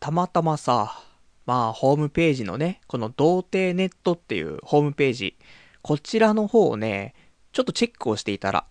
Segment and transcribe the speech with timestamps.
[0.00, 0.98] たまたまさ、
[1.44, 5.36] まあ、ホームページのね、この童貞ネットっていうホームページ、
[5.82, 7.14] こちらの方をね、
[7.52, 8.64] ちょっとチェックをしていたら、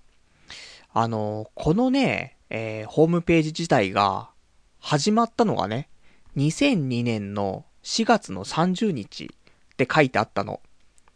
[0.91, 4.31] あの、このね、えー、ホームページ自体が、
[4.79, 5.87] 始まったのがね、
[6.35, 10.61] 2002年の4月の30日って書いてあったの。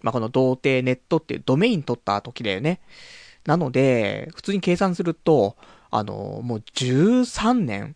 [0.01, 2.81] まあ、この童貞ネットっていうドメイン取った時だよね。
[3.45, 5.55] なので、普通に計算すると、
[5.89, 7.95] あの、もう13年、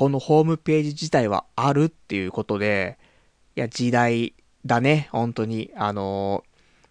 [0.00, 2.98] このホームページ自体はあるっていうことで、
[3.54, 4.32] いや、時代
[4.64, 5.72] だね、本当に。
[5.76, 6.42] あの、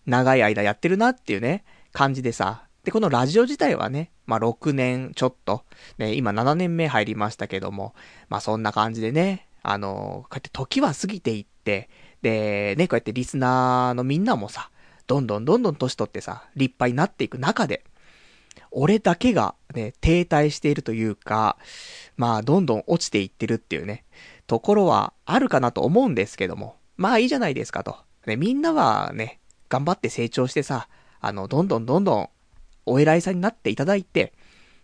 [0.06, 2.68] 長い間やってるなっていうね、感じでさ。
[2.84, 5.64] で、このラジオ自体はね、まあ、6年ちょっと、
[5.98, 7.96] ね、今7年目入りましたけども、
[8.30, 11.90] まあ、そんな感じでね、あの、こうやって時は過ぎていって、
[12.22, 14.70] で、ね、こうやってリスナーのみんなもさ、
[15.08, 17.84] どんどんどんどん年取ってさ、立派になっていく中で、
[18.72, 21.58] 俺だけがね、停滞しているというか、
[22.18, 24.06] まあ、どんどん落ちていってるっていうね、
[24.48, 27.98] ところはあるかなと思うんですけども、まあいいじゃないですかと。
[28.26, 29.40] ね、みんなはね、
[29.70, 30.90] 頑張って成長してさ、
[31.22, 32.30] あの、どんどんどんどん、
[32.86, 34.34] お偉いさんになっていただいて、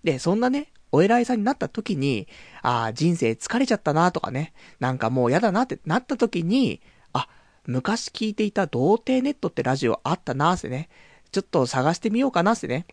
[0.04, 2.28] で、そんなね、お偉いさんになった時に、
[2.62, 7.28] ああ、人生疲れちゃったなとかね、なんかもう嫌だなってなった時に、あ、
[7.66, 10.90] 昔聞いていた童貞ネットってラジオあったなってね、
[11.32, 12.86] ちょっと探してみようかなってね、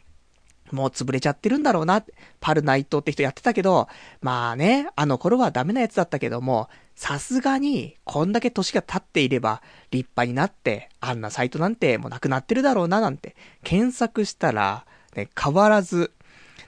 [0.72, 2.02] もう潰れちゃってるんだろうな。
[2.40, 3.88] パルナイトって人やってたけど、
[4.20, 16.12] まあね、あの頃はダメなやつだったけども、さすがに、こんだけ年が経っていれば、立派になって、あんなサイトなんてもうなくなってるだろうななんて、検索したら、ね、変わらず、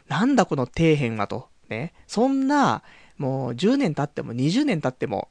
[0.09, 2.83] なんだこの底辺はと、ね、そんな、
[3.17, 5.29] もう10年経っても20年経っても、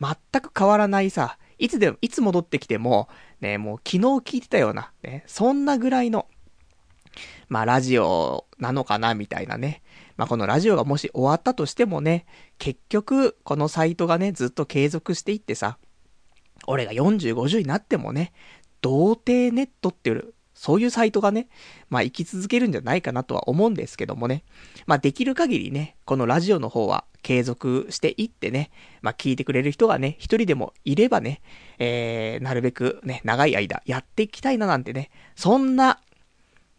[0.00, 3.08] 全く変わらないさ、いつでも、いつ戻ってきても、
[3.40, 6.26] ね、もう昨日聞いてたような、ね、そんなぐらいの、
[7.50, 9.82] まあラジオなのかなみたいなね。
[10.16, 12.24] まあこのラジオがもし終わったとしてもね、
[12.58, 15.76] 結局このサイトがね、ずっと継続していってさ、
[16.66, 18.32] 俺が40、50になってもね、
[18.80, 21.48] 童貞ネットっていう、そういうサイトがね、
[21.88, 24.44] まあ生き続けるんじゃないかなとは思うんですけどもね。
[24.86, 28.70] まあできる限りね、このラジオの方は継続していってね、
[29.02, 31.40] まあ聞いてくれる人がね、一人でもいればね、
[31.80, 35.98] えー、なるべくね、長い間やっていきたいななんてね、そんな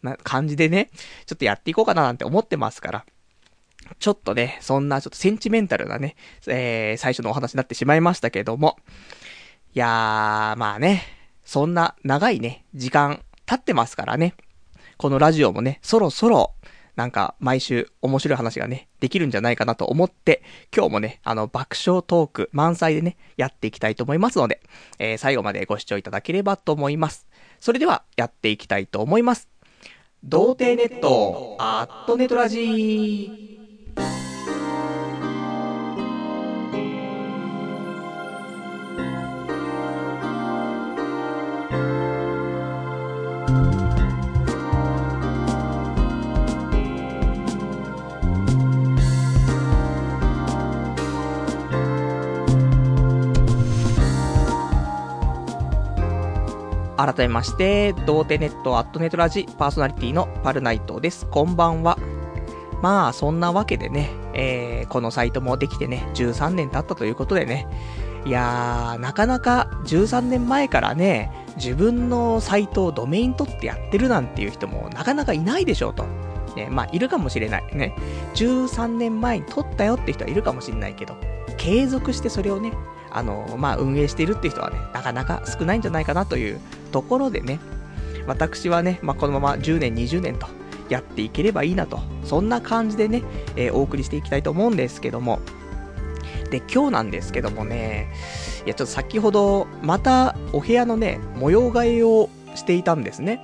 [0.02, 0.90] な感じでね、
[1.26, 3.06] ちょっとやっていこうかななんて思ってますから。
[3.98, 8.78] ちょっとね、そんなちょっとセンチメンタルなね、えー、最初のお話になってしまいましたけども。
[9.74, 11.02] いやー、まあね、
[11.44, 14.34] そんな長いね、時間経ってますからね。
[14.96, 16.54] このラジオもね、そろそろ、
[16.94, 20.42] なんか毎週面白い話がね、できるんじゃないかなと思って、
[20.74, 24.60] 今日もね、あの爆笑トーク満載でね、やっていきたいと思いますので、
[24.98, 27.26] えー、最後までご視聴いただければと思います。
[27.60, 29.51] それでは、やっていきたいと思います。
[30.24, 33.51] 童貞ネット、アットネトラジー。
[57.04, 61.26] 改めまして、童貞ネットアットネトラジパーソナリティのパルナイトです。
[61.26, 61.98] こんばんは。
[62.80, 67.66] まあ、そんなわけでね、えー、このサイトもできてね、13年経ったということでね、
[68.24, 76.04] いやー、なかなか13年前からね、自分のサイトをドメイン取ってやってるなんていう人もなかなかいないでしょうと。
[76.54, 77.64] ね、まあ、いるかもしれない。
[77.74, 77.96] ね。
[78.34, 81.16] 13年前に取ったよって人はいるかもしれないけど、
[81.56, 82.72] 継続してそれをね、
[83.12, 87.60] あの、まあ、運営しているっていう人はね、なかなか少ないんじゃないかなというところでね、
[88.26, 90.46] 私はね、まあ、このまま10年、20年と
[90.88, 93.22] やっていければいいなと、そんな感じでね、
[93.56, 95.40] えー、お送りしていきたいと思うんですけども、
[96.50, 98.12] で、今日なんですけどもね、
[98.66, 103.40] いや、ちょっと先ほど、またお部屋のね、模様替えをしていたんですね。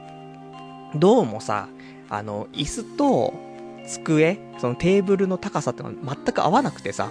[0.95, 1.69] どうもさ、
[2.09, 3.35] あの、椅子と
[3.87, 7.11] 机、そのテーブルの高さってのは全く合わなくてさ、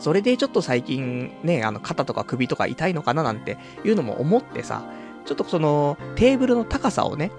[0.00, 4.82] それでちょっと最近ね、あの肩とか首とか痛いのかななんていうのも思ってさ、
[5.26, 7.30] ちょっとそのテーブルの高さをね、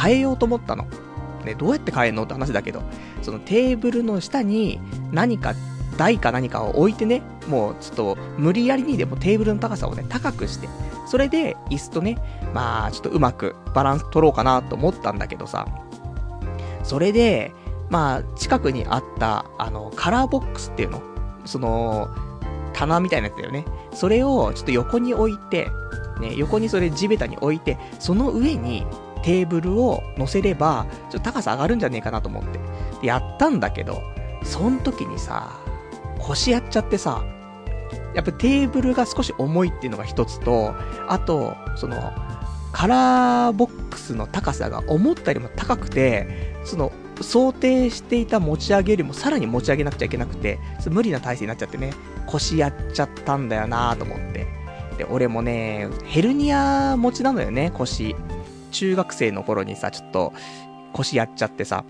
[0.00, 0.86] 変えようと思ったの。
[1.44, 2.82] ね、どうやって変えんのって話だけど、
[3.22, 4.80] そのテーブルの下に
[5.12, 5.54] 何か
[5.96, 10.68] 台か何かを置いてね、もうちょっと無理やりにでもテーブルの高さをね、高くして、
[11.06, 12.18] それで椅子とね、
[12.52, 15.68] まあちょっとうまくバランス取ろうかなと思ったんだけどさ、
[16.82, 17.52] それで、
[17.90, 21.02] まあ近くにあった、あの、カラーボックスっていうの
[21.46, 22.08] その、
[22.72, 23.64] 棚みたいなやつだよね。
[23.92, 25.70] それをちょっと横に置いて、
[26.20, 28.86] ね、横にそれ地べたに置いて、その上に
[29.22, 32.58] テーブルを乗せれば、ちょっと高さ上がるんじゃねえかなと思って。
[33.00, 34.02] で、やったんだけど、
[34.44, 35.52] そん時にさ、
[36.18, 37.24] 腰やっちゃってさ、
[38.14, 40.74] やっぱテーブルが少し重いっていうのが一つと、
[41.08, 41.96] あと、その、
[42.72, 50.58] カラーボックスの高さが思ったよりも高くて、その、想定していた持ち上げよりもさらに持ち上げなくちゃいけなくて、
[50.90, 51.92] 無理な体勢になっちゃってね、
[52.26, 54.46] 腰やっちゃったんだよなと思って。
[54.98, 58.16] で、俺もね、ヘルニア持ちなのよね、腰。
[58.72, 60.32] 中学生の頃にさ、ちょっと
[60.92, 61.84] 腰やっちゃってさ。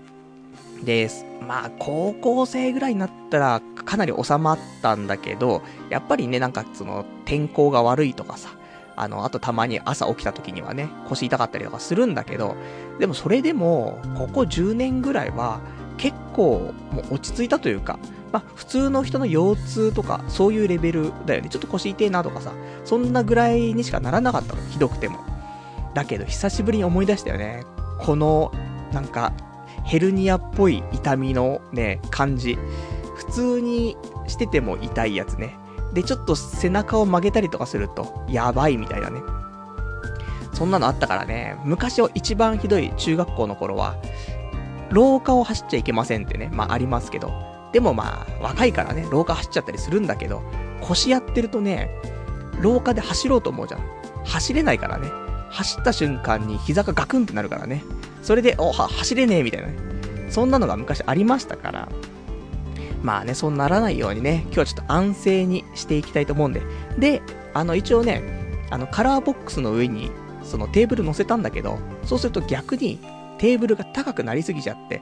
[0.83, 1.09] で、
[1.45, 8.56] まあ、高校生ぐらいになったらかなり収まったんだけど、やっぱりね、なんかその、天候が悪いとかさ、
[8.97, 12.55] あの、あとたまに朝起きた時にはね、腰痛かったりとかするんだけど、
[12.99, 15.61] でもそれでも、ここ10年ぐらいは、
[15.97, 17.99] 結構、もう落ち着いたというか、
[18.31, 21.49] まあ、普通の人の腰痛とか、そういうレベルだよね。
[21.49, 22.53] ちょっと腰痛いなとかさ、
[22.85, 24.61] そんなぐらいにしかならなかったの。
[24.69, 25.19] ひどくても。
[25.93, 27.63] だけど、久しぶりに思い出したよね。
[27.99, 28.51] この、
[28.91, 29.31] なんか、
[29.83, 32.57] ヘルニアっぽい痛みのね、感じ。
[33.15, 33.95] 普通に
[34.27, 35.57] してても痛いやつね。
[35.93, 39.21] で、ちょっと背中を曲げたりとかすると、やばいみたいなね。
[40.53, 43.95] そんなのあったからね、昔は一番ひどい中学校の頃は、
[44.89, 47.31] 廊下を走っちゃいけませんってね、まあありますけど。
[47.73, 50.41] でもまあ、若いからね、廊下走っちゃったりするんだけど、
[50.81, 51.89] 腰やってるとね、
[52.61, 53.81] 廊下で走ろうと思うじゃん。
[54.23, 55.09] 走れないからね。
[55.49, 57.83] 走った瞬間に膝がガクンってなるからね。
[58.21, 59.77] それで、お、は、走れねえみたいなね。
[60.29, 61.89] そんなのが昔ありましたから、
[63.07, 66.61] まあね、そうならないようにね、今日はちょっと安静にしていきたいと思うんで。
[66.99, 67.21] で、
[67.53, 68.21] あの一応ね、
[68.69, 70.11] あのカラーボックスの上に、
[70.43, 72.99] そのテーブル乗せたんだけど、そうすると逆に
[73.37, 75.01] テーブルが高くなりすぎちゃって、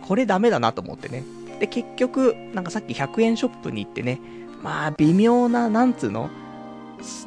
[0.00, 1.24] これダメだなと思ってね。
[1.60, 4.18] で、結局、なんかさっき100円ショップに行ってね、
[4.62, 6.30] まあ微妙な、なんつうの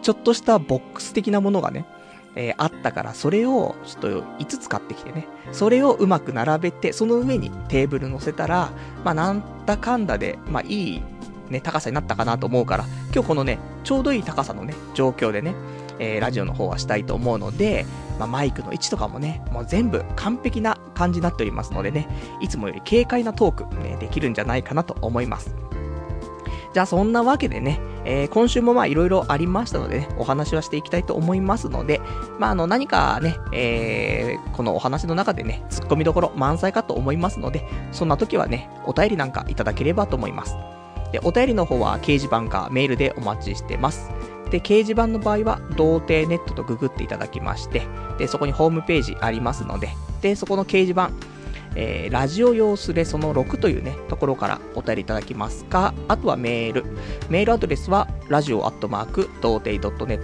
[0.02, 1.86] ちょっとしたボックス的なものがね、
[2.36, 8.72] えー、あったから、それをちょっと5つ買ってきてね、それをうまく並べて、その上にテーブル乗せたら、
[9.04, 11.04] まあなんだかんだで、まあいい
[11.50, 15.56] ね、高さになったかなと思うから、今日このね、ちょうどいい高さのね、状況でね、
[16.00, 17.86] えー、ラジオの方はしたいと思うので、
[18.20, 22.08] まあ、マイクの位置とかもね、もう全部完璧な感じになっておりますのでね、
[22.42, 25.56] いつもより軽快なトーク、ね、できるんじゃないかなと思います。
[26.76, 32.02] じゃあそんなわけでね、えー、今週もまあいろいろありましたのでね、お話はしていきたいと思いますので、
[32.38, 40.58] まああの何かね、えー、このお話の中でね、突っ込みどころ満載かと思いますので、そんな時はね、お便りなんかいただければと思います。
[41.14, 44.12] で、お便りの方は掲示板かメールでお待ちしてます。
[44.52, 47.84] で、掲示板の場合は、童貞ネットとググっていただきまして、
[48.18, 51.12] で、そこにホームページありますので、で、そこの掲示板、
[51.76, 56.86] えー、ラジオ用スレその6というね、ところからお便りいただきますか、あとはメール。
[57.30, 60.20] メールアドレスは、ラジオアットマーク、童貞 .net、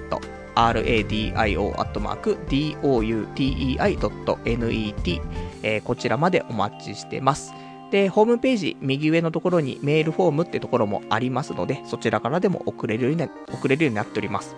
[0.55, 3.61] radio アットマーク、doutei.net、
[5.63, 7.53] えー、こちらまでお待ちしてます。
[7.91, 14.55] で、ホームページ右上のところにメールフォームってところもありますので、そちらからでも送れるように送れるようになっております。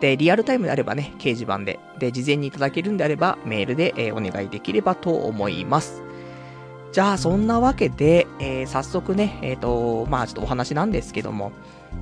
[0.00, 6.02] で、リアルタイムであればね、掲示板で、で、事前にいただけるんであれば、メールで、えー、お願いできればと思います。
[6.92, 11.52] じゃあ、そんなわけで、えー、早速ね、えっ、ー、と、まあちょっとお話なんですけども、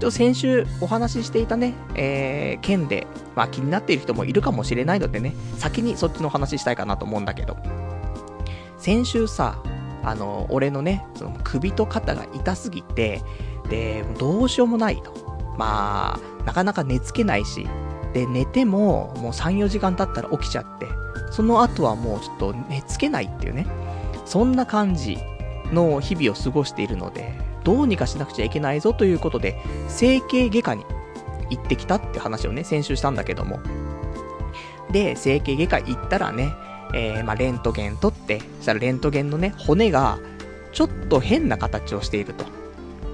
[0.01, 7.57] ちょ先週お話ししていたね、えー、件で、まあ気になっている人もいるかもしれないのでね、先にそっちのお話したいかなと思うんだけど、
[8.79, 9.61] 先週さ、
[10.05, 13.21] あの、俺のね、その首と肩が痛すぎて、
[13.69, 15.13] で、どうしようもないと。
[15.59, 17.69] まあ、なかなか寝つけないし、
[18.15, 20.87] で、寝ても、もう3、4時間経ったら起きちゃって、
[21.31, 23.67] その後はもうちょっと寝つけないっていうね、
[24.25, 25.19] そんな感じ
[25.75, 30.87] の日々を過ごしているので、どうにかしなくちゃいけないぞということで、整形外科に
[31.51, 33.61] 行ってきたって話をね、先週したんだけども。
[34.91, 36.55] で、整形外科行ったらね、
[36.95, 40.19] えー、まあ、レントゲン取って、そしたらレントゲンのね、骨が、
[40.73, 42.47] ちょっと変な形をしていると。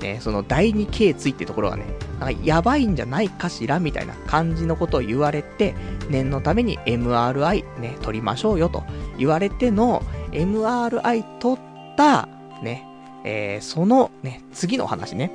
[0.01, 1.85] ね、その第二頸椎ってところがね、
[2.21, 5.75] なんかやばいんじゃないかしらみたいな感じのことを言われて、
[6.09, 8.85] 念のために MRI ね、取りましょうよと
[9.19, 10.03] 言われての
[10.33, 12.29] MRI 取った、
[12.63, 12.87] ね、
[13.25, 15.31] えー、そのね、次の話ね、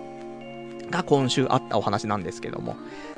[0.90, 2.76] が今週あったお話なんですけども。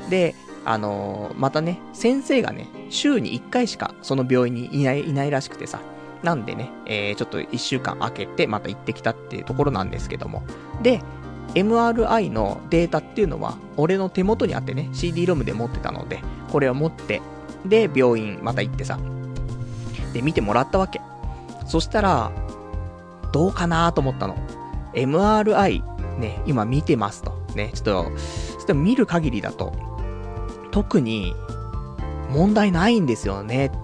[0.10, 5.82] で、あのー、またね、先生がね、週に1回しかその病院にいない、いないらしくてさ、
[6.24, 10.44] なんでね、えー、ちょっと1週間空けてまた行ってきたっていうところなんですけども。
[10.84, 11.02] で、
[11.54, 17.22] MRI のデータっていうのは、俺の手元にあってね、CD ロムで持ってたので、これを持って、
[17.66, 19.00] で、病院また行ってさ、
[20.14, 21.02] で、見てもらったわけ。
[21.66, 22.32] そしたら、
[23.32, 24.36] どうかなと思ったの。
[24.94, 25.84] MRI、
[26.20, 27.34] ね、今見てますと。
[27.56, 28.12] ね、ちょっと、
[28.58, 29.74] ちょっと見る限りだと、
[30.72, 31.36] 特に、
[32.30, 33.78] 問題ないんですよね、って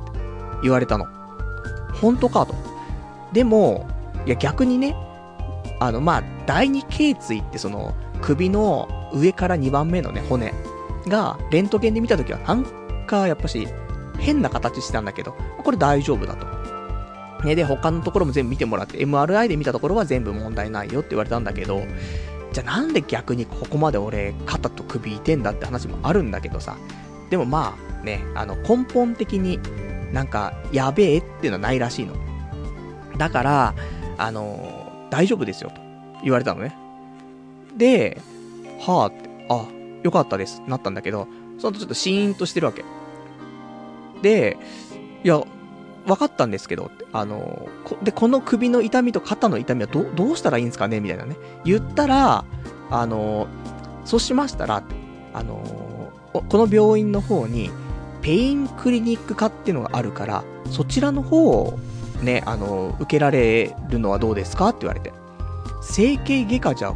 [0.63, 1.05] 言われたの。
[2.01, 2.55] 本当かと。
[3.33, 3.87] でも、
[4.25, 4.95] いや逆にね、
[5.79, 10.53] あの、まあ、第二頸椎ってその、首の上から2番目のね、骨
[11.07, 12.65] が、レントゲンで見たときは、なん
[13.05, 13.67] か、やっぱし、
[14.19, 16.47] 変な形してたんだけど、これ大丈夫だと。
[17.45, 21.83] ね、で、他のところも全部見てもらって、MRI で見たところは全部問題ないよって言われたんだけど、
[22.51, 26.77] じゃあなんで逆にここまで俺、肩と首いてんだって話もあるんだけどさ。
[27.29, 29.59] でもまあ、ね、あの、根本的に
[30.11, 32.15] なんか、やべえっていうのはないらしいの。
[33.17, 33.75] だから、
[34.17, 34.76] あの
[35.09, 35.81] 大丈夫ですよと
[36.23, 36.75] 言われたのね。
[37.75, 38.21] で、
[38.79, 39.65] はあって、あ、
[40.03, 41.27] よかったです、なったんだけど、
[41.59, 42.83] その後ちょっとシーンとしてるわけ。
[44.21, 44.57] で、
[45.23, 45.41] いや、
[46.05, 47.67] 分かったんですけど、あの、
[48.01, 51.35] で、この首の痛みと肩の痛みはど、どうしたらいいんですかねみたいなね。
[51.65, 52.45] 言ったら、
[52.89, 53.47] あの、
[54.05, 54.83] そうしましたら、
[55.33, 57.69] あの、この病院の方に、
[58.21, 61.77] ペインクリニック科っていうのがあるから、そちらの方を
[62.21, 65.13] ね、あの、受けられるのはどうですかって言われて。
[65.81, 66.93] 整形外科じゃ、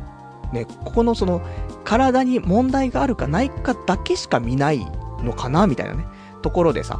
[0.51, 1.41] ね、ここのその、
[1.83, 4.85] 体に問題があるかないかだけしか見ない
[5.23, 6.05] のかなみたいなね、
[6.41, 6.99] ところでさ、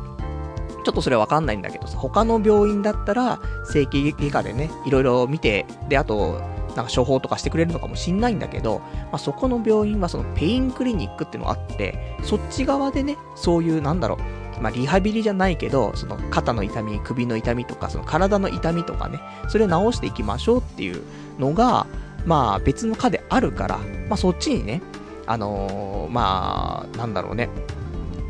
[0.84, 6.42] ちょっとそれわかんないんだけどさ、他の病院だったら、整形外科でね、いろいろ見て、で、あと、
[6.75, 21.01] なんか処方とかしてくれるのかもしんないんだけど、まあ、そこの病院はそのペインクリニックっていうのがあって、そっち側でね、そういうなんだろう、まあ、リハビリじゃないけど、その肩の痛み、首の痛みとか、その体の痛みとかね、それを治していきましょうっていう
[21.39, 21.88] のが、
[22.25, 24.82] まあ別の科であるから、まあそっちにね、
[25.25, 27.50] あのー、まあ、なんだろうね、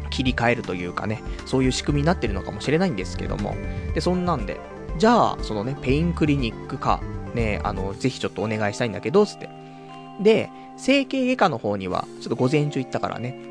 [0.09, 3.55] 切り替えるというかね、そういう仕組みになってるのかもしれないんですけども、
[3.93, 4.59] で、そんなんで、
[4.97, 7.01] じゃあ、そのね、ペインクリニックか、
[7.33, 9.49] ね、あの、ぜひちょっとお願いしたいんだけど、つって。
[10.21, 13.50] で、整形外科の方には、ちょっと午前中行ったからね。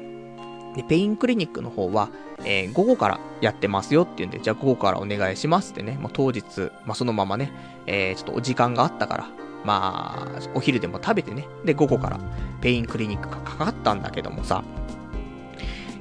[0.74, 2.10] で、ペインクリニックの方は、
[2.44, 7.52] えー、午後からやってますよって言うんで、じゃあ午後からお願いしますってね、もう当日、まあ、そのままね、
[7.86, 9.28] えー、ちょっとお時間があったから、
[9.64, 12.20] まあ、お昼でも食べてね、で、午後から
[12.60, 14.64] ペインクリニックがかかったんだけどもさ、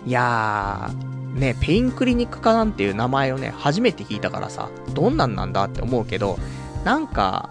[0.06, 6.38] いやー、ね、ペインクリニック科なんていう名前をね、初めて聞いたからさ、どんなんなんだって思うけど、
[6.84, 7.50] なんか、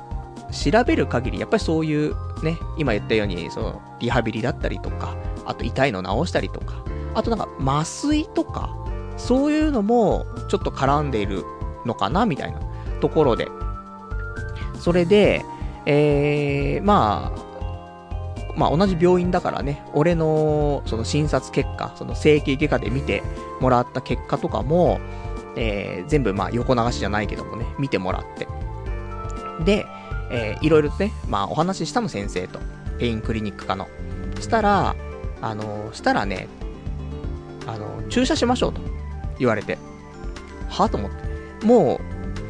[0.50, 6.82] 調べる限り、やっぱりそういうね、今言ったように、その、リハビリだったりとか、あと痛いの治したりとか、
[7.14, 8.76] あとなんか麻酔とか、
[9.16, 11.44] そういうのもちょっと絡んでいる
[11.84, 12.60] のかなみたいな
[13.00, 13.48] ところで。
[14.78, 15.44] それで、
[15.86, 17.48] えー、まあ、
[18.56, 23.22] まあ同じ病院だからね、俺のその診察結果、その整形外科で見て
[23.60, 25.00] もらった結果とかも、
[25.56, 28.46] えー、全部まあ横流しじゃないけどもね、見てもらって。
[29.64, 29.86] で、
[30.30, 32.58] えー、いろいろとね、まあお話ししたの先生と、
[32.98, 33.88] ペインクリニック科の。
[34.40, 34.94] したら、
[35.40, 36.48] あの、したらね、
[37.68, 38.80] あの、注射しましょうと
[39.38, 39.78] 言われて。
[40.68, 41.66] はと思って。
[41.66, 42.00] も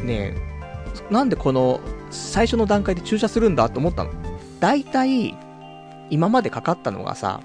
[0.00, 0.37] う、ね、
[1.10, 4.10] なんでこの、最初の段階で注射するんだと思ったの。
[4.60, 5.37] 大体、
[6.10, 7.40] 今までかかったのがさ、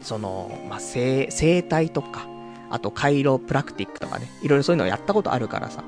[0.00, 2.26] その、まあ、生、生体とか、
[2.70, 5.84] あとカイロプラクティックとかね、いろいろそういうのをやったことあるからさ、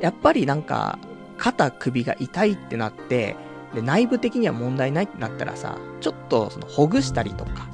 [0.00, 0.98] やっぱりなんか、
[1.38, 3.36] 肩首が痛いってなって、
[3.74, 7.68] で、内部的には問題ないってなったらさ、ちょっとそのほぐしたりとか、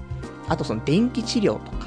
[0.49, 1.87] あとその電気治療とか、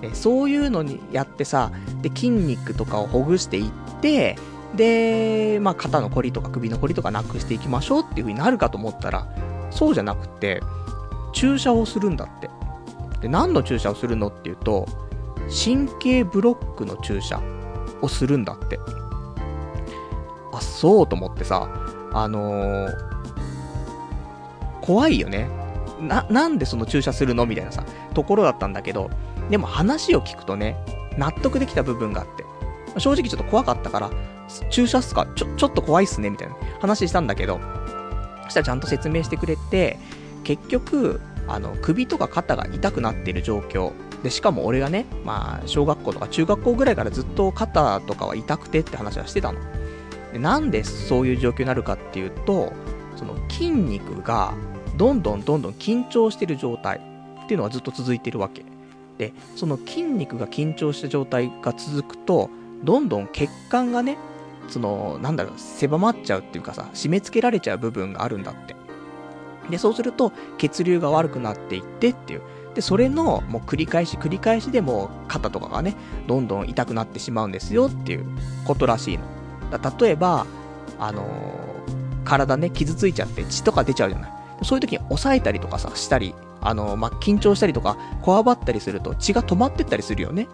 [0.00, 1.70] ね、そういうのにやってさ、
[2.02, 4.36] で、筋肉とかをほぐしていって、
[4.76, 9.26] で、まあ、肩のこりとか首のこりとかなくしていきましょうっていう風になるかと思ったら、
[9.70, 10.62] そうじゃなくて、
[11.32, 12.50] 注射をするんだって。
[13.20, 14.86] で、何の注射をするのっていうと、
[15.64, 17.40] 神経ブロックの注射
[18.02, 18.78] をするんだって。
[20.52, 21.68] あ、そうと思ってさ、
[22.12, 22.94] あのー、
[24.82, 25.48] 怖いよね。
[26.00, 27.44] な、なんでその注射するの？
[27.44, 29.10] みたいなさ、ところだったんだけど、
[29.50, 30.76] でも話を聞くとね、
[31.16, 32.44] 納得できた部分があって、
[32.98, 34.10] 正直ちょっと怖かったから、
[34.70, 35.26] 注射っすか？
[35.34, 37.60] ちょ、ちょっと怖いっすねみたいな話したんだけど、
[38.44, 39.98] そしたらちゃんと説明してくれて、
[40.44, 43.92] 結局、あの、首とか肩が痛くなってる状況。
[44.22, 49.60] で、しかも俺がね、まあ、小学校とか中学校ぐらいからずっと肩とかは痛くてって話はしてたの。
[50.32, 52.72] で、なんでそういう状況になるかっていうと、
[53.16, 54.54] その筋肉が
[54.96, 57.00] どんどんどんどん緊張してる状態
[57.44, 58.64] っていうのがずっと続いてるわけ。
[59.18, 62.48] で、その筋肉が緊張した状態が続くと、
[62.84, 64.16] どんどん血管がね、
[64.68, 68.76] その、なんだろう、狭まっちゃうっていうかさ、締め付けられちゃう部分があるんだって。
[69.70, 72.42] で、そうすると、血流が悪くなっていってっていう。
[72.74, 75.96] で、それの、もう繰り返し繰り返しでも肩とかがね、
[76.26, 78.26] どんどん痛くなってしまうんですよっていう
[78.64, 79.24] ことらしいの。
[80.00, 80.46] 例えば、
[80.98, 84.32] あのー、体ね、傷ついちゃって血とか出ちゃうじゃない。
[84.62, 86.34] そういう時に押さえたりとかさ、したり、
[86.68, 90.48] あの、まあ、緊張したりとか、こわばったりすると血が止まってったりするよね。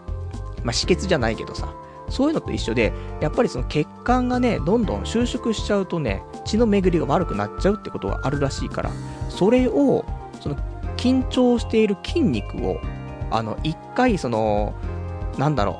[0.62, 1.74] まあ、止血じゃないけどさ。
[2.10, 8.90] そういうのと一緒で、やっぱりその血管がね、どんどん収縮しちゃうとね、血の巡りが悪くなっちゃうってことがあるらしいから、
[9.28, 10.04] それを、
[10.40, 10.56] その
[10.96, 12.78] 緊張している筋肉を、
[13.30, 14.74] あの、一回、その、
[15.38, 15.78] なんだろ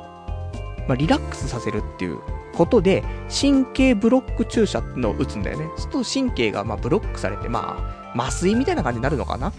[0.86, 2.18] う、まあ、リラックスさせるっていう
[2.56, 5.68] ことで、神経ブロック注射のを打つんだよね。
[5.76, 7.76] すると神経がまブロックされて、ま
[8.14, 9.52] あ、麻酔みたいな感じになるのかな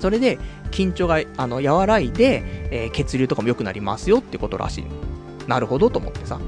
[0.00, 0.38] それで、
[0.70, 4.84] 緊張が、あの、和らいで、えー、血流とかも良くなりますよってことらしい
[5.46, 6.38] なるほどと思ってさ。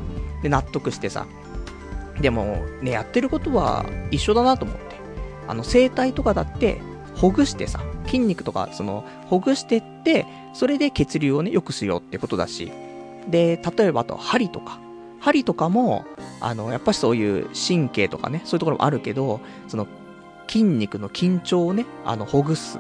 [0.43, 1.27] で、納得してさ。
[2.21, 4.83] でも、ね、やってることは一緒だなと思って。
[5.47, 6.81] あの、整体とかだって、
[7.15, 12.73] ほぐしてさ、筋肉とか、その、ほぐしてって、それで血流をね、良くしようってことだし。
[13.29, 14.81] で、例えばあと、針とか。
[15.21, 16.05] 針とかも、
[16.41, 19.87] あの、やっぱしそういう神経とかね、そういうところもあるけど、その、
[20.49, 22.79] 筋肉の緊張をね、あの、ほぐす。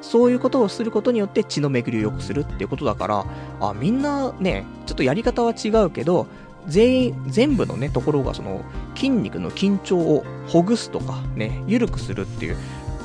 [0.00, 3.26] そういうことをすることによって血の巡りを良くするっていうことだから、
[3.60, 6.26] あ、みんなね、ちょっとやり方は違うけど、
[6.66, 8.62] 全員、全部のね、ところがその、
[8.94, 12.56] 筋肉の緊張をほぐすとか、ね、緩くするっていう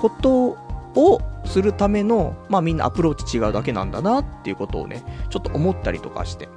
[0.02, 0.58] こと
[0.96, 6.50] をするための、まあみんなアプローチ違うだけなんだなっていうことをね、ちょっと思ったりとかして。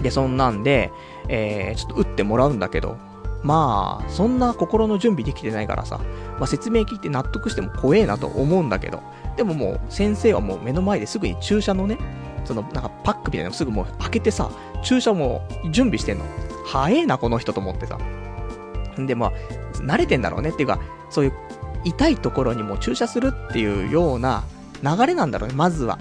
[0.00, 0.90] で、そんなんで、
[1.28, 2.96] えー、ちょっと打ってもらうんだけど、
[3.42, 6.00] まあ、そんな心の準備できてないからさ、
[6.38, 9.02] まあ説明聞いて納得しても怖えなと思うんだけど、
[9.40, 11.96] でももう先生はもう目の前ですぐに注射のね、
[12.44, 14.50] そのなんかパックみたいなのすぐもう開けてさ、
[14.82, 16.26] 注射も準備してんの。
[16.66, 17.98] 早えな、この人と思ってさ。
[18.98, 19.32] んで、まあ、
[19.76, 20.78] 慣れてんだろうねっていうか、
[21.08, 21.32] そういう
[21.84, 24.44] 痛いところにも注射するっていうような
[24.82, 25.98] 流れなんだろうね、まずは。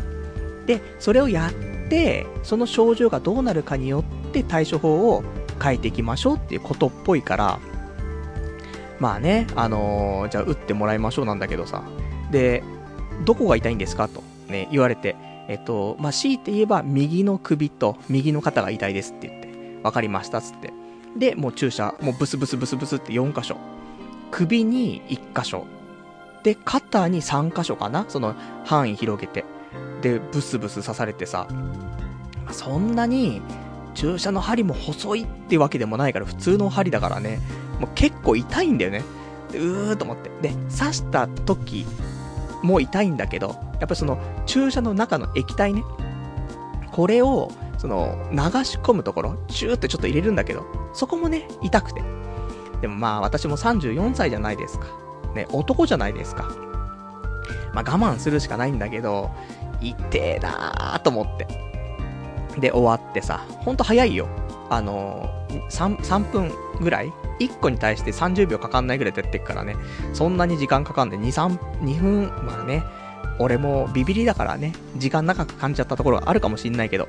[0.66, 5.24] で、それをやって、その症状がどうなるかによって対処法を
[5.64, 7.60] 変えていきましょうっていうことっぽいから、
[9.00, 11.84] まあね、あのー、じゃあ打ってもらいましょうなんだけどさ。
[12.32, 12.64] で、
[13.26, 15.16] どこが痛いんですかとね、言われて、
[15.48, 20.74] えっと、まあ、強いて言えば、右の首と右の肩が痛いですって言って、わかりましたっつって。
[21.18, 23.58] で、もう注射、もうブスブスブスブスって4箇所。
[24.32, 25.66] 首に1箇所。
[26.44, 28.36] で、肩に3箇所かなその
[28.66, 29.46] 範囲広げて。
[30.02, 31.48] で、ブスブス刺されてさ、
[32.46, 33.42] まあ、そんなに、
[33.96, 37.40] 注射の針も細いってわけでもないから、普通の針だからね、
[37.80, 39.04] もう結構痛いんだよね。
[39.52, 40.30] でうーと思って。
[40.42, 41.86] で、刺した時
[42.62, 45.84] もう痛いんだけど、やっぱりその注射の中の液体ね、
[46.92, 52.02] これを、その、流し込むところ、チューってちょっと入れるんだけど、そこもね、痛くて。
[52.82, 54.88] でもまあ、私も34歳じゃないですか。
[55.34, 56.50] ね、男じゃないですか。
[57.74, 59.32] まあ、我慢するしかないんだけど、
[59.82, 61.48] 痛えなーと思って。
[62.60, 64.28] で、終わってさ、ほんと早いよ。
[64.70, 69.76] あのー、3、3分ぐらい ?1 個に対して30秒かかんないぐらいでやってっからね。
[70.14, 72.84] そんなに時間かかんで、2、3、2分、まあね、
[73.40, 77.08] 俺もビビりだからね、時間長く感じちゃったところがあるかもしんないけど、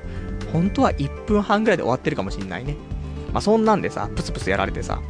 [0.53, 2.75] 本当は1分半ぐらいで終わってるかもしんないね。
[3.33, 5.01] まあ、そんなんでさ、プスプスやられてさ、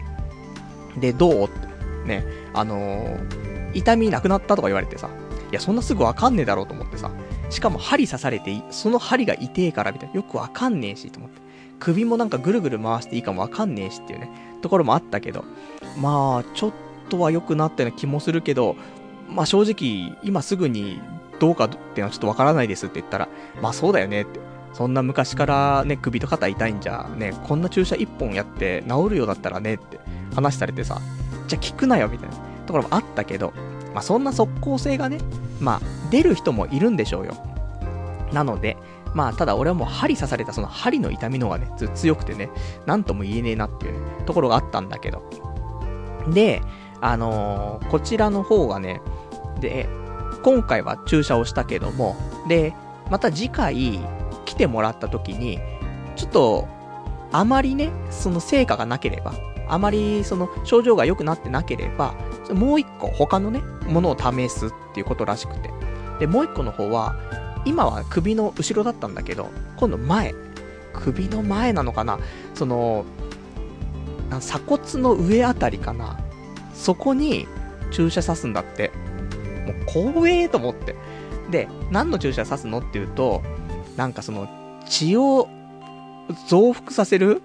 [0.99, 1.43] で、どう？
[1.45, 1.67] って、
[2.07, 5.09] ね、あのー、痛みなくなったとか言われてさ、
[5.51, 7.11] いや、そんなすぐわかんねえだろうと思ってさ、
[7.49, 11.41] しかも針刺されて、その針が痛えからみたいな、よくわかんねえし、と思って。
[11.79, 14.29] 首もなんかぐるぐる回していいかもわかんねえしっていうね、
[14.61, 15.43] ところもあったけど、
[15.97, 16.73] まあ、ちょっ
[17.09, 18.75] とは良くなったような気もするけど、
[19.27, 21.01] まあ正直、今すぐに
[21.39, 23.29] どうかっていうのはちょっとわからないですって言ったら、
[23.61, 24.39] まあそうだよねって。
[24.73, 29.99] そんな昔からね、首と肩痛いんじゃ、ね、こんな注射1本やって治るようだったらねって
[30.33, 31.01] 話されてさ、
[31.47, 33.53] じゃあ聞くなよみたいなところもあったけど、
[33.93, 35.17] まあそんな即効性がね、
[35.59, 37.35] まあ出る人もいるんでしょうよ。
[38.31, 38.77] なので、
[39.13, 42.49] まあただ俺はもう針刺されたその針の痛みの方がね、強くてね、
[42.85, 45.23] なんとも言えねえなっていうね、ところがあったんだけど。
[46.29, 46.61] で、
[47.01, 49.01] あのー、こちらの方がね、
[49.59, 49.89] で、
[50.43, 52.15] 今回は注射をしたけども、
[52.47, 52.73] で、
[53.09, 53.99] また次回
[54.45, 55.59] 来てもらった時に、
[56.15, 56.67] ちょっと、
[57.31, 59.33] あまりね、その成果がなければ、
[59.67, 62.13] あまりその症状が良くなってなければ、
[62.53, 65.71] もう一個他のね、ものを試すっていうことらしくて。
[66.19, 67.15] で、もう一個の方は、
[67.65, 70.33] 今は首の後ろだったんだけど、今度前。
[70.93, 72.19] 首の前なのかな？
[72.53, 73.05] その、
[74.29, 76.19] 鎖骨の上あたりかな？
[76.73, 77.47] そこに
[77.91, 78.91] 注射刺すんだって。
[79.65, 79.73] も
[80.07, 80.95] う怖えと思って。
[81.49, 83.41] で、何の注射刺すのっていうと、
[83.95, 84.49] なんかその、
[84.85, 85.47] 血を
[86.47, 87.41] 増幅させる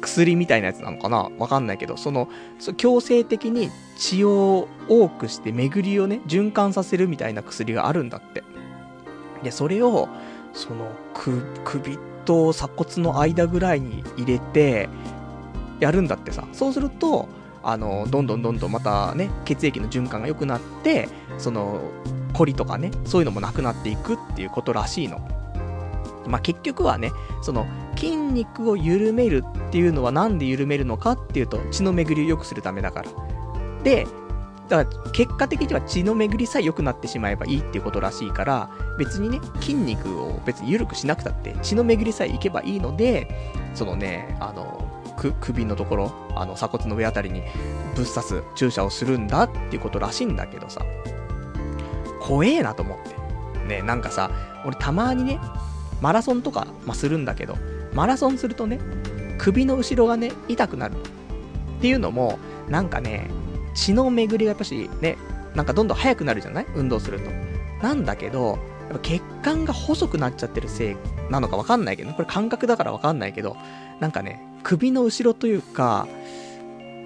[0.00, 1.28] 薬みたいなやつなのかな？
[1.38, 2.28] わかんないけど、その、
[2.76, 8.42] 強制的に血を多くして巡りをね、循環させるみたいな薬があるんだって。
[9.44, 10.08] で、それを、
[10.52, 14.88] その、首と鎖骨の間ぐらいに入れて、
[15.80, 16.46] やるんだってさ。
[16.52, 17.28] そうすると、
[17.62, 21.80] あの、どんどんどんどんまたね、血液の循環が良くなって、その、
[22.32, 25.18] コリとかね、そういうのもなくなっていくっていうことらしいの。
[26.26, 33.10] まあ、結局はね、その、筋肉を緩めるっていうのはなんで緩めるのかっていうと、血の巡りを良くするためだから。
[33.82, 34.06] で、
[34.68, 43.28] だから結果的には血の巡りさえ良くなってしまえばいいっていうことらしいから、別にね、筋肉を別に緩くしなくたって血の巡りさえいけばいいので、
[43.74, 47.42] そのね、あの、く、首のところ、あの鎖骨の上あたりに
[47.94, 50.80] ぶっ刺す注射をするんだっていうことらしいんだけどさ、
[52.20, 53.14] 怖えなと思って。
[53.66, 54.30] ね、なんかさ、
[54.64, 55.40] 俺たまにね、
[56.00, 57.56] マラソンとか、まあ、するんだけど、
[57.94, 58.78] マラソンするとね、
[59.38, 60.94] 首の後ろがね、痛くなる。
[60.96, 63.30] っていうのも、なんかね、
[63.74, 65.18] 血の巡りがやっぱしね、
[65.54, 66.66] なんかどんどん速くなるじゃない？
[66.74, 67.30] 運動すると。
[67.82, 68.58] なんだけど、
[68.88, 70.96] やっぱ血管が細くなっちゃってるせい
[71.30, 73.56] なのかわかんないけど、これ感覚だからわかんないけど、
[74.00, 76.08] なんかね、首の後ろというか、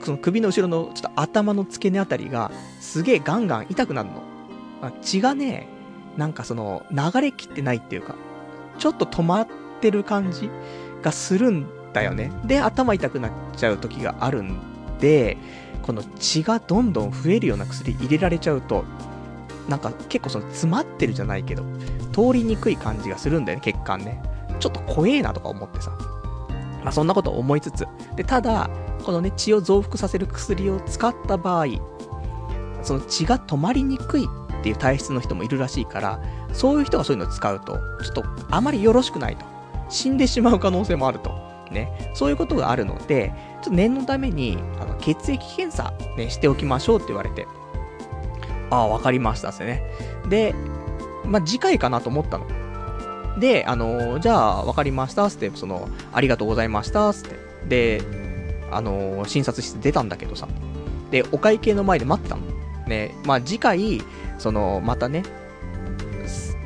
[0.03, 2.51] その首の後ろのちょっと頭の付け根あたりが、
[2.81, 4.23] すげえガンガン痛くなるの。
[5.03, 5.69] 血がね、
[6.17, 8.15] なんかその、流れきってないっていうか、
[8.79, 9.49] ちょっと止まっ
[9.81, 10.51] てる感じ
[11.03, 12.31] がするんだよね。
[12.45, 14.61] で、頭痛くなっちゃう時があるん
[15.01, 15.37] で、
[15.89, 18.85] この血がどんどん増えるような薬入れられちゃうと、
[19.71, 21.63] なんか結構その詰まってるじゃないけど、
[22.13, 24.23] 通りにくい感じがするんだよね、血管ね。
[24.61, 25.91] ちょっと怖えなとか思ってさ。
[26.85, 27.87] まあそんなこと思いつつ。
[28.17, 28.69] で、ただ、
[29.03, 31.67] このね、血を増幅させる薬を使った場合、
[32.83, 36.21] その血が止まりにくいっていう体質の人もいるらしいから、
[36.53, 39.47] そういう人がそういうのを使うと、ちょっとあまりよろしくないと。
[39.89, 41.49] 死んでしまう可能性もあると。
[41.71, 42.13] ね。
[42.15, 47.47] そういうことがあるので、ちょっと念のために、あの、血液検査、ね、しておきましょうって言われて。
[48.71, 49.83] ああ、わかりましたってね。
[50.29, 50.55] で、
[51.25, 52.47] まあ、次回かなと思ったの。
[53.39, 57.37] で、あの、じゃあ、わかりましたって、その、ありがとうございましたって。
[57.69, 58.03] で、
[58.71, 60.49] あの、診察室出たんだけどさ。
[61.11, 62.43] で、お会計の前で待ってたの。
[62.87, 64.03] ね、まあ、次回、
[64.39, 65.23] その、またね、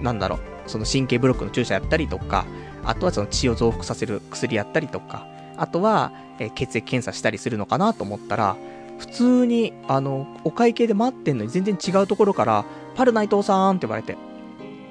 [0.03, 2.45] なんだろう、その神経ブロックの注射やったりとか、
[2.85, 8.57] あとはその血を増幅させる薬やったりとか、あとは、えー、血液検査したりするのかなと思ったら、
[8.99, 14.17] 普通に、あの、お会計で待ってんのに全然違うところから、パル内藤さんって言われて、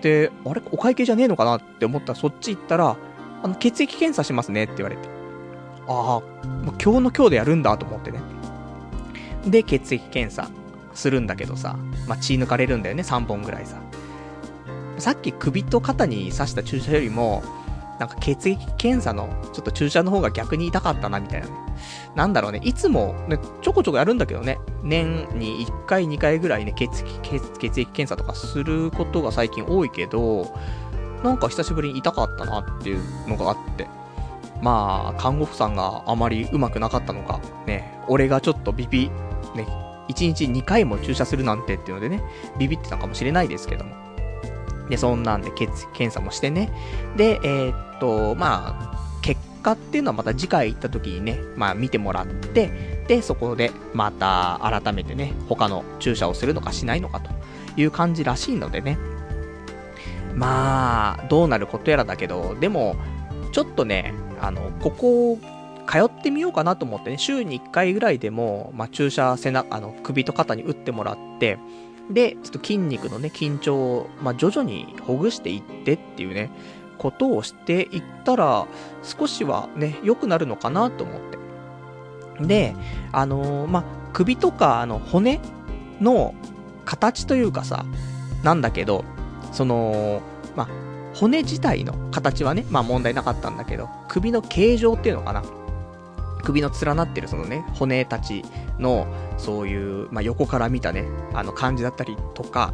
[0.01, 0.61] で、あれ？
[0.71, 2.97] お会計じゃねえのかなって思ったらそっち行ったら、
[3.43, 5.07] あの、血液検査しますねって言われて。
[5.87, 6.21] ああ、
[6.83, 8.19] 今日の今日でやるんだと思ってね。
[9.45, 10.49] で、血液検査
[10.93, 13.77] するんだけどさ、まあ、血抜かれるんだよね、3本ぐらいさ。
[14.97, 17.43] さっき首と肩に刺した注射よりも、
[18.01, 21.53] なんか血液検査のちょっと注射の方が逆に痛かったなみたいなね。
[22.15, 30.51] なんだろうね、いつもね、ちょこちょこやるんだけどね、年に1回2回ぐらいね、血液、血液検査とかすることが最近多いけど、
[31.23, 33.87] なんか久しぶりに痛かったなっていうのがあって。
[34.63, 39.09] まあ、看護婦さんがあまり上手くなかったのか、ね、俺がちょっとビビ、
[39.55, 39.65] ね、
[40.07, 42.23] 1日2回も注射するなんてっていうのでね、
[42.59, 43.95] ビビってたかもしれないですけども。
[44.89, 46.69] で、そんなんで血液検査もしてね。
[47.15, 57.29] で、えー、っと、まあ、結果っていうのはまた次回行った時にね、まあ見てもらって、で、そこでまた改めてね、他の注射をするのかしないのかと
[57.77, 58.97] いう感じらしいのでね。
[60.33, 62.95] まあ、どうなることやらだけど、でも、
[63.51, 65.39] ちょっとね、あの、ここ、
[65.87, 71.59] 通ってみようかなと思ってね、週に1回ぐらいでも、まあ、注射背中、あの、首と肩に打ってもらって、
[72.09, 76.49] で、ちょっと筋肉のね、緊張を、まあ、徐々にほぐしていってっていうね、
[77.01, 78.67] ことをしていったら、
[79.01, 81.21] 少しはね、良くなるのかなと思っ
[82.39, 82.45] て。
[82.45, 82.75] で、
[83.11, 83.83] あのー、まあ、
[84.13, 85.39] 首とか、あの、骨
[85.99, 86.35] の
[86.85, 87.85] 形というかさ、
[88.43, 89.03] なんだけど、
[89.51, 90.21] その、
[90.55, 90.67] まあ、
[91.15, 95.41] 骨自体の形はね、まあ問題なかったんだけど、首の形状っていうのかな。
[96.43, 98.45] 首の連なってるそのね、骨たち
[98.77, 102.73] の、そういう、まあ、横から見たね、あの感じだったりとか、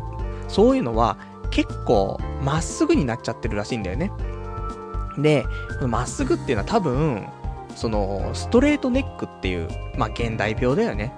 [0.50, 1.18] そういうのは
[1.52, 4.12] 結構まっすぐになっちゃってるらしいんだよね。
[5.18, 5.46] で、
[5.88, 7.26] まっすぐっていうのは多分、
[7.76, 11.14] その、ストレートネックっていう、まあ、現代病だよね。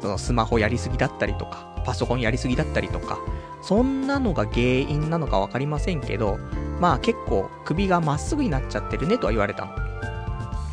[0.00, 3.18] そのスマホやりすぎだったりとか、パソコンやりすぎだったりとか、
[3.62, 6.38] そんなのが原因なのかわかりませんけど、
[6.80, 9.72] まあ結構首がまっすぐになっちゃってるねとは言われたの。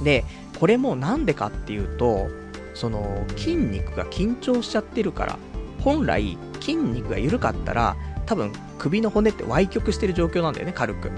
[0.04, 0.24] で、
[0.60, 2.28] これもなんでかっていうと、
[2.74, 5.39] その筋肉が緊張しちゃってるから、
[5.84, 7.96] 本来筋肉が緩かったら、
[8.27, 11.09] 多分首の骨って歪曲してる状況なんだよね、軽く。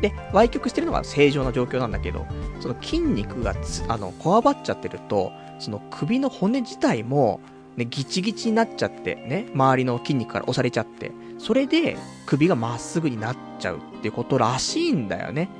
[0.00, 2.26] で、歪曲してるのが正常な状況なんだけど、
[2.60, 3.54] その筋肉が
[3.88, 7.40] あの、こわばっちゃってると、その首の骨自体も、
[7.76, 15.50] ね、ギチギチになっちゃって、ね、周りの筋肉から押されちゃって、それで首がまっすぐになっちゃうってことらしいんだよね。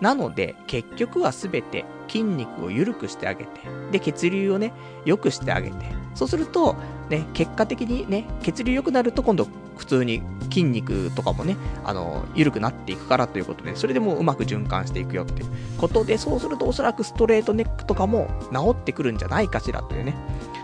[0.00, 3.50] なので、結局はすべて筋肉を緩くしてあげて、
[3.90, 4.72] で、血流をね、
[5.04, 5.76] 良くしてあげて、
[6.18, 6.74] そうすると、
[7.10, 20.16] ね、結果的にね、血流良くなると今度普通に筋肉とかもね、あの、緩くなっていくからということで、それでもうまく循環していくよっていうことで、そうするとおそらくストレートネックとかも治ってくるんじゃないかしらというね、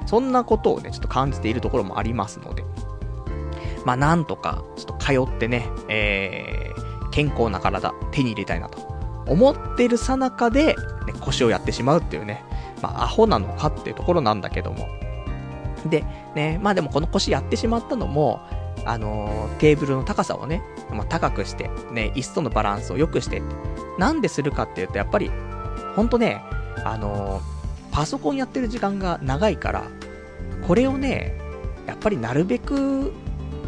[0.06, 2.64] そんなことをね、ちょっと感じているところもありますので、
[3.84, 8.80] まあ、なんとか、ちょっと通ってね、えー、健康な体、手に入れたいなと
[9.28, 10.74] 思ってるさなかで、
[11.06, 12.42] ね、腰をやってしまうっていうね、
[12.82, 14.88] まあ、アホなのかっていうところなんだけども。
[15.86, 18.40] で、ね、まあでもこの腰やってしまったのも、
[18.84, 23.42] あのー、テーブルの高さをね、まあ、高くして、ね、椅子とのバランスを良くして
[23.98, 25.30] なんでするかっていうと、やっぱり、
[25.96, 26.42] ほんとね、
[26.84, 27.42] あのー、
[27.92, 29.84] パソコンやってる時間が長いから、
[30.66, 31.38] これをね、
[31.86, 33.12] やっぱりなるべく、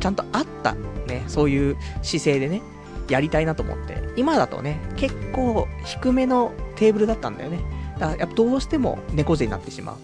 [0.01, 0.75] ちゃんとあった、
[1.07, 2.63] ね、そういう姿勢でね、
[3.09, 4.03] やりたいなと思って。
[4.17, 7.61] 今だとね、結構低めのテーブルだったんだよね。
[7.99, 9.97] だからやっぱどうしても猫背になってしまう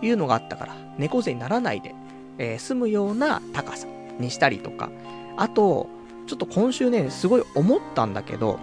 [0.00, 1.94] というのがあったから、猫背にならないで、
[2.38, 3.86] えー、済むような高さ
[4.18, 4.90] にしたりとか、
[5.36, 5.88] あと、
[6.26, 8.58] ちょっと今週ね、すごい思ったんだけど、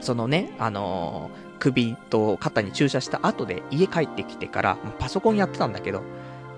[0.00, 6.02] そのね、あのー、首と肩に注射した後で家帰ってきてから、パソコンやってたんだけど、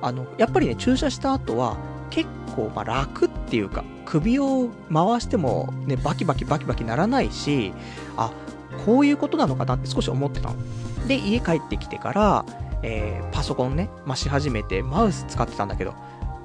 [0.01, 1.77] あの、やっぱりね、注射した後は、
[2.11, 7.73] 結構、ま、楽っていうか、首を回しても、ね、バキバキバキバキならないし、
[8.17, 8.31] あ、
[8.87, 10.57] こういうことなのかなって少し思ってたの。
[11.07, 12.45] で、家帰ってきてから、
[12.87, 15.95] えー、パソコンね、まあ、し始めて、マウス使ってたんだけど、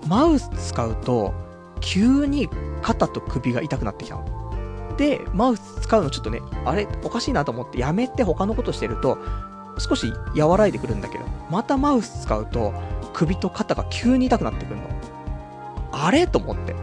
[0.07, 1.33] マウス使うと、
[1.81, 2.49] 急に
[2.81, 4.95] 肩と首が痛くなってきたの。
[4.95, 9.17] で、マウス使うのちょっとね、あれ、おかしいなと思ってやめて他のことしてると、
[9.77, 12.73] 少し和らいでくるんだけど、またマウス使うと、
[13.13, 14.83] 首と肩が急に痛くなってくるの。
[15.91, 16.25] あれ？
[16.25, 16.73] と思って。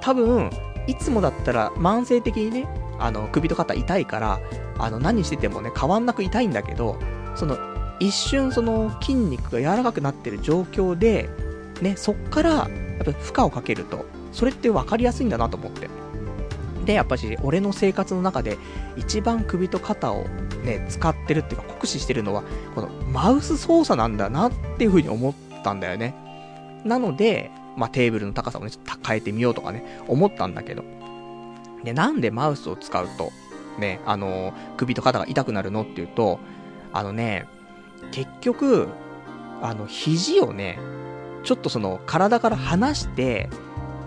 [0.00, 0.50] 多分、
[0.86, 4.40] いつもだったら慢性的にね、あの、首と肩痛いから、
[4.78, 6.96] あの、何しててもね、変わんなく痛いんだけど、
[7.34, 7.56] その、
[8.00, 11.28] 一瞬その筋肉が柔らかくなってる状況で、
[11.80, 15.88] ね、そっから、やっぱ負荷をかけると、それって分かりやすいんだなと思って。
[16.84, 18.56] で、やっぱし、俺の生活の中で、
[18.96, 20.24] 一番首と肩を
[20.64, 22.42] ね、使ってるっていうか、酷使してるのは、
[22.74, 26.14] このマウス操作なんだなっていう風に思ったんだよね。
[26.84, 30.82] なので、まあ、テーブルの高さをね、ちょっと変えてみようとかね、思ったんだけど。
[31.84, 33.30] で、なんでマウスを使うと、
[33.78, 36.40] ね、あのー、首と肩が痛くなるのっていうと、
[36.92, 37.46] あのね、
[38.10, 38.88] 結局、
[39.62, 40.78] あの、肘をね、
[41.44, 43.48] ちょっとその、体から離して、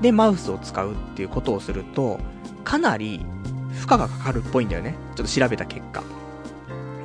[0.01, 2.19] で、マウスを使うっていうことをすると、
[2.63, 3.25] かなり
[3.73, 4.95] 負荷がかかるっぽいんだよね。
[5.15, 6.03] ちょっと調べた結果。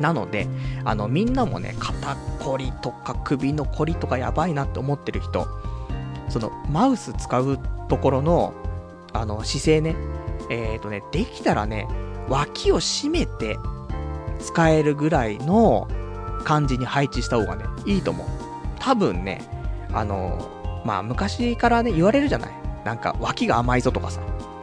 [0.00, 0.46] なので、
[0.84, 5.46] あの、みんなもね、肩こりとか首のこりとかやばいなって思ってる人、
[6.28, 8.52] その、マウス使うところの、
[9.12, 9.96] あの、姿勢ね、
[10.50, 11.88] えっ、ー、とね、できたらね、
[12.28, 13.58] 脇を締めて
[14.40, 15.88] 使えるぐらいの
[16.46, 18.26] 感じに配置した方がね、いいと思う。
[18.78, 19.42] 多分ね、
[19.92, 22.50] あの、まあ、昔からね、言われるじゃない？
[22.84, 24.20] なんか、脇が甘いぞとかさ。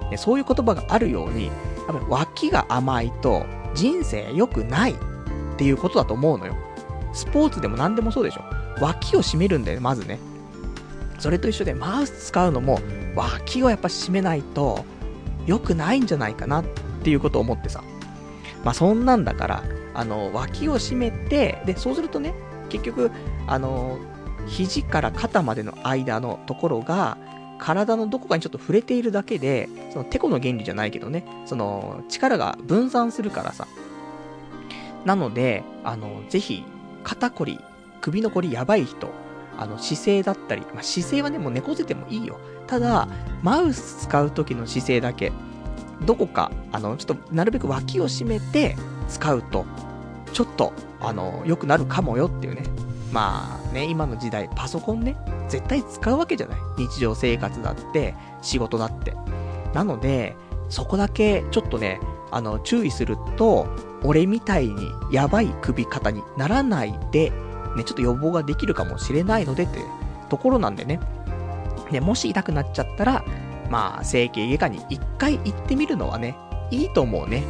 [0.10, 1.56] ね、そういう言葉があるように、やっ
[1.88, 4.96] ぱり脇が甘いと人生良くないっ
[5.58, 6.56] ていうことだと思うのよ。
[7.12, 8.44] スポーツでも何でもそうでしょ。
[8.80, 10.20] 脇を締めるんだよね、まずね。
[11.20, 12.80] それと一緒で、マウス使うのも、
[13.16, 14.86] 脇をやっぱ締めないと、
[15.46, 16.66] 良くないんじゃないかなっ
[17.04, 17.84] ていうことを思ってさ。
[18.64, 22.34] まあ、そんなんだから、あの、脇を締めて、で、そうするとね、
[22.70, 23.12] 結局、
[23.48, 24.00] あの、
[24.48, 27.18] 肘から肩までの間のところが、
[27.60, 33.68] 体のどこかにちょっと触れているだけで、そのテコの原理じゃないけどね、その力が分散するからさ。
[35.06, 36.64] なので、あの、ぜひ、
[37.04, 37.60] 肩こり、
[38.02, 39.10] 首のこりやばい人、
[39.58, 42.38] あの、姿勢だったり、まあ、姿勢はね、もう猫背でもいいよ。
[42.68, 43.08] ただ、
[43.42, 45.32] マウス使う時の姿勢だけ、
[46.06, 48.76] どこか、あの、ちょっと、なるべく脇を締めて
[49.08, 49.66] 使うと、
[50.32, 52.64] ちょっと、あの、良くなるかもよっていうね。
[53.12, 55.16] まあね、今の時代、パソコンね、
[55.48, 56.58] 絶対使うわけじゃない。
[56.78, 59.14] 日常生活だって、仕事だって。
[59.74, 60.36] なので、
[60.70, 62.00] そこだけ、ちょっとね、
[62.32, 63.68] あの、注意すると、
[64.04, 67.32] 俺みたいにやばい首肩にならないで、
[67.76, 69.80] ね、ちょっと予防ができるかもしれないのでって
[70.30, 71.00] ところなんでね。
[71.92, 73.24] で、もし痛くなっちゃったら、
[73.70, 76.36] まあ、整形外科に一回行ってみるのはね、
[76.72, 77.44] いいと思うね。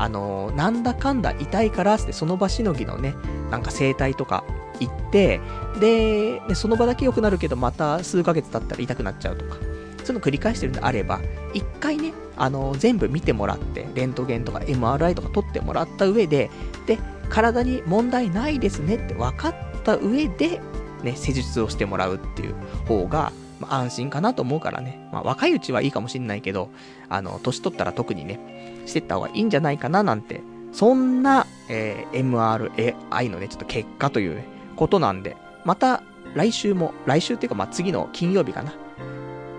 [0.00, 3.14] あのー、なんだかんだ痛いからって、その場しのぎのね、
[3.50, 4.44] なんか整体とか
[4.80, 5.40] 行って、
[5.78, 11.20] で、ね、その場だけ良くなるけど、また数ヶ月経ったら痛くなっちゃうとか、そういうの繰り返してるんであれば、
[11.52, 16.50] 一回ね、あのー、全部見てもらって、レントゲンとか MRI とか取ってもらった上で、
[16.86, 20.62] で、体に問題ないですねって分かった上で、
[21.02, 22.54] ね、施術をしてもらうっていう
[22.86, 25.08] 方が、まあ、安心かなと思うからね。
[25.12, 26.70] まあ、若いうちはいいかもしんないけど、
[27.10, 28.40] あの、年取ったら特にね、
[28.86, 34.42] してった方がいいんじゃないかななんて、そんな、えー、MRI のね、ちょっと結果という、
[34.80, 36.02] ことなんで、また
[36.34, 38.72] 来週も、来週っていうかまあ次の金曜日かな。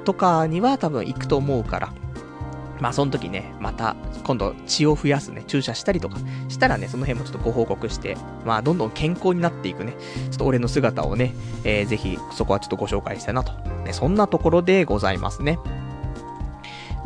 [0.04, 1.94] とかには多分行くと思うから、
[2.80, 6.18] まあその時ね、また今度血を増やすね、注射したりとか
[6.50, 9.94] したらね、その辺もちょっとご報告して、まあどんどん健康になっていくね、
[10.32, 13.52] ちょっと俺の姿をね、えー、ぜひそこはちょっとご紹介したいなと。
[13.84, 15.60] ね、そんなところでございますね。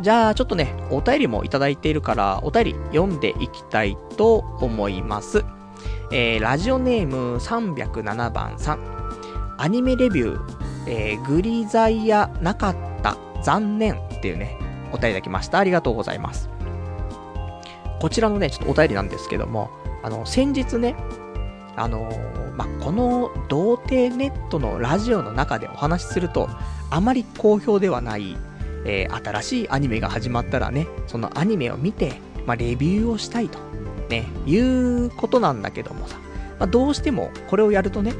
[0.02, 5.44] じゃあちょっとね、お便りもいただいているから、お便り読んでいきたいと思います。
[6.12, 8.96] えー、ラジオネーム307番さん。
[9.58, 10.40] アニメレビュー、
[10.86, 14.58] えー、グリザイヤなかった、残念っていうね、
[14.92, 15.58] お便りいただきました。
[15.58, 16.50] ありがとうございます。
[18.00, 19.70] こちらのね、ちょっとお便りなんですけども、
[20.02, 20.94] あの、先日ね、
[21.74, 26.48] あのー、まこの童貞ネットのラジオの中でお話しすると、
[26.90, 28.36] あまり好評ではない、
[28.88, 32.14] えー、新しいアニメが始まったらね、そのアニメを見て、
[32.46, 33.58] まあ、レビューをしたいと、
[34.08, 36.16] ね、いうことなんだけどもさ、
[36.60, 38.14] まあ、どうしてもこれをやるとね、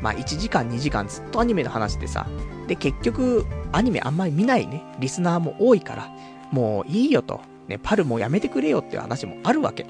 [0.00, 2.28] まあ、1時間2時間ずっとアニメの話でさ、
[2.68, 6.08] で、結局、アニメあんまり見ないね、リスナーも多いから、
[6.52, 9.86] もういいよと、ね、パルもやめてくれよっていう話もあるわけ。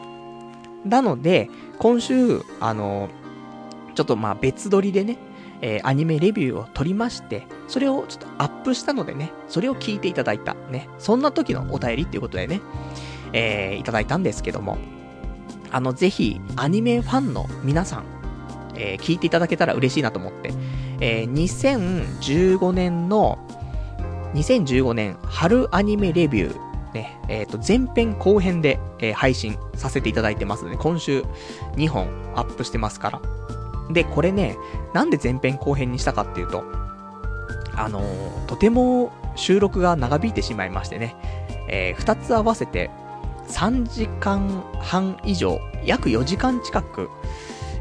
[0.86, 3.10] なので、今週、あの、
[3.94, 5.18] ちょっとまあ別撮りでね、
[5.60, 12.60] えー、アニメレビューを撮りまして、それをちょっとアップしたのでね、それを聞いていただいた、ね、そんな時のお便りっていうことでね、
[13.32, 14.78] えー、いただいたんですけども、
[15.70, 18.04] あの、ぜひ、アニメファンの皆さん、
[18.76, 20.52] えー、聞いていただけたら嬉しいなと思って、
[21.00, 23.38] えー、2015年の、
[24.34, 31.24] 2015年春アニメレビュー、ね、えっ、ー、と、前編後編で、えー、配信させていただいてますので、今週
[31.76, 33.22] 2本アップしてますから。
[33.90, 34.56] で、これね、
[34.92, 36.64] なんで前編後編にしたかっていうと、
[37.76, 41.16] あのー、とても収録が長引いてしまいましてね、
[41.68, 42.90] えー、2つ合わせて
[43.48, 47.10] 3時間半以上、約4時間近く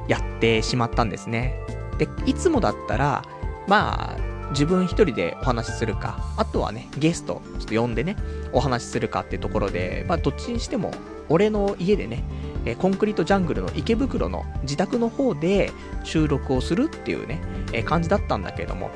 [0.08, 1.56] やってしまったんですね。
[1.98, 3.24] で、いつもだったら、
[3.68, 8.18] まあ、自分一人でお話しするか、あとはね、ゲスト、ちょっと呼んでね、
[8.52, 10.92] お話しするかってところで、まあ、どっちにしても、
[11.30, 12.24] 俺の家でね、
[12.66, 15.72] えコンクリートジャングルの池袋の自宅の方で
[16.04, 18.92] 収録をするっていうね、え感じだったんだけども、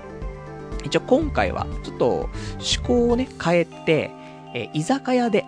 [0.84, 4.12] 一応今回は、ちょっと趣向をね、変えて、
[4.54, 5.46] え居酒屋で、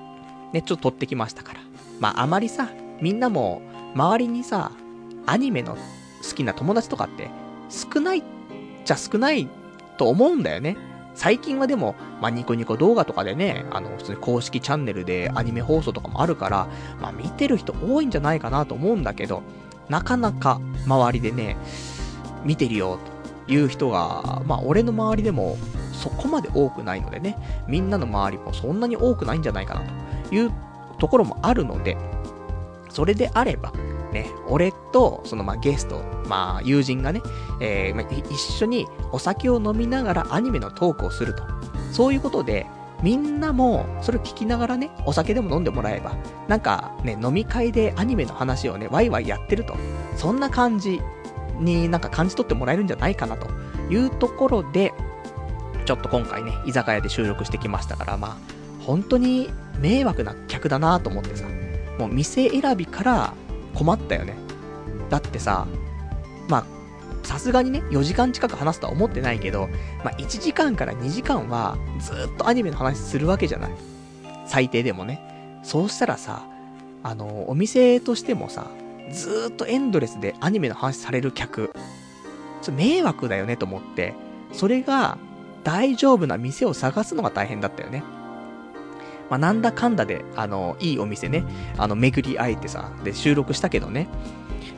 [0.53, 1.59] ね、ちょっと撮ってきましたから。
[1.99, 2.69] まあ、あまりさ、
[3.01, 3.61] みんなも、
[3.95, 4.71] 周りにさ、
[5.25, 7.29] アニメの好きな友達とかって
[7.69, 8.23] 少ないっ
[8.83, 9.47] ちゃ少ない
[9.97, 10.77] と思うんだよね。
[11.15, 16.67] 最近はでも、まあ、ニコニコ動画とかでね、あの、普通に公式チャンネルでアニメ放送とかもあるから、
[17.01, 19.43] まあ、見てる人多いんじゃないかなと思うんだけど、
[19.89, 21.57] なかなか周りでね、
[22.45, 23.18] 見てるよと
[23.49, 25.57] いう人が、まあ、俺の周りでも
[25.91, 27.35] そこまで多くないのでね、
[27.67, 29.81] みんなの周りもそんなに多くないんじゃないかな
[30.29, 30.51] という
[30.99, 31.97] ところもあるので、
[32.89, 33.73] それであれば、
[34.13, 37.21] ね、俺と、そのまあゲスト、まあ友人がね、
[37.59, 41.43] えー、まあ、一緒にお酒を飲みながらアニメのトークをすると。
[41.91, 42.67] そういうことで、
[43.01, 46.15] みんなもそれを聞きながらね、お酒でも飲んでもらえば、
[46.47, 49.75] なんかね、飲み会でアニメの話をね、ワイワイやってると。
[50.15, 51.01] そんな感じ
[51.59, 53.47] になんか感じ取ってもらえるんじゃないかなと
[53.91, 54.93] いうところで、
[55.85, 58.37] ちょっと今回ね、居酒屋で収録してきましたから、まあ、
[58.85, 61.45] 本当に迷惑な客だなと思ってさ、
[61.97, 63.33] もう店選びから
[63.73, 64.35] 困ったよね。
[65.09, 65.67] だってさ、
[66.47, 66.65] まあ、
[67.27, 69.67] さすがにね、4時間近く話すとは思ってないけど、
[70.03, 73.71] まあ、1時間から2時間はずっとアニメの話するわけじゃない。
[74.45, 75.61] 最低でもね。
[75.63, 76.43] そうしたらさ、
[77.03, 78.67] あの、お店としてもさ、
[79.11, 81.71] ずっとエンドレスでアニメの話される客、
[82.61, 84.13] ちょ迷惑だよねと思って、
[84.53, 85.17] それが
[85.63, 88.03] 大丈夫な店を探すのが大変だったよね。
[89.29, 91.43] まあ、なんだかんだで、あの、いいお店ね、
[91.77, 94.07] あの、巡り会えてさ、で、収録したけどね。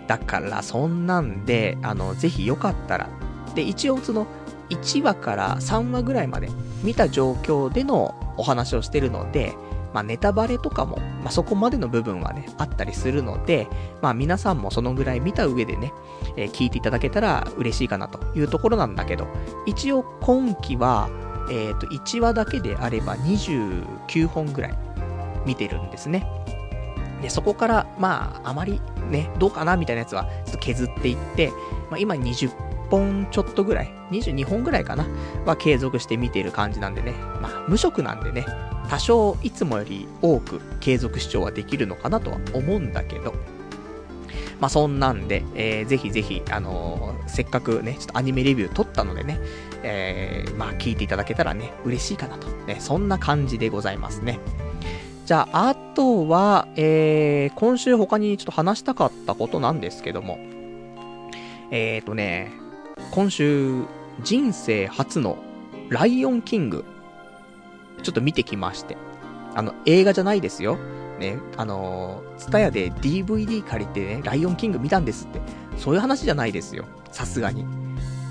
[0.07, 3.09] だから、そんなんで、あの、ぜひよかったら。
[3.55, 4.27] で、一応、その、
[4.69, 6.49] 1話から3話ぐらいまで
[6.83, 9.53] 見た状況でのお話をしてるので、
[9.93, 13.67] まあ、ネタバレとかも、まあ、そこまでの部分はね、あったりするので、
[14.01, 15.93] まあ、皆さんもそのぐらい見た上でね、
[16.37, 19.27] えー、聞いていただけたら嬉しいかなというところなんだけど、
[19.65, 21.09] 一応今期は、
[21.49, 24.77] えっ、ー、と、1話だけであれば29本ぐらい
[25.45, 26.25] 見てるんですね。
[27.21, 31.51] で、そこから、まあ、あまりね、どうかなみたいなやつは、ちょっと削っていって、
[31.89, 32.49] まあ、今20
[32.89, 35.05] 本ちょっとぐらい、22本ぐらいかな、
[35.45, 38.45] は継続して見てる感じなんでね、まあ、無職なんでね、
[38.91, 43.33] 多少いつもより多く継続視聴はできるのかなとは思うんだけど、
[44.59, 49.39] まあ、そんなんで、えー、ぜひぜひ、あのー、せっかくね、ちょっとアニメレビュー撮ったのでね、
[49.81, 52.49] えー、まあ、聞いていただけたらね、嬉しいかなと。
[52.67, 54.41] ね、そんな感じでございますね。
[55.25, 60.37] じゃあ、あとは、えー、今週他にちょっと話したかったことなんですけども、
[61.71, 62.51] えーとね、
[63.11, 63.85] 今週、
[64.21, 65.37] 人生初の
[65.87, 66.83] ライオンキング、
[68.01, 68.97] ちょっと見てきまして。
[69.53, 70.77] あの、映画じゃないですよ。
[71.19, 75.41] ね、あのー、ツタヤで DVD 借りてね、ライオンキング見たんですって。
[75.77, 76.85] そういう話じゃないですよ。
[77.11, 77.65] さすがに。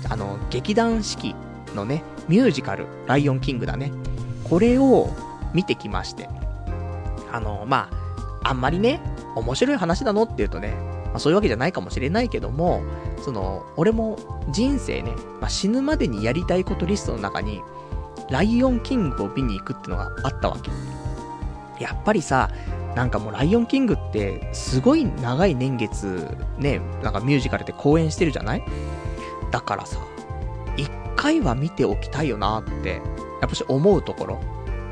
[0.09, 1.35] あの、劇団四季
[1.73, 3.91] のね、ミュージカル、ライオンキングだね。
[4.43, 5.09] これを
[5.53, 6.27] 見てきまして。
[7.31, 7.89] あの、ま
[8.43, 9.01] あ、あんまりね、
[9.35, 10.73] 面白い話なのって言うとね、
[11.05, 12.81] まあ、そういうわけじゃないかもしれないけども、
[13.23, 14.17] その、俺も
[14.51, 17.61] 人生ね、まあ、死ぬまでにやりたいことリストの中に、
[18.31, 20.71] ライオンキングを見に行くってのがあったわけ。
[21.83, 22.49] やっぱりさ、
[22.95, 26.27] なんかもうライオンキングってすごい長い年月
[26.57, 28.63] ね、なんかミュージカルで公演してるじゃない？
[29.51, 29.97] だからさ、
[30.77, 33.01] 一回は見ておきたいよなって、
[33.41, 34.39] やっぱし思うところ。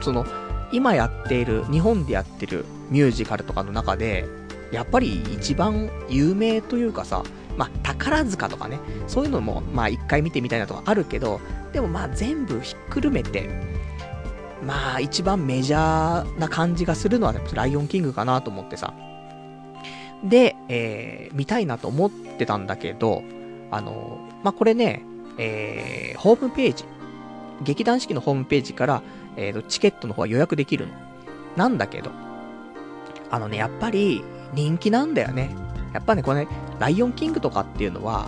[0.01, 0.25] その、
[0.71, 4.25] 今やっている、日本でやってるミュージカルとかの中で、
[4.71, 7.23] やっぱり一番有名というかさ、
[7.59, 11.41] まあ、宝塚とかね、そういうのも、まあ、一回見てみたいなとかあるけど、
[11.73, 13.49] でもまあ、全部ひっくるめて、
[14.65, 18.93] まあ、一番メジャーな感じがするのは、ライオンキングかなと思ってさ。
[20.23, 23.23] で、えー、見たいなと思ってたんだけど、
[23.71, 25.03] あの、まあ、これね、
[25.37, 26.85] えー、ホームページ、
[27.61, 29.03] 劇団四季のホームページから、
[29.35, 30.93] えーと、チケットの方は予約できるの。
[31.57, 32.09] なんだけど、
[33.29, 35.49] あのね、やっぱり人気なんだよね。
[35.93, 36.47] やっぱね、これ、ね、
[36.79, 38.27] ライオンキングとかっていうのは、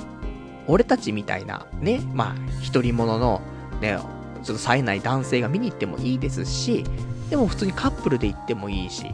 [0.67, 3.41] 俺たちみたいな、ね、まあ、一人者の、
[3.81, 3.97] ね、
[4.43, 6.83] ちょっと冴えない男性が見に行ってもいいですし、
[7.29, 9.05] でも普通にカップルで行ってもいいし、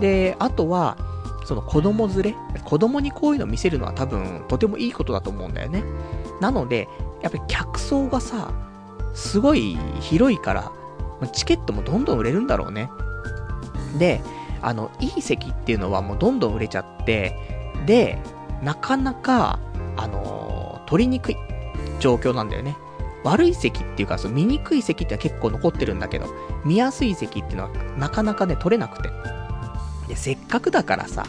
[0.00, 0.96] で、あとは、
[1.44, 2.34] その子供連れ、
[2.64, 5.82] 子供にこういうの見せるのは多分とてもいいことだと思うんだよね。
[6.40, 6.88] なので、
[7.22, 8.52] やっぱり客層がさ、
[9.14, 10.72] すごい広いから、
[11.32, 12.90] チケットもどんどん売れるんだろうね。
[13.98, 14.20] で、
[14.62, 18.18] あの、いい席っていうのはもうどんどん売れちゃって、で、
[18.62, 19.58] なかなか、
[19.96, 21.36] あのー、取りにくい
[22.00, 22.76] 状況なんだよね。
[23.24, 26.26] 悪い席っていうか、その見にくい席って結構残ってるんだけど、
[26.64, 29.10] 見やすい席っていうのはなかなかね、取れなくて。
[30.08, 31.26] で、せっかくだからさ、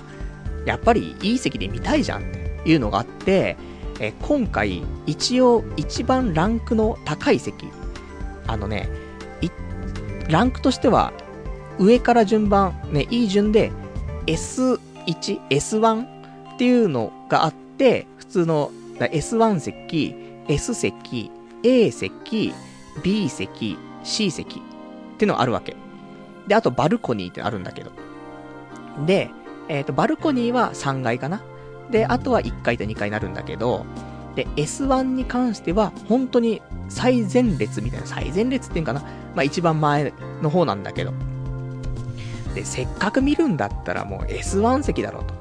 [0.65, 3.57] やっぱりいい席で見たいじゃんっていうのがあって、
[3.99, 7.67] え今回、一応、一番ランクの高い席、
[8.47, 8.89] あのね、
[10.29, 11.11] ランクとしては、
[11.79, 13.71] 上から順番、ね、いい順で、
[14.27, 14.79] S1、
[15.49, 16.18] S1
[16.59, 20.13] っていうのがあって、普通の S1 席、
[20.49, 21.31] S 席、
[21.63, 22.53] A 席、
[23.01, 24.61] B 席、C 席っ
[25.17, 25.77] てのがあるわけ。
[26.47, 27.93] で、あとバルコニーってあるんだけど。
[29.05, 29.31] で、
[29.69, 31.41] えっ、ー、と、バルコニーは3階かな。
[31.91, 33.85] で、あとは1階と2階になるんだけど、
[34.35, 38.99] で、S1 に関しては、本当に最前列みたいな、最前列っていうかな。
[38.99, 39.07] ま
[39.37, 41.13] あ一番前の方なんだけど。
[42.53, 45.38] で、せっかく見るんだったらもう S1 席だろうと。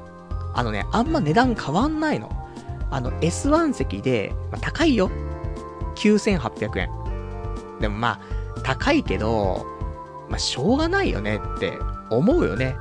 [0.53, 2.29] あのね、あんま値段変わんないの。
[2.91, 5.09] あの S1 席で、まあ、高いよ。
[5.95, 6.89] 9800円。
[7.79, 8.19] でもま
[8.57, 9.65] あ、高いけど、
[10.29, 11.77] まあ、しょうがないよねって
[12.09, 12.75] 思うよね。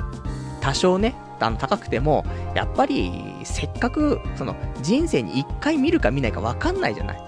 [0.61, 7.23] 多少ね、あの、高くても、やっぱり、せっかく、その、人生に一回見るか見ないかわかんないじゃない。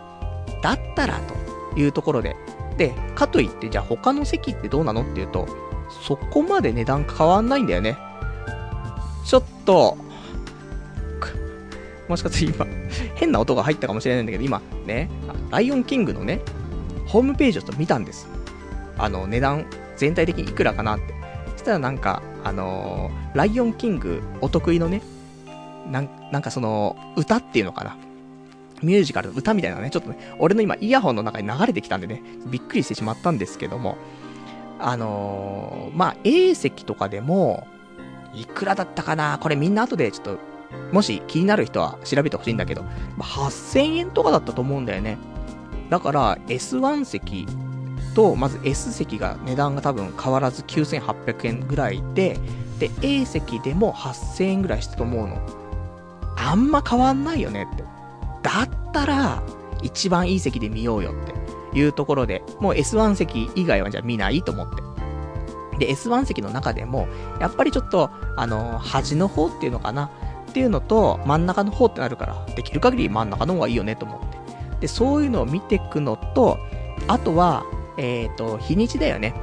[0.62, 1.20] だったら、
[1.72, 2.36] というところで。
[2.76, 5.46] で、かといって、じゃあ他の席ってどうなのっていうと、
[6.02, 7.96] そこまで値段変わんないんだよね。
[9.24, 9.96] ちょっと、
[12.10, 12.66] もしかして今、
[13.14, 15.08] 変な音が入ったかもしれないんだけど、今、ね、
[15.50, 16.40] ライオンキングのね、
[17.06, 18.28] ホームページをちょっと見たんです。
[18.98, 21.14] あの、値段、全体的にいくらかなって。
[21.52, 25.02] そしたらなんか、あのー、ライオンキングお得意のね、
[25.90, 27.96] なんなんかその、歌っていうのかな。
[28.82, 33.96] ミュージカルの歌みたいなね、ちょっとね、俺の今イヤホンの中に流れてきたんでね、びっくりしてしまったんですけども、
[34.78, 37.66] あのー、まあ、A 席とかでも、
[38.34, 39.38] いくらだったかな？
[39.38, 40.38] これみんな後でちょっと、
[40.92, 42.84] もし気になる人は調べてほしいんだけど、
[43.18, 45.18] 8000円とかだったと思うんだよね。
[45.88, 47.46] だから S1 席
[48.14, 52.38] と、まず S 席が値段が多分変わらず9800円ぐらいで、
[52.78, 55.38] で、A 席でも8000円ぐらいしたと思うの。
[56.36, 57.84] あんま変わんないよねって。
[58.42, 59.42] だったら、
[59.82, 61.14] 一番いい席で見ようよっ
[61.72, 64.82] ていうところで、もう S1 席以外はじゃあ見ないと思って。
[65.78, 67.08] で、S1 席の中でも、
[67.40, 70.10] やっぱりちょっと、あの、端の方っていうのかな
[70.50, 74.38] っていうのと、真ん中の方ってなるから、できる限り真ん中の方がいいよねと思って。
[74.80, 76.58] で、そういうのを見ていくのと、
[77.06, 77.64] あとは、
[77.96, 79.34] えっ、ー、と、日にちだよね。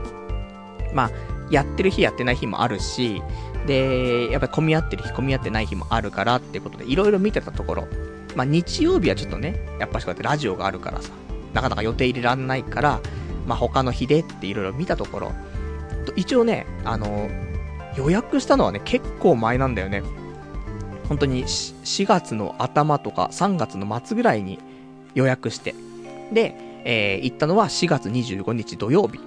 [0.94, 1.12] まあ、
[1.50, 3.22] やってる日やってない日もあるし、
[3.66, 7.88] で、やっぱり混み合ってる日、混み合ってない日もあるからっていうことで、いろいろ見てたところ、
[8.36, 11.12] まあ日曜日はちょっとね、やっぱしこうやってラジオがあるからさ、
[11.54, 13.00] なかなか予定入れらんないから、
[13.46, 15.32] まあ他の日でっていろいろ見たところ、
[16.16, 17.30] 一応ね、あの、
[17.98, 20.04] 予約したのはね、結構前なんだよね。
[21.08, 24.60] 本当に4月の頭とか3月の末ぐらいに
[25.14, 25.74] 予約して。
[26.34, 29.20] で、えー、行ったのは4月25日土曜日。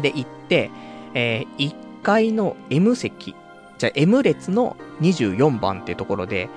[0.00, 0.70] で、行って、
[1.14, 3.34] えー、1階の M 席、
[3.78, 6.48] じゃあ M 列の24番っていうところで、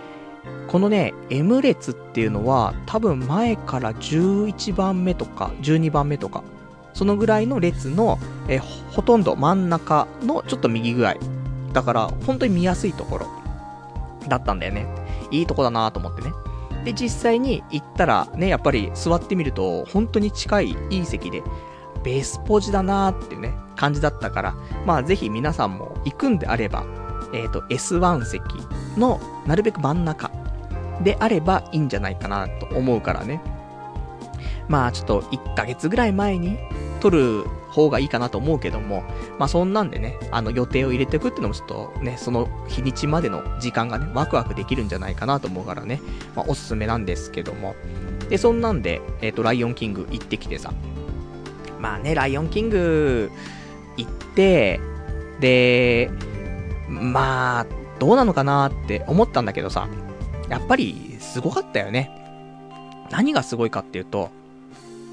[0.67, 6.43] このね、M 列っていうのは、多分前から11番目とか、12番目とか、
[6.93, 11.19] そのぐらいの列の、えほとんど真ん中のちょっと右ぐらい。
[11.74, 13.43] だから、本当に見やすいところ
[14.28, 14.88] だったんだよね。
[15.32, 16.34] いいとこだなと思ってね。
[16.84, 21.41] で、実際に行ったら、ね、やっぱり座ってみると、本当に近い、いい席で、
[22.03, 24.55] ベースポジだなーっていうね、感じだったから、
[24.86, 26.86] まあぜひ皆さんも行くんであれば、
[27.34, 28.43] えっ、ー、と、S1 席
[28.97, 30.32] のなるべく真ん中
[31.01, 33.41] であればいいんじゃないかなと思うからね。
[34.67, 36.57] まあちょっと1ヶ月ぐらい前に
[36.99, 39.03] 撮る方がいいかなと思うけども、
[39.39, 45.99] まあそんなんでね、あの予定を入れていくっていうのもちょっとね、その日にちまでの時間がね、ワクワクできるんじゃないかなと思うからね、
[46.36, 47.76] まあおすすめなんですけども。
[48.30, 50.71] で、そんなんで、えっ、ー、と、ライオンキング行ってきてさ。
[51.80, 53.32] まあね、ライオンキング
[53.97, 54.80] 行って、
[55.39, 56.09] で、
[56.88, 57.65] まあ、
[57.99, 59.88] どうなのかなって思ったんだけどさ、
[60.49, 62.11] やっぱりすごかったよね。
[63.09, 64.30] 何がすごいかっていうと、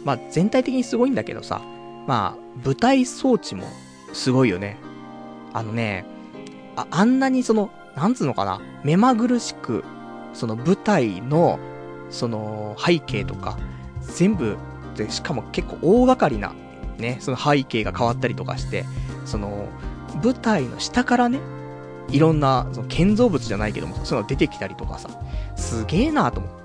[0.05, 1.61] まあ全体的にすごいんだけどさ、
[2.07, 3.65] まあ舞台装置も
[4.13, 4.79] すごいよね。
[5.53, 6.05] あのね、
[6.77, 9.85] ああんなにその、なんつうのかな、目まぐるしく、
[10.33, 11.59] その舞台の、
[12.11, 13.59] その背景とか、
[14.01, 14.57] 全部、
[14.97, 16.55] で、しかも結構大掛かりな、
[16.99, 18.85] ね、その背景が変わったりとかして、
[19.25, 19.69] その、
[20.23, 21.41] 舞台の下からね、
[22.09, 25.09] いろんな、その建造物じゃないけども、そういうの出てきたりとかさ、
[25.57, 26.60] すげえなと思って。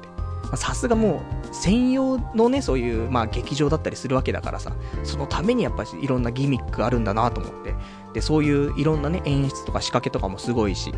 [0.55, 1.21] さすがも
[1.51, 4.73] う、専用のね、そういう、まあ劇場だったりするわけだからさ、
[5.03, 7.75] そのためにやっぱりいろんなギミックあるんだなと思って。
[8.13, 10.93] で、そういういろんなね、演出とか仕掛けとかもすごいし。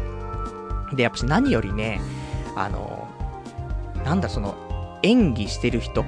[0.93, 2.01] で、やっぱし何よりね、
[2.55, 3.07] あの、
[4.03, 6.03] なんだその、演技してる人、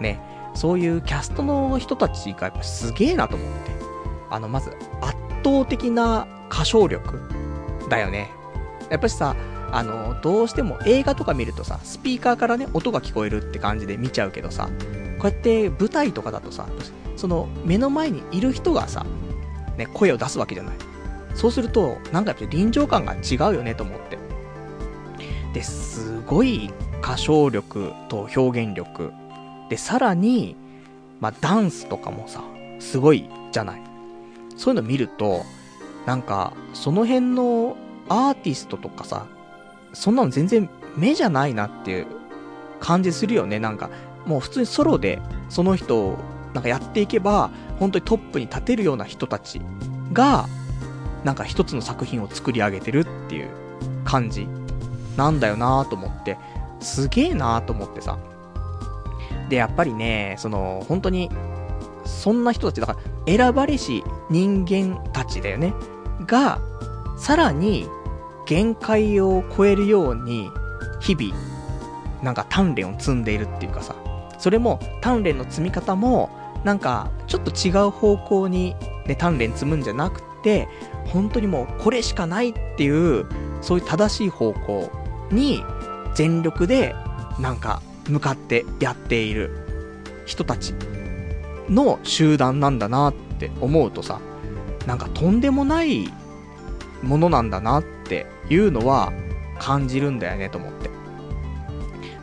[0.00, 0.20] ね、
[0.54, 3.72] そういうキャストの人たちがやっぱすげえなと思って。
[4.30, 4.70] あの、まず、
[5.00, 7.20] 圧倒的な歌唱力
[7.88, 8.30] だよね。
[8.90, 9.36] やっぱしさ、
[9.72, 14.68] あの、どうしても映画とか見るとさ、スピーカーからね、音が聞こえるって感じで見ちゃうけどさ、
[15.18, 16.66] こうやって舞台とかだとさ、
[17.16, 19.06] その目の前にいる人がさ、
[19.78, 20.74] ね、声を出すわけじゃない。
[21.34, 24.18] そうすると、なんかやっぱり臨場感が違うよねと思って。
[25.54, 26.70] で、すごい
[27.02, 29.12] 歌唱力と表現力。
[29.70, 30.54] で、さらに、
[31.20, 32.42] まあ、ダンスとかもさ、
[32.78, 33.82] すごいじゃない。
[34.56, 35.44] そういうの見ると、
[36.04, 37.76] なんか、その辺の
[38.08, 39.26] アーティストとかさ、
[39.92, 42.06] そんなの全然目じゃないなっていう
[42.80, 43.58] 感じするよね。
[43.58, 43.90] なんか、
[44.26, 46.18] もう普通にソロでその人を
[46.54, 49.60] なんかやっていけば、本当にトップに立てるような人たち
[50.12, 50.46] が、
[51.24, 53.48] なんか一つの作品を作り上げてるっていう
[54.04, 54.46] 感じ
[55.16, 56.36] なんだよなぁと思って、
[56.80, 58.18] すげえなぁと思ってさ。
[59.48, 61.30] で、やっぱりね、その、本当に、
[62.04, 65.74] そんな人たち、だから、選ばれし人間たちだよね。
[66.26, 66.60] が、
[67.16, 67.86] さらに、
[68.46, 70.50] 限界を超えるように、
[71.00, 71.34] 日々、
[72.22, 73.94] なんか鍛錬を積んでいるっていうかさ、
[74.38, 76.30] それも鍛錬の積み方も、
[76.64, 78.76] なんか、ちょっと違う方向に、
[79.06, 80.68] ね、鍛錬積むんじゃなくて、
[81.06, 83.26] 本当にもうこれしかないっていう、
[83.60, 84.90] そういう正しい方向
[85.30, 85.64] に
[86.14, 86.94] 全力で
[87.38, 89.62] なんか向かってやっている。
[90.24, 90.74] 人たち
[91.68, 94.20] の集団なんだなって思うとさ、
[94.86, 96.08] なんかとんでもない
[97.02, 98.01] ものなんだなって
[98.48, 99.12] いうのは
[99.58, 100.90] 感じるんだよねと思って。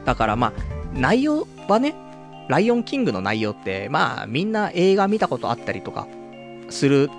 [0.06, 0.54] だからまあ、
[0.94, 1.96] 内容はね、
[2.48, 6.08] ライオンキングの内容って、まあみんな映画見たことあったりとか
[6.70, 7.10] する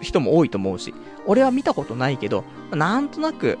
[0.00, 0.94] 人も多いと思うし、
[1.26, 3.58] 俺は見たことないけど、なんとなく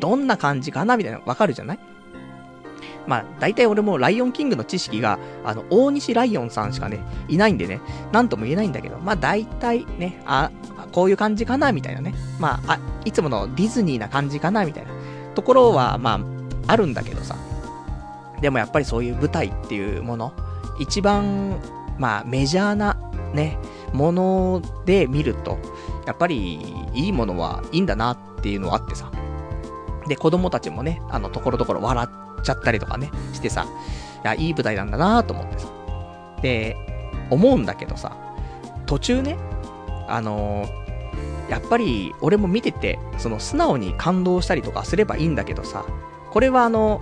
[0.00, 1.78] どんな感じかなみたいなのわかるじゃない？
[3.06, 7.80] まあ、大体俺もライオンキングの知識が、あの、大西ライオンさんしかね、いないんでね、
[8.12, 10.50] なんとも言えないんだけど、まあ大体ね、あ、
[10.94, 12.14] こういう感じかなみたいなね。
[12.38, 14.92] まあ、あ、いつものディズニーな感じかなみたいな
[15.34, 16.20] ところは、ま
[16.68, 17.36] あ、あるんだけどさ。
[18.40, 20.32] でもやっぱりそういう舞台っていうもの、
[20.78, 21.58] 一番、
[21.98, 22.96] まあ、メジャーな、
[23.32, 23.58] ね、
[23.92, 25.58] もので見ると、
[26.06, 26.60] やっぱり、
[26.94, 29.10] いいものはいいんだなっていうのはあってさ。
[30.06, 33.66] で、子供たちもね、あの、ところどころ笑っちゃったりとかね、してさ、
[34.22, 35.66] いや、いい舞台なんだなと思ってさ。
[36.40, 36.76] で、
[37.30, 38.16] 思うんだけどさ、
[38.86, 39.36] 途中ね、
[40.06, 40.83] あのー、
[41.48, 45.84] やっぱり、俺も見てて、その素直に感動したりとかすればいいんだけどさ、
[46.30, 47.00] これはあの、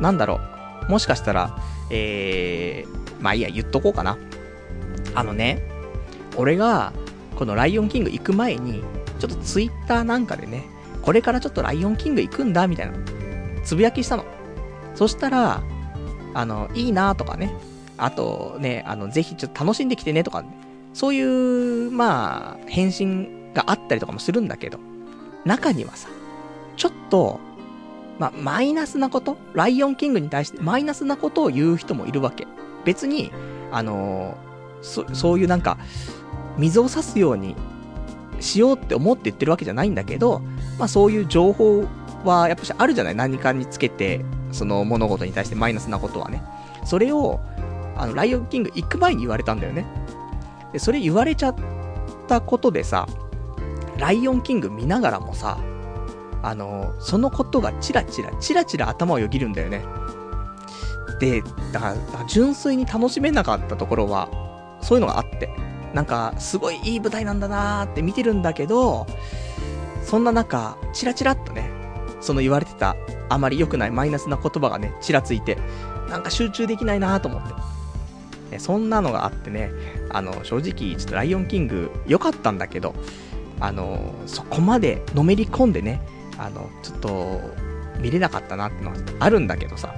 [0.00, 0.40] なんだろ
[0.88, 1.58] う、もしかしたら、
[1.90, 4.18] えー、まあいいや、言っとこうかな。
[5.14, 5.62] あのね、
[6.36, 6.92] 俺が、
[7.36, 8.82] このライオンキング行く前に、
[9.18, 10.64] ちょっとツイッターなんかでね、
[11.02, 12.92] これからちょっとライオンキング行くんだ、みたいな、
[13.64, 14.24] つぶやきしたの。
[14.94, 15.62] そしたら、
[16.34, 17.54] あの、いいなとかね、
[17.96, 20.44] あとね、あの、ぜひちょっと楽しんできてねとか、
[20.92, 24.78] そういう、まあ、返信があったりとかもするんだけど、
[25.44, 26.08] 中にはさ、
[26.76, 27.40] ちょっと、
[28.18, 32.46] ま、マイナスなことライオンキングに対してマイナスなことを言う人もいるわけ。
[32.84, 33.32] 別に、
[33.72, 35.76] あのー、そ、そういうなんか、
[36.56, 37.56] 水を差すように
[38.40, 40.40] しようって思って言ってるわけじゃないんだけど、
[40.78, 41.84] まあそういう情報
[42.24, 43.14] はやっぱしあるじゃない？
[43.14, 46.42] 何かにつけて、その物事に対してマイナスなことはね。
[46.84, 47.40] それを、
[47.96, 49.84] あの、ライオンキング行く前に言われたんだよね。
[50.72, 51.54] で、それ言われちゃっ
[52.26, 53.06] たことでさ、
[53.98, 55.58] ライオンキング見ながらもさ、
[56.42, 59.84] あの、そのことがチラチラ、チラチラ頭をよぎるんだよね。
[61.20, 61.42] で、
[61.72, 64.28] だから、純粋に楽しめなかったところは、
[64.80, 65.50] そういうのがあって。
[65.94, 69.06] なんか、すごいいい舞台なんだなーって見てるんだけど、
[70.04, 71.70] そんな中、チラチラっとね、
[72.20, 72.94] その言われてた、
[73.28, 75.58] あまり良くないマイナスな言葉がね、ちらついて、
[76.08, 77.54] なんか集中できないなーと思って。
[78.50, 79.72] ね、そんなのがあってね、
[80.10, 82.94] あの、正直、ちょっとライオンキング良かったんだけど、
[83.60, 86.00] あの、そこまでのめり込んでね、
[86.38, 87.40] あの、ちょっと、
[88.00, 89.92] 見れなかったなってのはあるんだけどさ。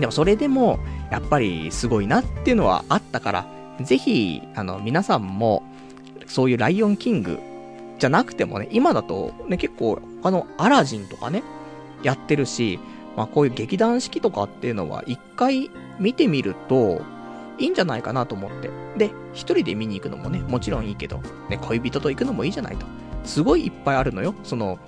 [0.00, 3.46] でもそれでも、やっぱりすごいなっていうのはあったから、
[3.80, 5.62] ぜひ、あの、皆さんも、
[6.26, 7.38] そういうライオンキング
[7.98, 11.42] じゃなくてもね、今だとね、結構、あの、アラジンとかね、
[12.02, 12.80] やってるし、
[13.16, 15.70] まあこういう劇団四季とかっていうのは一回
[16.00, 17.02] 見てみると、
[17.58, 18.70] いいんじゃないかなと思って。
[18.96, 22.86] で、一人で見に行くのもね、もちろんいいけど、ね、恋人と行くのもいいじゃないと。
[23.24, 24.34] すごいいっぱいあるのよ。
[24.42, 24.78] その、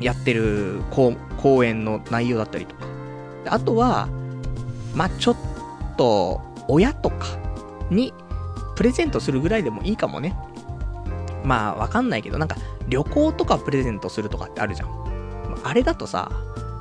[0.00, 2.86] やってる公公演の内容だったりとか。
[3.46, 4.08] あとは、
[4.94, 5.36] まあ、ちょっ
[5.96, 7.26] と、親とか、
[7.90, 8.12] に、
[8.74, 10.36] プレゼントするぐらいでもいいかもね。
[11.44, 12.56] まあ、わかんないけど、なんか、
[12.88, 15.06] 旅行とかプレゼントするとかってあるじゃん。
[15.62, 16.30] あれだとさ、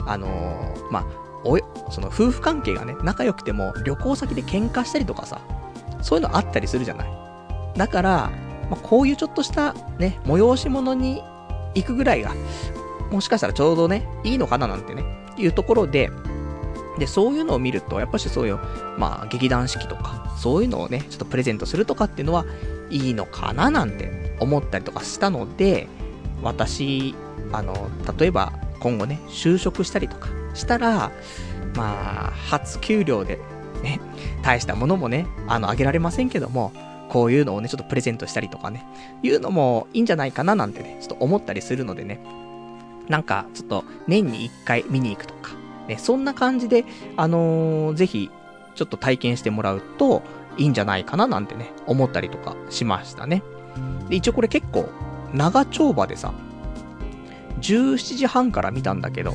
[0.08, 1.06] あのー、まあ、
[1.46, 1.58] お、
[1.92, 5.40] その夫婦関係がね、仲良くても旅行先で喧嘩したりとかさ、
[6.02, 7.10] そういうのあったりするじゃない。
[7.78, 8.32] だから、
[8.70, 11.22] まあ、こういうちょっとしたね、催し物に
[11.76, 12.34] 行くぐらいが、
[13.12, 15.04] もしかしたらちょうどね、いいのかななんてね、
[15.38, 16.10] いうところで、
[16.98, 18.60] で、そういうのを見ると、やっぱしそういう、
[18.98, 22.46] まあ、劇団四季とか、そういうのをね、ちょっとプレゼントするとかっていうのは、
[22.90, 25.88] いいのかななんて思ったりとかしたので、
[26.42, 27.16] 私、
[27.52, 31.12] あの、例えば、今後ね、就職したりとかしたら、
[31.76, 33.40] まあ、初給料で、
[33.84, 34.00] ね、
[34.42, 36.72] 大したものもね、あの、あげられませんけども、
[37.10, 38.86] こういうのをね、ちょっとプレゼントしたりとかね、
[39.22, 42.20] いうのもいいんじゃないかななんてね、ちょっと思ったりするのでね、
[43.10, 45.52] なんか、ちょっと年に一回見に行くとか、
[45.88, 46.86] ね、そんな感じで、
[47.18, 48.32] あのー、ぜひ、
[48.74, 50.24] ちょっと体験してもらうと、
[50.58, 53.44] いいんじゃないかななんてね、思ったりとかしましたね。
[54.10, 54.90] で、一応これ結構、
[55.34, 56.34] 長丁場でさ、
[57.62, 59.34] 17時半から見たんだけど、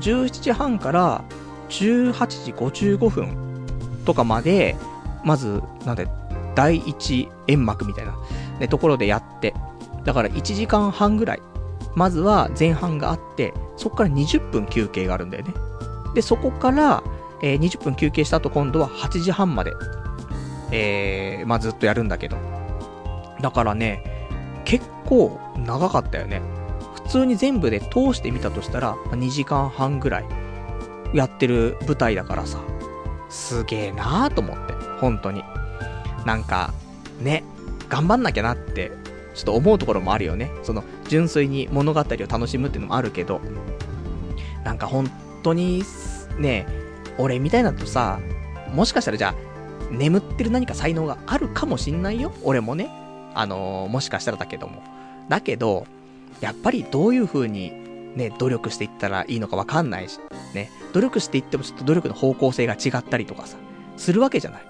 [0.00, 1.24] 17時半から
[1.68, 2.12] 18
[2.44, 3.64] 時55分
[4.04, 4.76] とかまで、
[5.24, 6.08] まず、なんで、
[6.54, 8.16] 第一煙幕みたいな、
[8.58, 9.54] ね、ところでやって、
[10.04, 11.42] だから1時間半ぐらい、
[11.94, 15.54] まずは前半があって、そこから20分休憩があるんだよね。
[16.14, 17.02] で、そこから、
[17.42, 19.72] えー、20分休憩した後今度は8時半まで、
[20.72, 22.36] えー、まあ、ずっとやるんだけど。
[23.40, 24.28] だからね、
[24.64, 26.42] 結構長かったよね。
[27.10, 30.24] 普通に全部で通してみたとしたら、まあ、2時間半ぐらい
[31.12, 32.60] やってる舞台だからさ、
[33.28, 35.42] すげえなーと思って、本当に。
[36.24, 36.72] なんか、
[37.20, 37.42] ね、
[37.88, 38.92] 頑張んなきゃなって、
[39.34, 40.52] ちょっと思うところもあるよね。
[40.62, 43.40] その、純粋に物語を楽しむっていうのもあるけど、
[44.62, 45.10] なんか本
[45.42, 45.82] 当に、
[46.38, 46.68] ね、
[47.18, 48.20] 俺みたいなとさ、
[48.72, 49.34] もしかしたらじゃあ、
[49.90, 52.30] 眠ってる何か才能があるかもしんないよ？
[52.44, 52.88] 俺もね。
[53.34, 54.80] あのー、もしかしたらだけども。
[55.28, 55.86] だけど、
[56.40, 57.72] やっぱりどういう風に
[58.16, 60.18] ね、努力していったらいいのかわかんないし、
[60.54, 63.56] ね、努力していってもちょっと努力の方向性が違ったりとかさ、
[63.96, 64.62] するわけじゃない。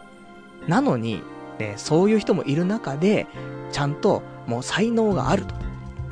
[0.69, 1.23] なのに、
[1.59, 3.27] ね、そういう人もいる中で、
[3.73, 5.55] ちゃんともう才能があると。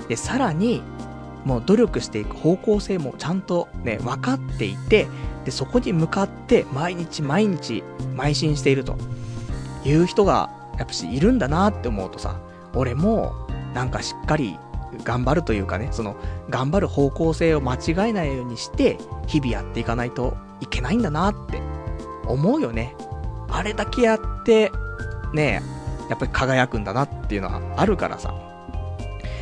[0.09, 0.83] で、さらに、
[1.45, 5.07] もう努力していく方向性もちゃんとね、分かっていて、
[5.45, 7.83] で、そこに向かって毎日毎日
[8.17, 8.97] 邁進していると
[9.85, 12.41] いう人が、やっぱしいるんだなって思うとさ、
[12.75, 13.35] 俺も
[13.75, 14.59] なんかしっかり
[15.05, 16.17] 頑張るというかね、その、
[16.51, 21.61] 頑張る方向性を間違えないようにして、日々やっていかないといけないんだなって
[22.27, 22.95] 思うよね。
[23.51, 24.73] あれだけやって、
[25.33, 25.63] ね
[26.09, 28.35] やっぱり輝くんだなっていうのはあるからさ。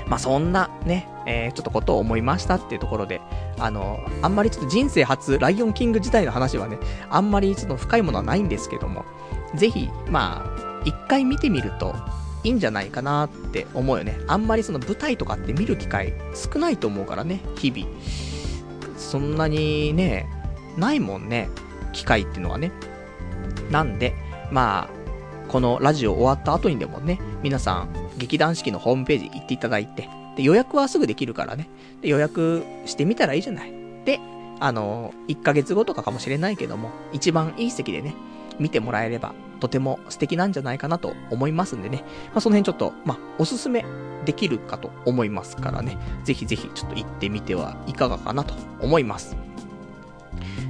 [0.09, 3.21] まあ、そんなね、えー、ちょっとことを思いましたっていうところで、
[3.59, 6.79] あの、あんまりちょっと人生初、ライオンキング自体の話はね、
[7.11, 9.05] あんまりちょっと深いものはないんですけども、
[9.57, 11.95] ぜひ、まあ、一回見てみると、
[12.47, 14.21] いいんじゃないかなって思うよね。
[14.29, 17.89] あんまりその舞台とかって見る機会少ないと思うからね、日々。
[18.97, 20.29] そんなにね、
[20.77, 21.49] ないもんね、
[21.93, 22.71] 機会っていうのはね。
[23.73, 24.15] なんで、
[24.53, 31.69] まあ、このラジオ終わった後にでもね、皆さん、劇団四季のホームページ行っていただいて、で、予約はすぐできるからね。
[32.01, 33.73] で、予約してみたらいいじゃない。
[34.05, 34.21] で、
[34.61, 38.15] あの、1ヶ月後とかかもしれないけども、一番いい席でね、
[38.61, 42.05] 見てもらえれば、とても素敵なんじゃないかなと思いますんでね。
[42.33, 43.85] まあ、その辺ちょっと、まあ、おすすめ
[44.25, 45.97] できるかと思いますからね。
[46.25, 49.37] ぜひぜひちょっと行ってみてはいかがかなと思います。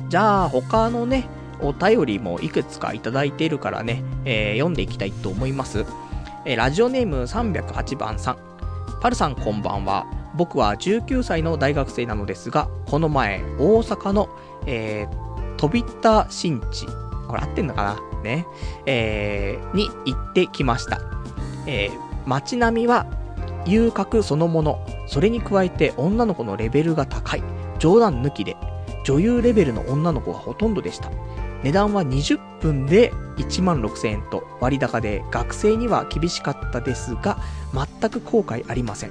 [0.08, 1.28] じゃあ、他のね、
[1.60, 5.84] お便りもいくつかいただいているからね、えー、読んでいきたいと思います。
[6.44, 8.38] えー、ラジオネーム308番さん。
[9.00, 10.06] パルさんこんばんは。
[10.36, 14.28] 僕は19歳の大学生なのですが、この前、大阪の、
[14.66, 16.86] えー、飛田新地、
[17.26, 18.22] これ合ってんのかな？
[18.22, 18.46] ね。
[18.86, 21.00] えー、に行ってきました。
[21.66, 23.06] えー、街並みは
[23.66, 27.42] 遊郭そのもの、それに加えて女の子のレベルが高い。
[27.78, 28.56] 冗談抜きで、
[29.04, 31.10] 女優レベルの女の子がほとんどでした。
[31.62, 37.38] 値段は20分で1万6000円と割高で学生には厳しかったですが、
[37.72, 39.10] 全く後悔ありません。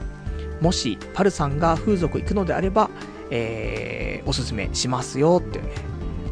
[0.62, 2.90] もし、パルさんが風俗行くのであれば、
[3.30, 5.70] えー、おすすめしますよってね、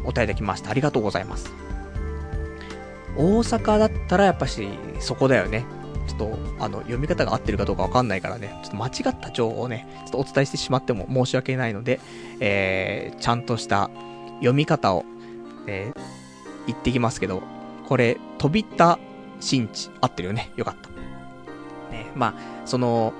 [0.02, 0.70] お答えできました。
[0.70, 1.52] ありがとうございます。
[3.16, 4.68] 大阪だったらやっぱし、
[5.00, 5.64] そこだよね。
[6.06, 12.00] ちょっと、あの、読み方が合ってるかどうかわかんないからね、ちょっと間違った情報をね、ちょっとお伝えしてしまっても申し訳ないので、
[12.40, 13.90] えー、ちゃんとした
[14.40, 15.04] 読み方を
[15.66, 16.00] えー、
[16.66, 17.42] 言ってきますけど、
[17.86, 18.98] これ、飛びた
[19.40, 20.50] 新地、合ってるよね。
[20.56, 20.88] よかった。
[21.90, 23.12] ね、まあ、その、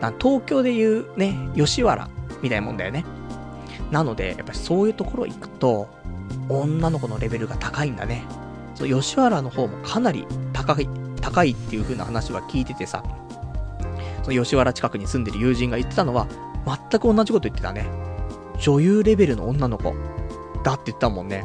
[0.00, 2.08] な東京で言うね、吉原
[2.42, 3.04] みたいなもんだよね。
[3.90, 5.88] なので、やっぱりそういうところ行くと、
[6.48, 8.24] 女の子のレベルが高いんだね。
[8.78, 10.88] その吉原の方もかなり高い、
[11.20, 13.02] 高いっていう風な話は聞いててさ、
[14.22, 16.28] その吉原近くに住んでる友人が言ってたのは、
[16.64, 17.86] 全く同じこと言ってたね。
[18.60, 19.96] 女優レベルの女の子。
[20.62, 21.44] だって言ったもんね。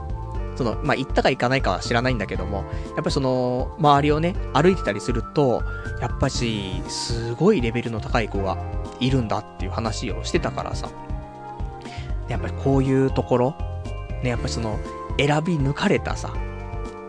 [0.55, 2.65] その、まあ、行ったか行かないかは知らないんだけども、やっ
[2.97, 5.63] ぱりその、周りをね、歩いてたりすると、
[6.01, 8.59] やっぱし、すごいレベルの高い子が
[8.99, 10.87] いるんだっていう話をしてたからさ。
[12.27, 13.55] やっぱりこういうところ、
[14.21, 14.77] ね、やっぱりその、
[15.17, 16.31] 選び抜かれたさ、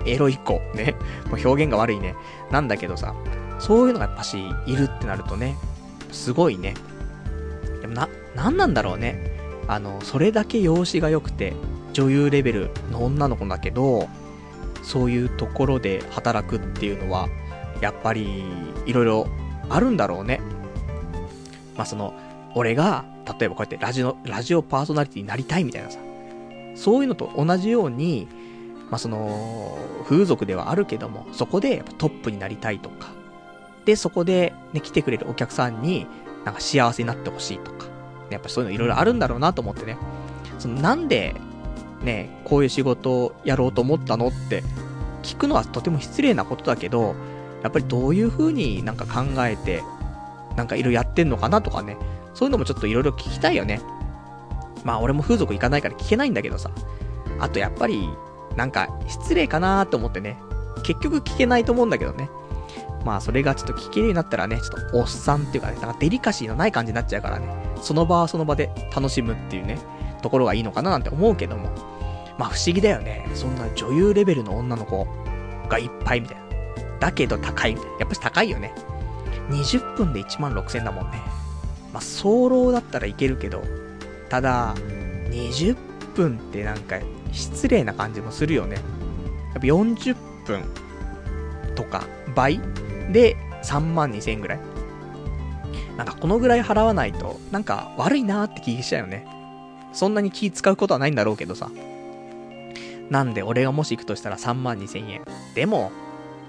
[0.06, 0.94] エロい子、ね、
[1.30, 2.14] もう表現が悪いね、
[2.50, 3.14] なんだけどさ、
[3.58, 5.56] そういうのがやっぱし、いるってなるとね、
[6.12, 6.74] すごいね。
[7.80, 9.32] でもな、なんなんだろうね。
[9.66, 11.54] あの、それだけ容姿が良くて、
[11.92, 14.08] 女優レベルの女の子だけど、
[14.82, 17.28] そういうところで働くっていうのは、
[17.80, 18.44] やっぱり、
[18.86, 19.26] いろいろ
[19.68, 20.40] あるんだろうね。
[21.76, 22.14] まあ、その、
[22.54, 23.04] 俺が、
[23.38, 25.98] 例えばこうやってラジオ、ラジオパーソナリティになりたいみたいなさ、
[26.74, 28.28] そういうのと同じように、
[28.94, 33.08] まあ、その、風俗ではあるけども、そこでやっぱトップになりたいとか、
[33.84, 36.06] で、そこで、ね、来てくれるお客さんに、
[36.44, 37.86] なんか幸せになってほしいとか、
[38.30, 39.98] やっぱそういうのいろいろあるんだろうなと思ってね。
[40.60, 41.34] その、なんで、
[42.04, 44.62] ね、こういう仕事をやろうと思ったのって
[45.24, 47.16] 聞くのはとても失礼なことだけど、
[47.64, 49.82] やっぱりどういう風になんか考えて、
[50.54, 51.96] なんかいろいろやってんのかなとかね、
[52.32, 53.80] そういうのもちょっといろいろ聞きたいよね。
[54.84, 56.70] まあ俺も風俗行かないから聞けないんだけどさ。
[57.40, 58.08] あとやっぱり、
[58.56, 60.38] なんか失礼かなと思ってね、
[60.82, 62.28] 結局聞けないと思うんだけどね。
[63.04, 67.46] まあそれがちょっと聞けるようになったらね、ちょっとおっさんっていうかね、なんかデリカシーのない感じになっちゃうからね、
[67.82, 69.78] その場はその場で楽しむっていうね、
[70.22, 71.68] ところがいいのかななんて思うけども。
[72.38, 73.28] まあ不思議だよね。
[73.34, 75.06] そんな女優レベルの女の子
[75.68, 76.44] がいっぱいみたいな。
[76.98, 77.98] だけど高いみたいな。
[77.98, 78.74] やっぱり高いよね。
[79.50, 81.22] 20分で1万6000だもんね。
[81.92, 83.62] まあ早漏だったらいけるけど、
[84.28, 84.74] ただ、
[85.30, 85.76] 20
[86.14, 86.96] 分ってなんか
[87.34, 88.76] 失礼な感じもするよね。
[88.76, 88.82] やっ
[89.54, 90.16] ぱ40
[90.46, 90.64] 分
[91.74, 92.60] とか倍
[93.12, 94.60] で3万2000円ぐらい。
[95.96, 99.26] なんかこのぐらい払わないと、なんか悪いなーって気がしちゃうよね。
[99.92, 101.70] そんなに気使うことはないんだろうけどさ。
[103.10, 105.22] なんで俺がもし行くとしたら3万2千円。
[105.54, 105.92] でも、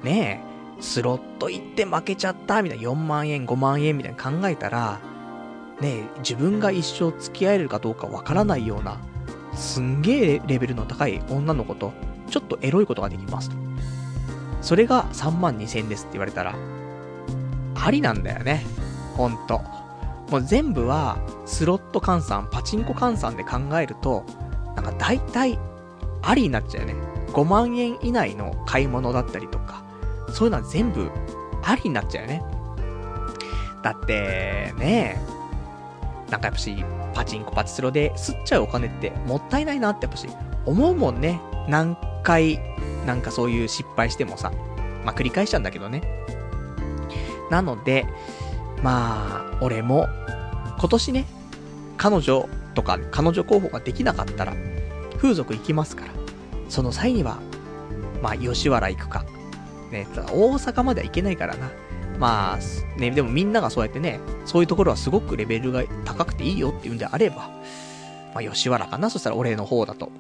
[0.04, 0.42] ね
[0.80, 5.00] え、スロット行って負けちゃったみたいな4万円、5万円みたいな考えたら、
[5.82, 9.00] ねえ、自分が一生付き合えるかどうかわからないような、
[9.56, 11.94] すんげえレベルの高い女の子と、
[12.30, 13.56] ちょっとエロいことができますと。
[14.62, 16.56] それが3万2千円ですって言われたら、
[17.76, 18.66] ありなんだよね。
[19.16, 19.62] ほんと。
[20.30, 24.26] もう全部は、スロット換算、パチンコ換算で考えると、
[24.76, 25.60] なんか大体
[26.22, 26.96] ありになっちゃうよね。
[27.28, 29.84] 5万円以内の買い物だったりとか、
[30.32, 31.12] そういうのは全部
[31.64, 32.44] ありになっちゃうよね。
[33.84, 35.22] だって、ね
[36.32, 36.84] なんかやっぱし、
[37.16, 40.28] パチンコパチスロで吸っちゃうお金ってもったいないなってやっぱし、
[40.66, 41.40] 思うもんね。
[41.68, 42.60] 何回、
[43.08, 44.52] なんかそういう失敗してもさ、
[45.04, 46.04] まあ繰り返しちゃうんだけどね。
[47.50, 48.06] なので、
[48.84, 50.08] まあ、俺も、
[50.78, 51.26] 今年ね、
[51.98, 54.54] 彼女とか、彼女候補ができなかったら、
[55.18, 56.12] 風俗行きますから。
[56.70, 57.38] その際には、
[58.22, 59.26] まあ、吉原行くか、
[59.92, 61.70] ね、ただ大阪までは行けないからな。
[62.18, 67.50] まあ、ね、でもみんながそうやってね、そういうところはすごくレベルが高くていいよっていうんであれば、
[68.34, 69.10] まあ、吉原かな？
[69.10, 70.12] そしたら俺の方だと。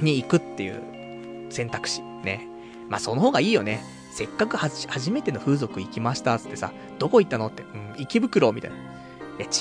[0.00, 2.02] に行くっていう選択肢。
[2.22, 2.46] ね。
[2.88, 3.82] まあ、その方がいいよね。
[4.12, 8.76] せっかく、初めての風俗行きましたつってさ、どこ行ったのって、うん、池袋みたいな。
[8.76, 8.80] い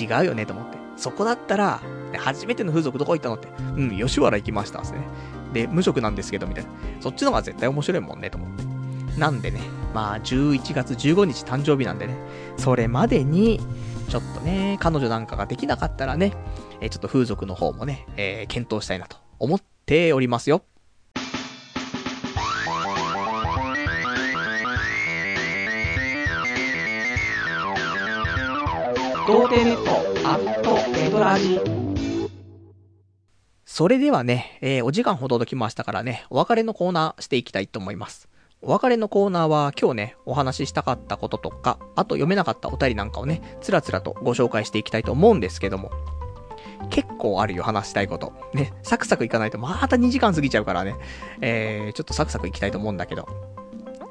[0.08, 0.78] や、違うよねと思って。
[0.98, 1.82] そこだったら、
[2.18, 5.06] 初めての風俗どこ行ったのって、うん、吉原行きましたつってね。
[5.54, 6.70] で、無職なんですけど、みたいな。
[7.02, 8.64] そっちの方が絶対面白いもんね、と思って。
[9.18, 9.62] なんでね、
[9.94, 12.16] まあ、11月15日誕生日なんでね、
[12.58, 13.60] それまでに、
[14.10, 16.34] ちょっとね、彼女なんかができなかったらね、
[16.82, 20.64] えちょっと風俗の方もね、えー、検討したいなと思っておりますよ。
[33.66, 38.30] それではね、えー、お時間ほど届きましたからね、お別れのコーナーしていきたいと思います。
[38.68, 45.92] お別れのコーナーは今日ね、お話ししたかったこととか、あと読めなかったお便りなんかをね、つらつらとご紹介していきたいと思うんですけども、
[46.90, 48.34] 結構あるよ、話したいこと。
[48.56, 50.96] ね、サクサクいかないとまた2時間過ぎちゃうからね、
[51.42, 53.28] えー、ちょっとサクサクいきたいと思うんだけど、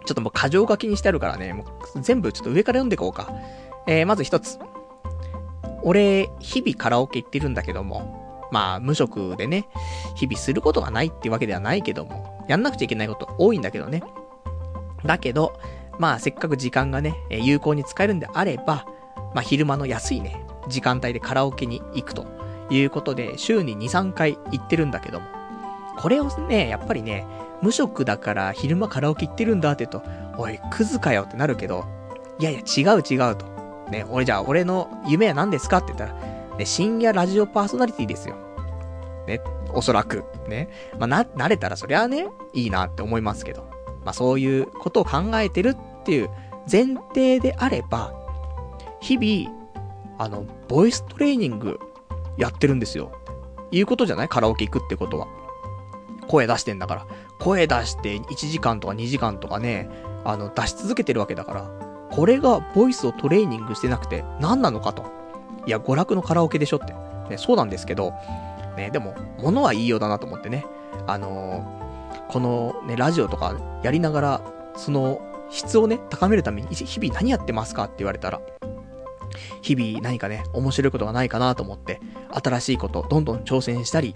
[0.07, 1.65] ちょっともう過剰書きにしてあるからね、も
[1.97, 3.35] う全部ちょっと上から読んでいこうか。
[3.89, 4.61] えー、まず一つ。
[5.83, 9.67] 俺、日々カラオケ行ってるんだけども、まあ、無職でね、
[10.15, 14.05] 日々することがないってわけではないけども、やんなくちゃいけないこと多いんだけどね。
[15.05, 15.59] だけど、
[15.99, 18.87] まあ、せっかく時間がね、有効に使えるんであれば、
[19.35, 22.27] まあ、昼間の安いね、時間帯でカラオケに行くと
[22.71, 25.27] いうことで、週に2、3回行ってるんだけども、
[25.97, 27.27] これをね、やっぱりね、
[27.63, 31.85] 無職だから昼間カラオケ行ってるんだって言うと、おい、クズかよってなるけど、
[32.39, 33.47] いやいや、違う違うと。
[33.91, 36.15] ね、俺じゃあ、俺の夢は何ですかって言ったら、
[36.57, 38.37] ね、深夜ラジオパーソナリティですよ。
[39.27, 39.41] ね、
[39.73, 40.25] おそらく。
[40.49, 40.69] ね。
[40.99, 43.74] まあ、な、慣れたらそりゃね、いいなって思いますけど。
[44.05, 46.31] まあ、そういうことを考えてるっていう
[46.71, 48.13] 前提であれば、
[49.01, 49.65] 日々、
[50.19, 51.79] あの、ボイストレーニング
[52.37, 53.13] やってるんですよ。
[53.71, 54.29] いうことじゃない？
[54.29, 55.27] カラオケ行くってことは。
[56.29, 57.07] 声出してんだから。
[57.41, 59.91] 声出して1時間とか2時間とかね、
[60.25, 61.71] あの、出し続けてるわけだから。
[62.11, 65.05] これがボイスをトレーニングしてなくて何なのかと。
[65.67, 66.95] いや、娯楽のカラオケでしょって。
[67.29, 68.13] ね、そうなんですけど、
[68.77, 70.65] ね、でも、物は言いようだなと思ってね。
[71.07, 71.84] あの、
[72.29, 74.41] このね、ラジオとかやりながら、
[74.77, 78.41] その質をね、高めるために、日々何やってますかって言われたら、
[79.62, 82.01] 日々何かね、面白いことがないかなと思って、
[82.31, 84.15] 新しいこと、どんどん挑戦したり、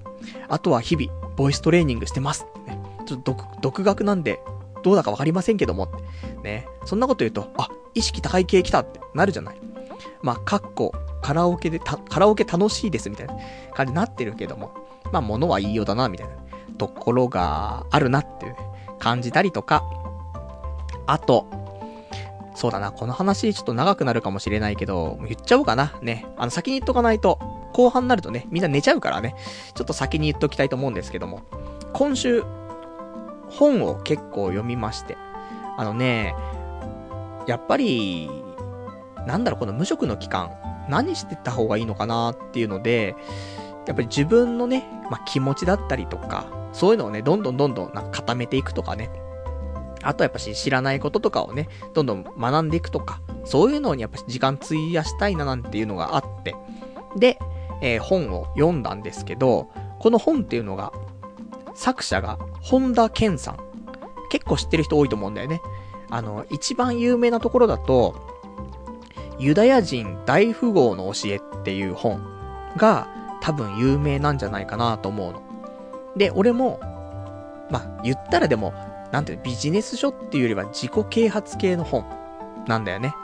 [0.49, 2.47] あとは日々、ボイストレーニングしてます。
[2.67, 4.41] ね、ちょっと独、学なんで、
[4.83, 5.89] どうだかわかりませんけども、
[6.43, 9.61] ね、そんなこと言うと、あ、意識高い系来たってなるじゃない。
[10.23, 10.93] まあ、かっこ、
[11.23, 13.35] カラオケで、カラオケ楽しいですみたいな
[13.75, 14.73] 感じになってるけども、
[15.13, 16.35] まあ、物は言いようだな、みたいな
[16.79, 18.57] ところがあるなっていう、
[18.99, 19.85] 感じたりとか、
[21.07, 21.47] あと、
[22.55, 25.95] そうだな、この話ちょっと長くなるかもしれないけど、言っちゃおうかな。
[26.03, 26.27] ね。
[26.37, 27.39] あの、先に言っとかないと、
[27.73, 29.37] 後半になるとね、みんな寝ちゃうからね、
[29.75, 31.43] ちょっと先に言っときたいと思うんですけども、
[31.93, 32.43] 今週、
[33.49, 35.17] 本を結構読みまして、
[35.77, 36.35] あのね、
[37.47, 38.29] やっぱり、
[39.27, 40.51] なんだろう、この無職の期間、
[40.89, 43.15] 何してた方がいいのかなっていうので、
[43.89, 49.11] やっぱり自分のね、まあ、気持ちだったりとか、そういうのをね、どんどんどんどんなんか固めていくとかね。
[50.03, 56.55] あとはやっぱし知らないこととかをね、どんどん学んでいくとか、そういうのにやっぱ時間費やしたいななんていうのがあって、
[57.17, 57.39] で、
[57.81, 60.93] えー、本を読んだんですけど、この本っていうのが、
[61.75, 63.59] 作者が本田健さん。
[64.31, 65.63] 結構知ってる人多いと思うんだよね。
[66.11, 68.15] あの、一番有名なところだと、
[69.39, 72.21] ユダヤ人大富豪の教えっていう本
[72.77, 73.09] が
[73.41, 75.43] 多分有名なんじゃないかなと思うの。
[76.17, 76.81] で、俺も、
[77.71, 78.73] まあ、言ったらでも、
[79.13, 82.05] なんていうビジネス書っていうよりは自己啓発系の本
[82.67, 83.15] なんだよね。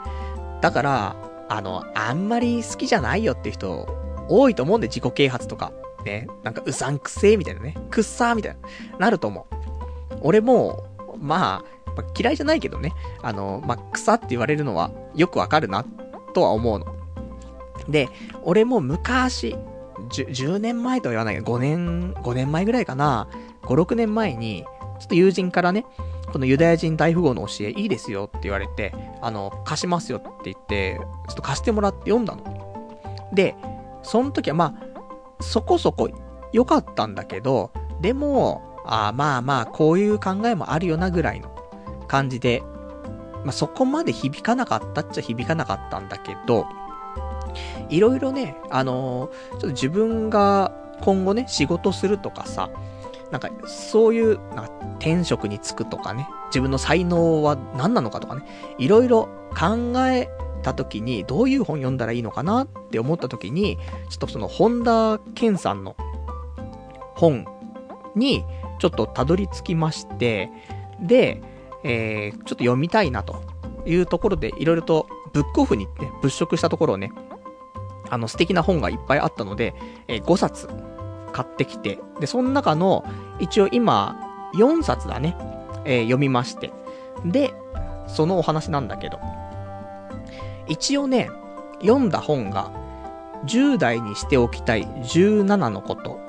[0.61, 1.15] だから、
[1.49, 3.87] あの、あんまり好きじゃないよっていう人
[4.27, 5.71] 多いと思うんで、自己啓発とか。
[6.05, 6.27] ね。
[6.43, 7.75] なんかうさんくせえみたいなね。
[7.91, 8.57] くっさーみたい
[8.91, 8.97] な。
[8.99, 9.55] なると思う。
[10.21, 10.85] 俺も、
[11.19, 15.85] まあ、まあ、嫌いじゃないけどね、あの、まあ、草って言われるのはよくわかるな、
[16.33, 16.95] とは思うの。
[17.87, 18.09] で、
[18.43, 19.55] 俺も昔、
[20.09, 23.27] 10, 10年前とは言わないけど、5年、5年前ぐらいかな、
[23.63, 24.65] 5、6年前に、
[24.99, 25.85] ちょっと友人からね、
[26.31, 32.43] このユダヤ人大富豪の教えいいですよって言われて、あの、貸しますよって言って、ちょっと貸してもらって読んだの。
[33.33, 33.55] で、
[34.03, 36.09] その時はまあ、そこそこ
[36.51, 41.49] 良かったんだけど、でも、あまあまあ、こういう考えもあるよなぐらいの
[42.07, 42.63] 感じで、
[43.43, 46.65] まあ、そこまで響かなかったっちゃ響かなかったんだけど、
[47.89, 50.71] いろいろね、あのー、ちょっと自分が
[51.01, 52.69] 今後ね、仕事するとかさ、
[53.31, 58.43] なんか、そういう、なんか、転職に就くとかね、自分の才能は何なのかとかね、
[58.77, 60.29] いろいろ考え
[60.61, 63.77] た時に、どういう本読んだらいいのかなって思った時に、
[64.09, 65.95] ちょっとその、本田健さんの
[67.15, 67.45] 本
[68.15, 68.43] に、
[68.79, 70.49] ちょっとたどり着きまして、
[71.01, 71.41] で、
[71.83, 73.43] えー、ちょっと読みたいなと
[73.85, 77.11] いうところで、いろいろとブックオフに行って物色したところをね、
[78.09, 79.73] あの素敵な本がいっぱいあったので、
[80.07, 80.67] えー、5冊
[81.31, 83.03] 買ってきて、で、その中の、
[83.39, 84.15] 一応今、
[84.55, 85.35] 4冊だね、
[85.83, 86.71] えー、読みまして。
[87.25, 87.53] で、
[88.07, 89.19] そのお話なんだけど、
[90.67, 91.29] 一応ね、
[91.81, 92.71] 読んだ本が、
[93.45, 96.19] 10代にしておきたい17のこと、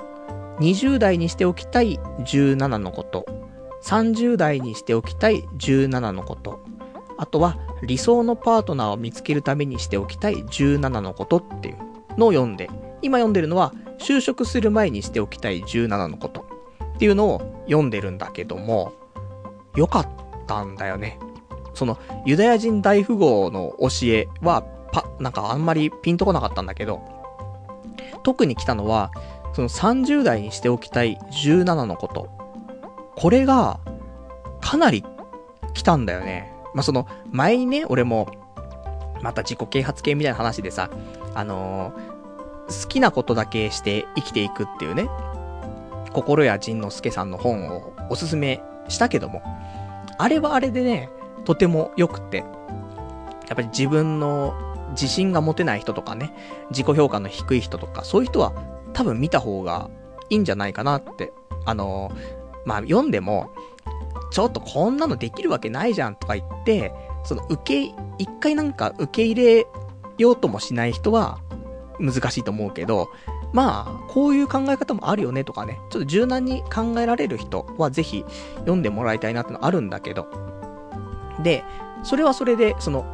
[0.59, 3.27] 20代にしておきたい17のこと、
[3.85, 6.61] 30代にしておきたい17のこと、
[7.19, 11.77] あとは理想のパートナーを見つけるためにしておきたい17のことっていう
[12.19, 12.69] のを読んで、
[13.03, 16.47] 今読んでるのは就職する前にしておきたい17のこと
[16.95, 18.93] っていうのを読んでるんだけども、
[19.75, 20.09] よかっ
[20.47, 21.19] たんだよね。
[21.75, 24.63] そのユダヤ人大富豪の教えは、
[24.93, 27.03] パ、なんかあんまりピンとこなかったんだけど、
[28.23, 29.13] 特に来たのは、
[29.53, 32.29] その30代にしておきたい17のこと。
[33.15, 33.79] これが、
[34.61, 35.05] かなり
[35.75, 36.56] 来たんだよね。
[36.77, 38.29] まあ、その、前にね、俺も、
[39.23, 40.91] また自己啓発系みたいな話でさ、
[41.35, 45.09] あのー、好きなことだけして生きていくっていうね、
[46.13, 49.43] 心や仁之助さんの本をおすすめしたけども、
[50.19, 51.09] あれはあれでね、
[51.47, 52.45] とても良くって、や
[53.55, 54.55] っぱり自分の
[54.91, 56.35] 自信が持てない人とかね、
[56.69, 58.53] 自己評価の低い人とか、そういう人は
[58.93, 59.89] 多分見た方が
[60.29, 61.33] いいんじゃないかなって。
[61.65, 62.15] あのー、
[62.67, 63.51] まあ、読んでも、
[64.31, 66.93] ちょっとこんなのできるわけないじゃんとか言って、
[67.25, 69.67] その受け、一回なんか受け入れ
[70.19, 71.41] ようともしない人は
[71.99, 73.09] 難しいと思うけど、
[73.53, 78.25] まあ、こういう考え方もあるよねとかね、ちょっと柔軟に考えられる人はぜひ
[78.57, 80.27] 読んでもらいたいなってのあるんだけど、
[81.43, 81.65] で、
[82.03, 83.05] それはそれで、その、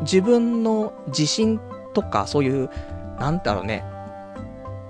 [0.00, 1.60] 自分の自信
[1.92, 2.70] とか、そういう、
[3.18, 3.84] なんだろうね、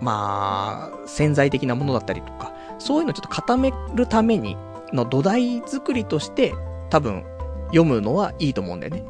[0.01, 4.57] まあ、潜在的なものだったりとか、そういうのをちょっと固めるために、
[4.95, 6.55] の土台作りとして
[6.91, 7.25] 多分
[7.67, 9.05] 読むのはいいと思うんだよね。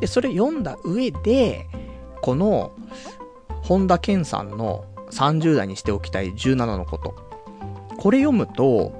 [0.00, 1.66] で、それ読んだ上で、
[2.22, 2.72] この、
[3.62, 7.14] 本田健さんの30代にしておきたい17のこと。
[7.98, 8.92] これ読むと、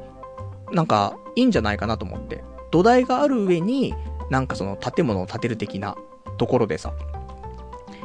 [0.72, 2.44] なんか、いいんじゃないかなと思って。
[2.70, 3.94] 土台がある上に、
[4.30, 5.96] なんかその建物を建てる的な
[6.38, 6.92] ところでさ。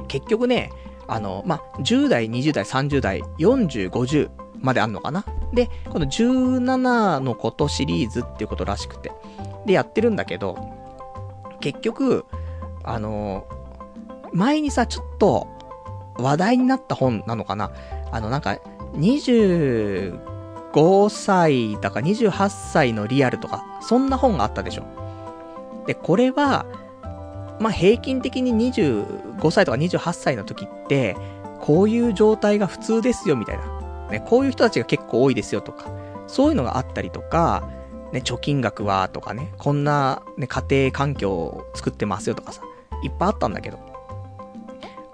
[0.07, 0.71] 結局ね、
[1.07, 4.29] あの、ま、10代、20代、30代、40、50
[4.61, 5.25] まであんのかな？
[5.53, 9.11] で、この17のことシリーズっていうことらしくて。
[9.65, 10.57] で、やってるんだけど、
[11.59, 12.25] 結局、
[12.83, 13.45] あの、
[14.33, 15.47] 前にさ、ちょっと
[16.17, 17.71] 話題になった本なのかな？
[18.11, 18.57] あの、なんか、
[18.93, 20.19] 25
[21.09, 24.83] 歳だか28歳のリアルとか、そんな本があったでしょ。
[25.85, 26.65] で、これは、
[27.59, 31.15] まあ、平均的に25歳とか28歳の時って、
[31.61, 33.74] こういう状態が普通ですよ、みたいな。
[34.09, 35.89] ね、こういう人たちが結構多いですよとか、
[36.27, 37.67] そういうのがあったりとか、
[38.11, 42.61] ね、貯金額はとかね、こんな、ね、家庭環境を作ってますよとかさ、
[43.03, 43.79] いっぱいあったんだけど、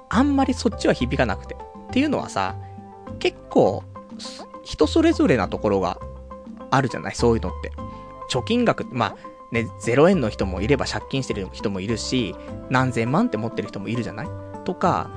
[0.09, 1.55] あんまりそっちは響かなくて。
[1.55, 2.55] っていうのはさ、
[3.19, 3.83] 結構、
[4.63, 5.99] 人それぞれなところが
[6.69, 7.71] あるじゃないそういうのって。
[8.29, 9.15] 貯金額、まあ、
[9.51, 12.33] ね、0円の人もいれば借金してる人もいるし、
[12.69, 14.27] 何千万って持ってる人もいるじゃない？
[14.63, 15.09] とか、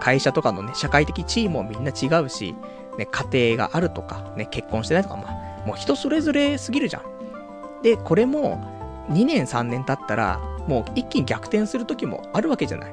[0.00, 2.56] 会社とかのね、社会的地位もみんな違うし、
[2.98, 7.82] ね、家庭があるとか、ね、結婚してないとか、まあ、もう人それぞれすぎるじゃん。
[7.82, 8.62] で、これも、
[9.10, 12.92] 2年3年経ったら、もう一気に逆転する時もあるわけじゃない。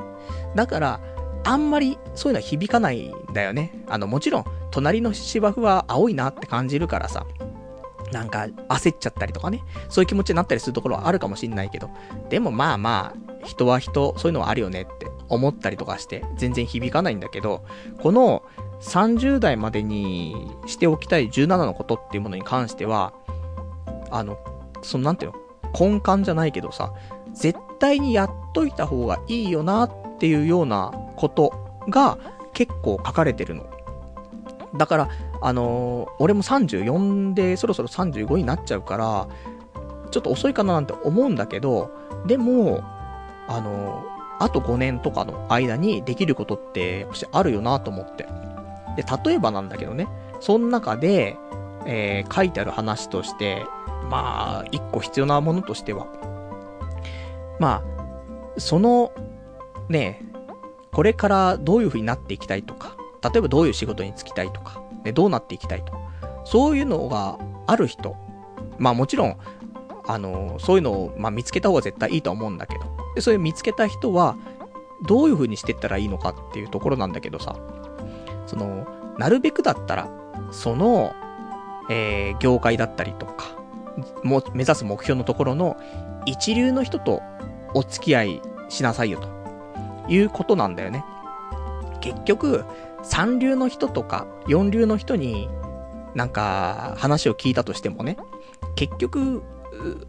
[0.55, 0.99] だから、
[1.43, 3.71] あんまりそういうのは響かないんだよね。
[3.87, 7.25] あの、もちろん、隣の芝生は青いなって感じるからさ、
[8.11, 11.89] なんか焦っちゃったりとかね、そういう気持ちになったりするところはあるかもしんないけど、
[12.29, 17.63] でもまあまあ、人は人、そういうのはあるよねって思ったりとかして、全然響かないんだけど、
[18.01, 18.43] この
[18.81, 23.13] 30代までにしておきたい17のことっていうものに関しては、
[24.11, 24.37] あの、
[24.81, 25.37] そのなんていうの、
[25.77, 26.93] 根幹じゃないけどさ、
[27.33, 31.53] 絶対にやっといた方がいいよなっていうようなこと
[31.89, 32.17] が
[32.53, 33.65] 結構書かれてるの。
[34.77, 35.09] だから、
[35.41, 39.27] あのー、俺も34でそろそろ35になっちゃうから、
[40.11, 41.91] ちょっと遅いかななんて思うんだけど、
[42.25, 42.83] でも、
[43.47, 48.27] あのー、あと5年とかの間にできることって、あるよなと思って。
[48.95, 50.07] で、例えばなんだけどね、
[50.39, 51.37] その中で、
[51.85, 53.65] えー、書いてある話として、
[54.09, 56.07] まあ、一個必要なものとしては、
[57.59, 57.83] ま
[58.55, 59.11] あ、その、
[59.89, 60.21] ね、
[60.91, 65.93] これからどういう風になっていきたいとか、例えばどういう仕事に就きたいとか、ね、どうなっていきたいと。
[66.45, 68.15] そういうのがある人。
[68.77, 69.37] まあもちろん、
[70.07, 72.85] あの、そういうのを、まあ見つけた方が絶対いいとは思うんだけど。
[73.15, 74.37] で、そういう見つけた人は、
[75.07, 77.55] どういう風にしてったらいいのかっていうところなんだけどさ。
[78.45, 78.87] その、
[79.17, 80.09] なるべくだったら、
[80.51, 81.13] その、
[81.89, 83.55] えー、業界だったりとか、
[84.23, 85.77] も、目指す目標のところの
[86.25, 87.21] 一流の人と
[87.73, 89.35] お付き合いしなさいよと。
[90.07, 91.03] いうことなんだよね。
[92.01, 92.63] 結局、
[93.03, 95.49] 三流の人とか四流の人に
[96.15, 98.17] なんか話を聞いたとしてもね、
[98.75, 99.43] 結局、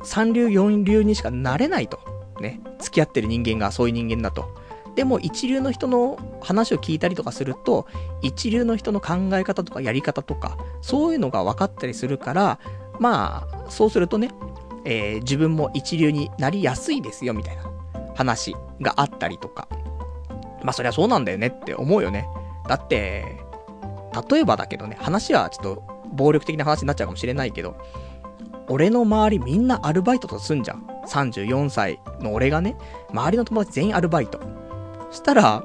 [0.03, 1.99] 三流四流にしかなれないと。
[2.41, 2.61] ね。
[2.79, 4.49] 付き合ってる人間がそういう人間だと。
[4.97, 7.87] でも一流の人の話を聞いたりとかすると、
[8.23, 12.59] 一流の人の考え方とかやり方とか、そういうのが分かったりするから、
[12.99, 14.31] まあ、そうするとね、
[14.87, 17.65] えー、自分も一流になりやすいですよ、みたいな
[18.15, 19.69] 話があったりとか。
[20.63, 22.27] まあそりゃそうなんだよねって思うよね。
[22.67, 23.37] だって、
[24.31, 25.83] 例えばだけどね、話はちょっと
[26.15, 27.77] 暴力的な話になっちゃうかもしれないけど、
[28.69, 30.87] 俺の周りみんなアルバイトとすんじゃん。
[31.07, 32.77] 34歳の俺がね、
[33.11, 34.41] 周りの友達全員アルバイト。
[35.17, 35.65] したら、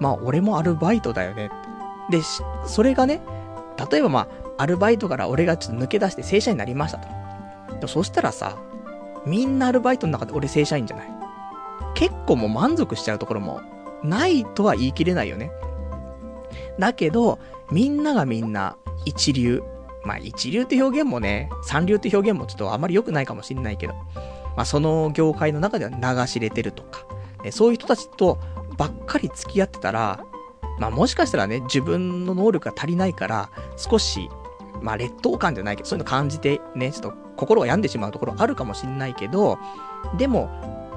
[0.00, 1.50] まあ俺もアルバイトだよね。
[2.10, 2.20] で、
[2.66, 3.20] それがね、
[3.90, 6.98] 例えばまあ、アルバイトから俺がちょっと抜け出して正社員になりました
[7.78, 7.88] と。
[7.88, 8.56] そしたらさ、
[9.26, 11.08] みんなアルバイトの中で俺正社員じゃない。
[11.94, 13.60] 結構もう満足しちゃうところも
[14.02, 15.50] ないとは言い切れないよね。
[16.78, 17.38] だけど、
[17.70, 19.62] みんながみんな一流。
[20.04, 23.94] まあ一流って表現もね、三流って表現もちょっとあまり良くないかもしれないけど、
[24.56, 27.06] まあその業界の中では流し入れてるとか、
[27.44, 28.38] ね、そういう人たちと
[28.76, 30.24] ばっかり付き合ってたら、
[30.78, 34.28] まあもしかしたらね、自分の能力が足りないから、少し、
[34.80, 39.58] まあ劣等感じゃないけど、そういうの感じてね、ちょっと心が病んでしまうところあるかもしんないけど、
[40.18, 40.50] でも、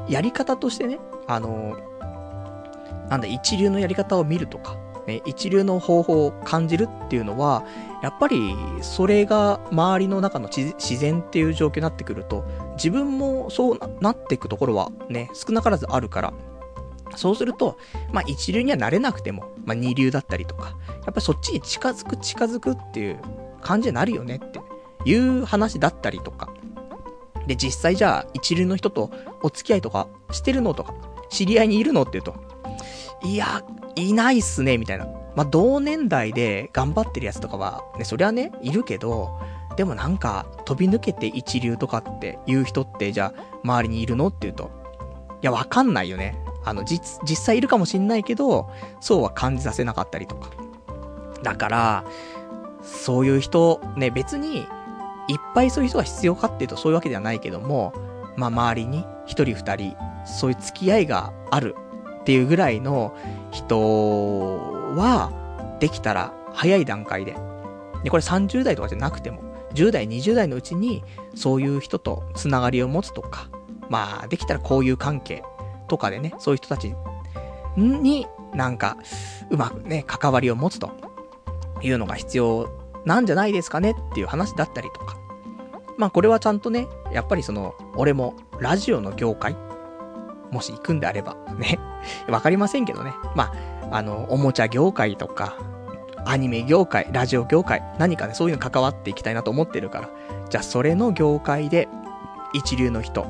[0.10, 1.78] やり方としてね、あの、
[3.10, 7.64] なんだ、一流のやり方を見るとか、ね、一流の方法を感じるっていうのは、
[8.02, 12.44] やっぱり、それが周りの中の自然っていう状況になってくると、
[12.76, 16.34] 自分もそうなっていくところはね、少なからずあるから、
[17.16, 17.78] そうすると、
[18.12, 23.20] まあ一流にはなれなくても、まあ二流だったりとか、やっぱりそっちに近づく近づくっていう
[23.62, 24.60] 感じになるよねって
[25.06, 26.50] いう話だったりとか。
[27.48, 29.12] で、実際じゃあ一流の人と
[29.42, 30.94] お付き合いとかしてるのとか、
[31.30, 32.36] 知り合いにいるのって言うと、
[33.24, 33.64] いや、
[33.96, 35.08] いないっすね、みたいな。
[35.36, 39.40] まあ、同年代で頑張ってるやつとかは、ね、そりゃね、いるけど、
[39.76, 44.72] でもなんか、飛び抜けて一流とかっていう人って、じゃあ、周りにいるのって言うと、
[45.42, 46.38] いや、わかんないよね。
[46.66, 50.50] あの、実、実際いるかもしんないけど、そうは感じさせなかったりとか。
[51.44, 52.06] だから、
[52.82, 54.68] そういう人、ね、別に、
[55.28, 57.94] いっぱいそういう人が必要かっていうとそういうわけではないけども、
[58.36, 59.96] まあ、周りに一人二人、
[60.26, 61.76] そういう付き合いがある
[62.22, 63.16] っていうぐらいの
[63.52, 64.60] 人
[64.96, 65.32] は、
[65.80, 67.36] できたら早い段階で。
[68.04, 69.42] で、これ30代とかじゃなくても、
[69.74, 71.04] 10代、20代のうちに、
[71.36, 73.50] そういう人とつながりを持つとか、
[73.90, 75.44] まあ、できたら交友関係
[75.88, 76.96] とかでね、そういう人たち
[77.78, 78.98] になんか、
[79.50, 80.92] うまくね、関わりを持つと
[81.82, 82.70] いうのが必要
[83.06, 85.18] なんじゃないですかねっていう話だったりとか。
[85.98, 89.56] まあこれはちゃんとね、やっぱりその、俺もラジオの業界、
[90.52, 91.80] もし行くんであれば、ね、
[92.28, 93.14] わかりませんけどね。
[93.36, 93.54] ま
[93.92, 95.58] あ、あの、おもちゃ業界とか、
[96.26, 100.10] アニメ業界、ラジオ業界、何かね、そういうの関わっていきたいなと思ってるから、
[100.50, 101.88] じゃあそれの業界で、
[102.54, 103.28] 一流の人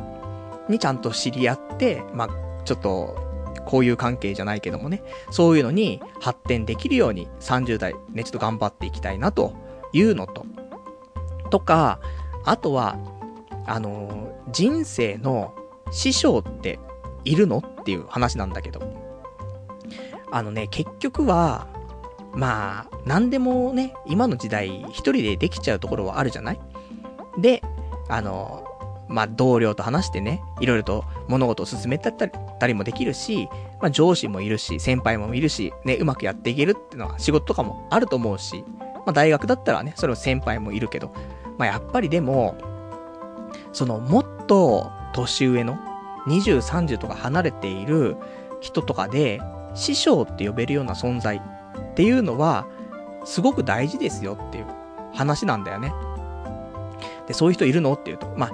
[0.69, 3.15] にちゃんと知り合って、まあ、ちょっと、
[3.65, 5.01] こういう関係じゃないけどもね、
[5.31, 9.55] そういうのに発展できるように30代ね、ちょっと頑張っていきたいなと
[9.91, 10.45] いうのと、
[11.49, 11.99] とか、
[12.43, 12.97] あとは、
[13.65, 15.55] あの、人生の
[15.89, 16.79] 師匠って
[17.23, 18.81] いるのっていう話なんだけど。
[20.31, 21.67] あのね、結局は、
[22.33, 26.59] まあ、なんでもね、今の時代、一人でできちゃうところはあるじゃない？
[27.37, 27.63] で、
[28.09, 28.64] あの、
[29.07, 32.11] まあ、同僚と話してね、いろいろと物事を進めた
[32.67, 33.47] りもできるし、
[33.81, 38.63] まあ、上司もいるし、先輩もいるし、ね、うまくやっていけるっていうのは仕事とかもあると思うし、
[39.05, 41.13] まあ、大学だったらね、それを先輩もいるけど、
[41.57, 42.55] まあ、やっぱりでも、
[43.73, 45.77] その、もっと年上の
[46.27, 48.17] 20、30とか離れている
[48.61, 49.39] 人とかで、
[49.75, 52.65] 師匠って呼べるような存在っていうのは、
[53.25, 54.65] すごく大事ですよっていう
[55.13, 55.93] 話なんだよね。
[57.27, 58.51] で、そういう人いるのっていうと、まあ、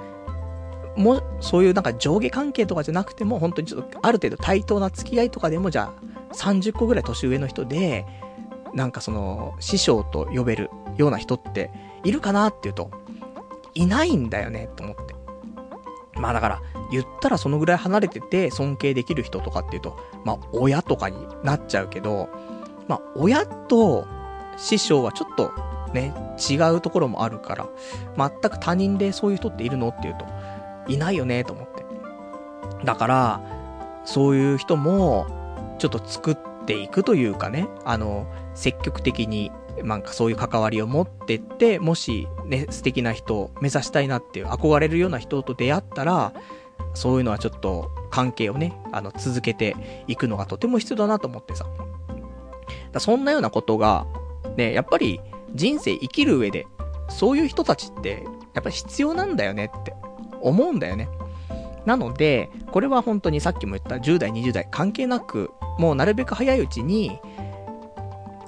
[0.96, 8.06] も、そういうなんか上下関係とかじゃなくても、本当にちょっとある程度対等な付き合いとかでも、じゃあ、30個ぐらい年上の人で、
[8.74, 11.70] なんかその、師匠と呼べるような人って
[12.04, 12.90] いるかなっていうと、
[13.74, 15.14] いないんだよね、と思って。
[16.14, 22.28] まあだから、言ったらそのぐらい離れてて尊敬できる人とかっていうと、まあ親とかになっちゃうけど、
[22.86, 24.06] まあ親と
[24.58, 25.52] 師匠はちょっと
[25.94, 26.14] ね、
[26.50, 27.68] 違うところもあるから、
[28.16, 29.88] 全く他人でそういう人っているの？
[29.88, 30.26] って言うと、
[30.88, 31.84] いないよね、と思って。
[32.84, 33.40] だから、
[34.04, 35.26] そういう人も、
[35.78, 39.50] ちょっと作っていくというかね、あの、積極的に、
[39.82, 46.32] なんかそういう関わりを持ってって、もし、ね、素敵な人を目指したいなっていう、憧れるような人と出会ったら、
[46.94, 49.76] そういうのはちょっと関係をね、あの、続けて
[50.06, 51.66] いくのがとても必要だなと思ってさ。
[52.92, 54.06] だそんなようなことが、
[54.56, 55.20] ね、やっぱり
[55.54, 56.66] 人生生きる上で、
[57.08, 59.94] そういう人たちって、やっぱり必要なんだよねって
[60.42, 61.08] 思うんだよね。
[61.84, 67.18] なので、これは本当にさっきも言った10代、20代関係なく、もうなるべく早いうちに、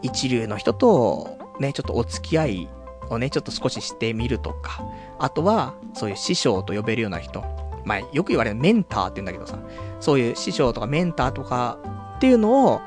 [0.02, 2.68] 一流の人と、ね、ちょっとお付き合い
[3.10, 4.84] をね、ちょっと少ししてみるとか、
[5.18, 7.42] あとは、そういう師匠と呼べるような人。
[7.84, 9.58] まあ、よく言われるメンターって言うんだけどさ、
[10.00, 11.78] そういう師匠とかメンターとか
[12.16, 12.80] っていうのを、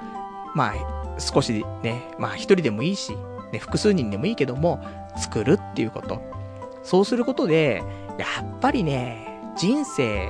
[0.56, 3.16] まあ、少しね、まあ一人でもいいし、
[3.52, 4.80] ね、複数人でもいいけども、
[5.18, 6.22] 作るっていうこと。
[6.84, 7.84] そうすることで、
[8.18, 10.30] やっぱりね、人生、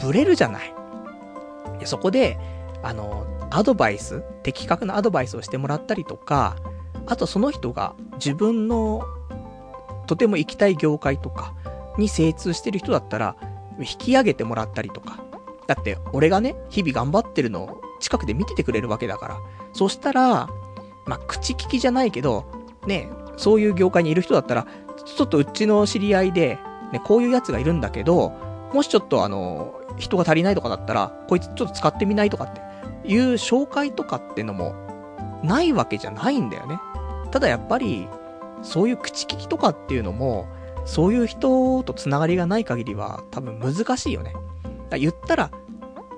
[0.00, 0.74] ブレるじゃない。
[1.78, 2.38] でそこで、
[2.82, 6.56] あの、アドバイス、的確なアドバイスをしてもらったりとか、
[7.06, 9.02] あとその人が自分の
[10.06, 11.54] とても行きたい業界とか
[11.98, 13.36] に精通してる人だったら、
[13.78, 15.22] 引き上げてもらったりとか。
[15.66, 19.38] だって、俺がね、日々頑張ってるのを近くで見ててくれるわけだから。
[19.72, 20.48] そしたら、
[21.06, 22.44] まあ、口利きじゃないけど、
[22.86, 24.66] ね、そういう業界にいる人だったら、
[25.04, 26.58] ちょっとうちの知り合いで、
[26.92, 28.32] ね、こういうやつがいるんだけど、
[28.72, 32.60] もしちょっとあの、人が足りないとかだったら、こいつちょっと使ってみないとかって
[33.08, 34.74] いう紹介とかってのも、
[35.42, 36.78] ないわけじゃないんだよね。
[37.30, 38.08] ただやっぱり、
[38.62, 40.46] そういう口利きとかっていうのも、
[40.84, 44.34] そういう人と繋がりがない限りは多分難しいよね。
[44.90, 45.50] だ言ったら、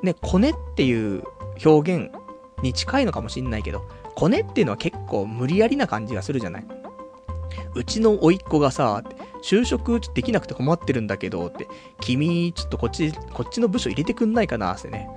[0.02, 1.24] ね、コネっていう
[1.64, 2.10] 表現
[2.62, 6.66] に近いのかもしんないけど、コネっていうのは結構無理やりな感じがするじゃない
[7.74, 9.02] うちの甥っ子がさ、
[9.42, 11.68] 就職できなくて困ってるんだけど、って、
[12.00, 15.08] 君、ちょっとこっち、こっちの部署入れてくんないかな、ってね。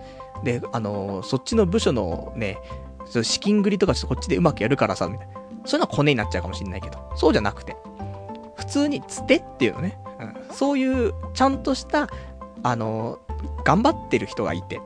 [0.43, 2.57] で、あの、そっちの部署のね、
[3.23, 5.33] 資金繰りとかちょっとこっちでうまくやるからさ、みたいな。
[5.65, 7.75] そういうのはコネになっちゃうかもしんないけど、そうじゃなくて、
[8.55, 12.09] 普通につてっていうのね、うん、そういうちゃんとした、
[12.63, 13.19] あの、
[13.63, 14.81] 頑張ってる人がいて、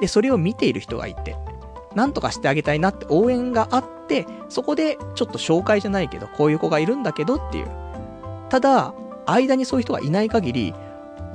[0.00, 1.36] で、それを見ている人がいて、
[1.94, 7.70] なんとかしてあげたいなって応援があって、そこでちょっと紹介じゃないけど、こういう子がいるんだけどっていう。
[8.48, 8.94] ただ、
[9.26, 10.74] 間にそういう人がいない限り、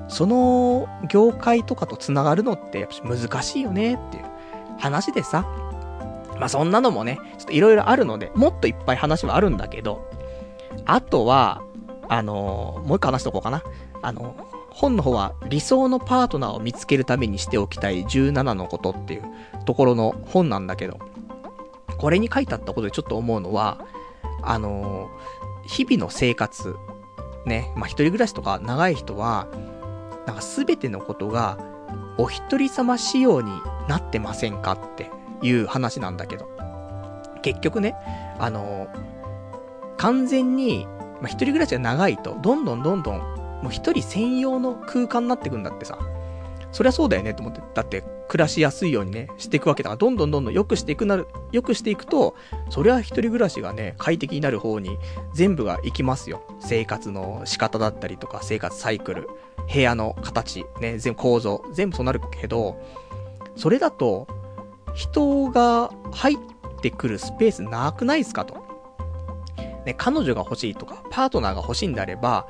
[0.07, 4.23] その業界とかと繋がるのってやっぱ難しいよねっていう
[4.77, 5.45] 話でさ。
[6.39, 10.07] まあそんなのもね、ちょっといろいろあるので、もっといっぱい話はあるんだけど、
[10.85, 11.63] あとは、
[12.07, 13.63] あのー、もう一個話しとこうかな。
[14.01, 14.35] あの
[14.69, 19.23] 本の方は理想のパートナーを見つけるためにしておきたい17のことっていう
[19.67, 20.97] ところの本なんだけど、
[21.97, 23.85] これに書いてあったことでちょっと思うのは、
[24.41, 26.77] あのー、日々の生活、
[27.45, 29.47] ね、まあ、一人暮らしとか長い人は、
[30.25, 31.57] なんかすべてのことが、
[32.17, 33.51] お一人様仕様に
[33.89, 35.11] なってませんかって
[35.41, 36.49] いう話なんだけど。
[37.41, 37.95] 結局ね、
[38.39, 40.87] あのー、完全に、
[41.21, 45.99] まあ、一人暮らしが長いと、どんどんどんどん、もう一人専用の空間になってくんだってさ。
[46.71, 47.61] そりゃそうだよねと思って。
[47.73, 52.35] だって、暮らしやすいようにね、していくわけだから、どんどんどんどん良くしていくなる、良くしていくと、
[52.69, 54.97] そりゃ一人暮らしがね、快適になる方に
[55.33, 56.41] 全部が行きますよ。
[56.59, 59.29] 生活の仕方だったりとか、生活サイクル、
[59.73, 62.81] 部屋の形、ね、全部構造、全部そうなるけど、
[63.55, 64.27] それだと、
[64.93, 66.37] 人が入っ
[66.81, 68.65] てくるスペースなくないですかと。
[69.85, 72.47] ね、彼女が欲しいとか、パートナーが欲しいんであれば、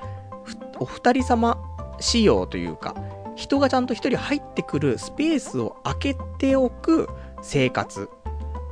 [0.79, 1.57] お二人様
[1.99, 2.95] 仕様というか、
[3.37, 7.07] 人がちゃんと一人入ってくるスペースを空けておく
[7.43, 8.09] 生活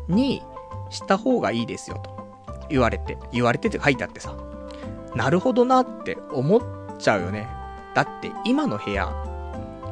[0.08, 0.42] に
[0.90, 4.36] した方がいいですよと言われて、言われてって書いてあってさ、
[5.16, 6.62] なるほどなって思っ
[6.98, 7.48] ちゃうよね。
[7.94, 9.14] だって今の部屋、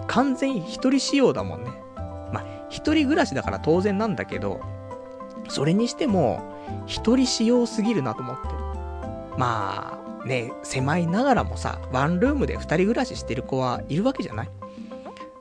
[0.07, 1.69] 完全一人仕様だもんね。
[2.33, 4.59] まあ、一人暮らしだから当然なんだけど、
[5.49, 6.41] それにしても、
[6.87, 8.41] 一人仕様すぎるなと思って。
[9.37, 14.49] まあ、ね、狭いながらもさ、ワンルームで二人暮らししてる子はいるわけじゃない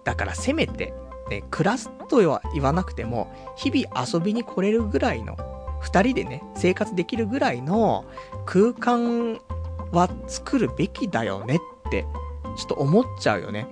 [0.04, 0.92] だからせめて、
[1.30, 5.36] ね、暮らすとは言わなくても、日々遊びに来れるぐらいの、
[5.80, 8.04] 二人でね、生活できるぐらいの
[8.44, 9.40] 空間
[9.90, 12.06] は作るべきだよねって
[12.56, 13.66] ちょっと思っちゃうよね。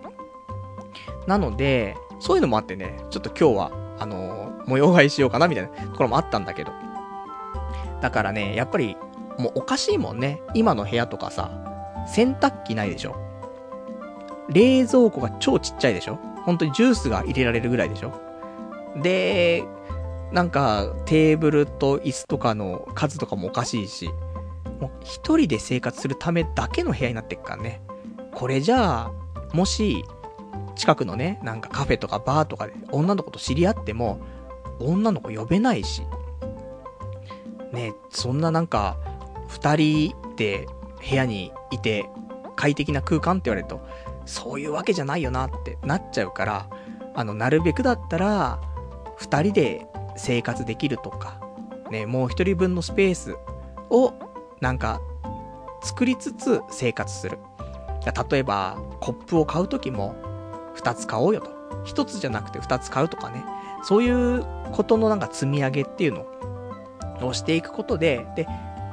[1.26, 6.72] なので、そういうのもあってね、ちょっと今日は、あのー、模様替えしようかなみたいなところもあったんだけど。
[8.00, 8.96] だからね、やっぱり、
[9.38, 10.42] もうおかしいもんね。
[10.54, 11.50] 今の部屋とかさ、
[12.06, 13.16] 洗濯機ないでしょ。
[14.52, 16.18] 冷蔵庫が超ちっちゃいでしょ？
[16.44, 18.12] 本当にジュースが入れられるぐらいでしょ？
[19.02, 19.64] で、
[20.32, 24.08] なんか、テーブルと椅子とかの数とかもおかしいし、
[24.80, 27.82] もう一人で生活するためだけの部屋になってっからね。
[28.32, 29.12] これじゃあ、
[29.52, 30.04] もし、
[30.76, 34.20] 近くのね、なんかカフェとかバーとかで女の子と知り合っても、
[34.78, 36.02] 女の子呼べないし、
[37.72, 38.96] ね、そんななんか、
[39.48, 40.66] 二人で
[41.08, 42.08] 部屋にいて
[42.56, 43.80] 快適な空間って言われると、
[44.30, 46.70] そういうわけじゃないよなってなっちゃうから、
[47.16, 48.60] あの、なるべくだったら、
[49.16, 49.86] 二人で
[50.16, 51.40] 生活できるとか、
[51.90, 53.36] ね、もう一人分のスペース
[53.90, 54.14] を、
[54.60, 55.00] なんか、
[55.82, 57.38] 作りつつ生活する。
[58.30, 60.14] 例えば、コップを買うときも、
[60.74, 61.50] 二つ買おうよと。
[61.84, 63.44] 一つじゃなくて二つ買うとかね。
[63.82, 68.46] そういうことのなんか積み上げっていうのをしていくことで、で、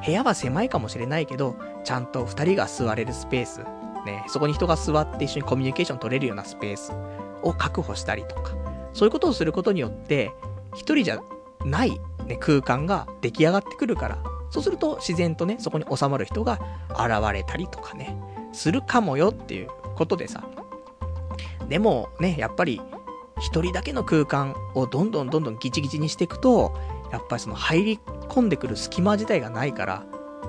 [0.04, 3.62] 部屋は狭いかもしれないけど、ちゃんと二人が座れるスペース、
[4.08, 6.94] ね、そこに人が座って一緒にコミュニケーション取れるようなスペース
[7.44, 8.56] を確保したりとか、
[8.94, 10.32] そういうことをすることによって、
[10.74, 11.20] 一人じゃ
[11.66, 14.18] ない、ね、空間が出来上がってくるから、
[14.50, 16.60] そうすると自然とね、そこに収まる人が
[16.90, 18.18] 現れたりとかね、
[18.54, 20.44] するかもよっていうことでさ。
[21.68, 22.82] でもね、やっぱり、
[23.40, 26.74] 一人だけの空間をどんどんどんどんギチギチにしていくと、
[27.12, 30.04] やっぱりその入り込んでくる隙間自体がないから、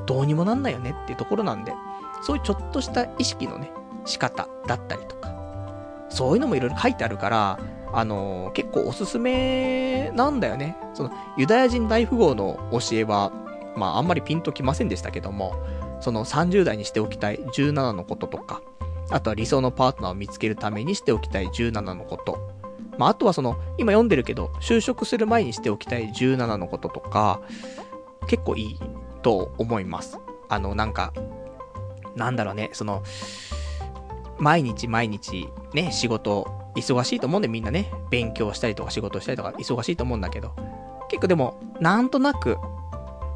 [0.07, 1.75] どうにもなんないよねっていうところなんで、
[2.23, 3.71] そういうちょっとした意識のね、
[4.05, 5.35] 仕方だったりとか、
[6.09, 7.59] そういうのもいろいろ書いてあるから、
[7.93, 10.77] あのー、結構おすすめなんだよね。
[10.95, 13.33] その、ユダヤ人大富豪の教えは、
[13.77, 15.55] まああんまりピンときませんでしたけども、
[16.01, 18.63] その30代にしておきたい17のこととか、
[19.11, 22.39] あとは理想のパートナーを見つけるためにしておきたい17のこと、
[22.99, 27.41] まあ、あとはその、今読んでるけど、就職する前にしておきたい17のこととか、
[28.27, 28.81] 結構いい
[29.23, 30.19] と思います。
[30.49, 31.13] あの、なんか、
[32.19, 33.03] なんだろうね、その、
[34.39, 36.47] 毎日毎日、ね、仕事、
[36.77, 40.55] 忙しいと思うんでみんなね、勉強したりとか仕事したりとか忙しいと思うんだけど、
[41.09, 42.59] 結構でも、なんとなく、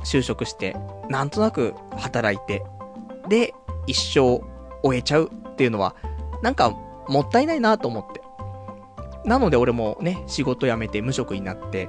[0.04, 0.76] 就職して、
[1.08, 2.62] なんとなく働いて、
[3.28, 3.54] で、
[3.86, 4.42] 一生
[4.82, 5.94] 終えちゃうっていうのは、
[6.42, 6.70] なんか、
[7.08, 8.20] もったいないなと思って。
[9.24, 11.88] なので俺もね、仕事辞めて無職になって、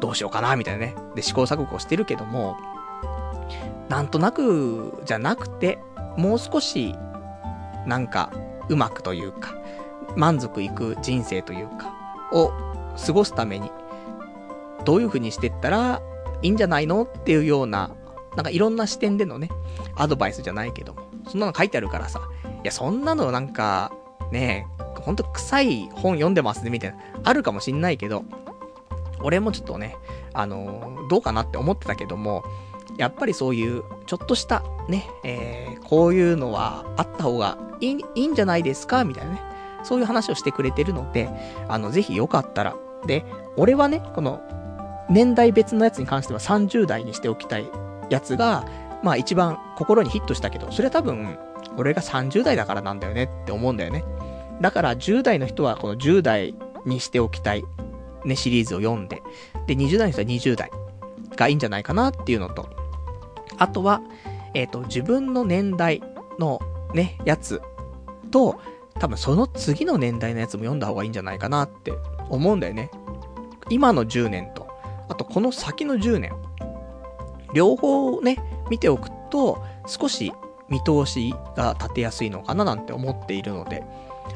[0.00, 0.94] どうしようかな、みたいなね。
[1.14, 2.56] で、試行錯誤してるけども、
[3.88, 5.78] なんとなくじゃなくて、
[6.16, 6.94] もう少し、
[7.86, 8.30] なんか、
[8.68, 9.54] うまくというか、
[10.16, 11.92] 満足いく人生というか、
[12.32, 12.52] を
[13.06, 13.70] 過ごすために、
[14.84, 16.02] どういう風にしてったら
[16.42, 17.90] いいんじゃないのっていうような、
[18.36, 19.48] なんかいろんな視点でのね、
[19.96, 23.92] アドバイスじゃないけども、そんなの書いてあるからさ、いや、そんなのなんか、
[24.30, 28.24] ねえほんと臭い本読んでますね、みたいな、あるかもしんないけど、
[29.22, 29.96] 俺もちょっとね、
[30.32, 32.44] あの、どうかなって思ってたけども、
[33.00, 39.42] やっぱりそういう、ちょっとした、ね、えー、こういうのはあった方がいい、いいんじゃないですかみたいなね。
[39.84, 41.30] そういう話をしてくれてるので、
[41.66, 42.76] あの、ぜひよかったら。
[43.06, 43.24] で、
[43.56, 44.42] 俺はね、この、
[45.08, 47.70] 年代別のやつに関しては30代にしておきたい
[48.10, 48.66] やつが、
[49.02, 51.38] まあ一番心にヒットしたけど、それは多分、
[51.78, 54.04] 俺が30代だからなんだよねって思うんだよね。
[54.60, 56.54] だから10代の人はこの10代
[56.84, 57.64] にしておきたい、
[58.26, 59.22] ね、シリーズを読んで、
[59.66, 60.70] で、20代の人は20代
[61.36, 62.79] がいいんじゃないかなっていうのと、
[63.60, 64.00] あとは、
[64.54, 66.02] えっ、ー、と、自分の年代
[66.38, 66.60] の
[66.94, 67.60] ね、やつ
[68.30, 68.58] と、
[68.98, 71.92] 多分その次の年代のやつも読んだ方がいいんじゃないかなって
[72.30, 72.90] 思うんだよね。
[73.68, 74.66] 今の10年と、
[75.08, 76.32] あとこの先の10年。
[77.52, 78.38] 両方ね、
[78.70, 80.32] 見ておくと、少し
[80.68, 83.84] 見通しが立てやすいのかななんて思っているので、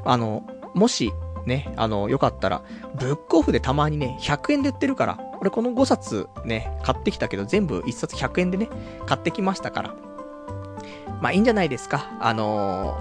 [0.05, 0.43] あの、
[0.75, 1.13] もし、
[1.47, 2.63] ね、あの、よかったら、
[2.97, 8.71] ブックオフでたまにね、100円で売ってるから、俺この5冊ね、買ってきたけど、全部1冊100円でね、
[9.05, 9.95] 買ってきましたから。
[11.21, 12.17] まあいいんじゃないですか。
[12.19, 12.97] あの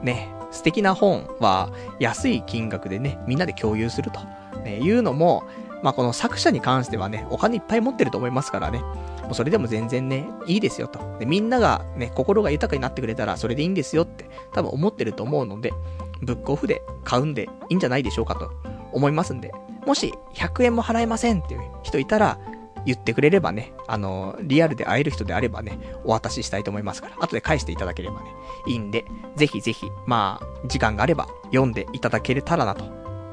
[0.00, 4.20] ー、ね、素敵な本は安い金額でね、みんなで共有すると、
[4.60, 5.44] ね、いうのも、
[5.82, 11.18] まあこの作者に関してはね、お金いっぱい持ってると思いますからね、もうそれでも全然ね、いいですよと。
[11.18, 14.24] で、みんながね、心が豊かになってくれたらそれでいいんですよって
[14.54, 15.74] 多分思ってると思うので、
[16.22, 18.50] ブックオフで買うんでいいんじゃないでしょうかと
[18.90, 19.52] 思いますんで、
[19.86, 22.38] もし100円も払えませんっていう人いたら、
[22.86, 28.26] 言ってくれればね、あの、リアルで会える人であればね、お渡ししたいと思いますから、後で返していただければね、
[28.66, 29.06] いいんで、
[29.36, 32.84] ぜひぜひ、まあ、時間があれば読んでいただけれたらなと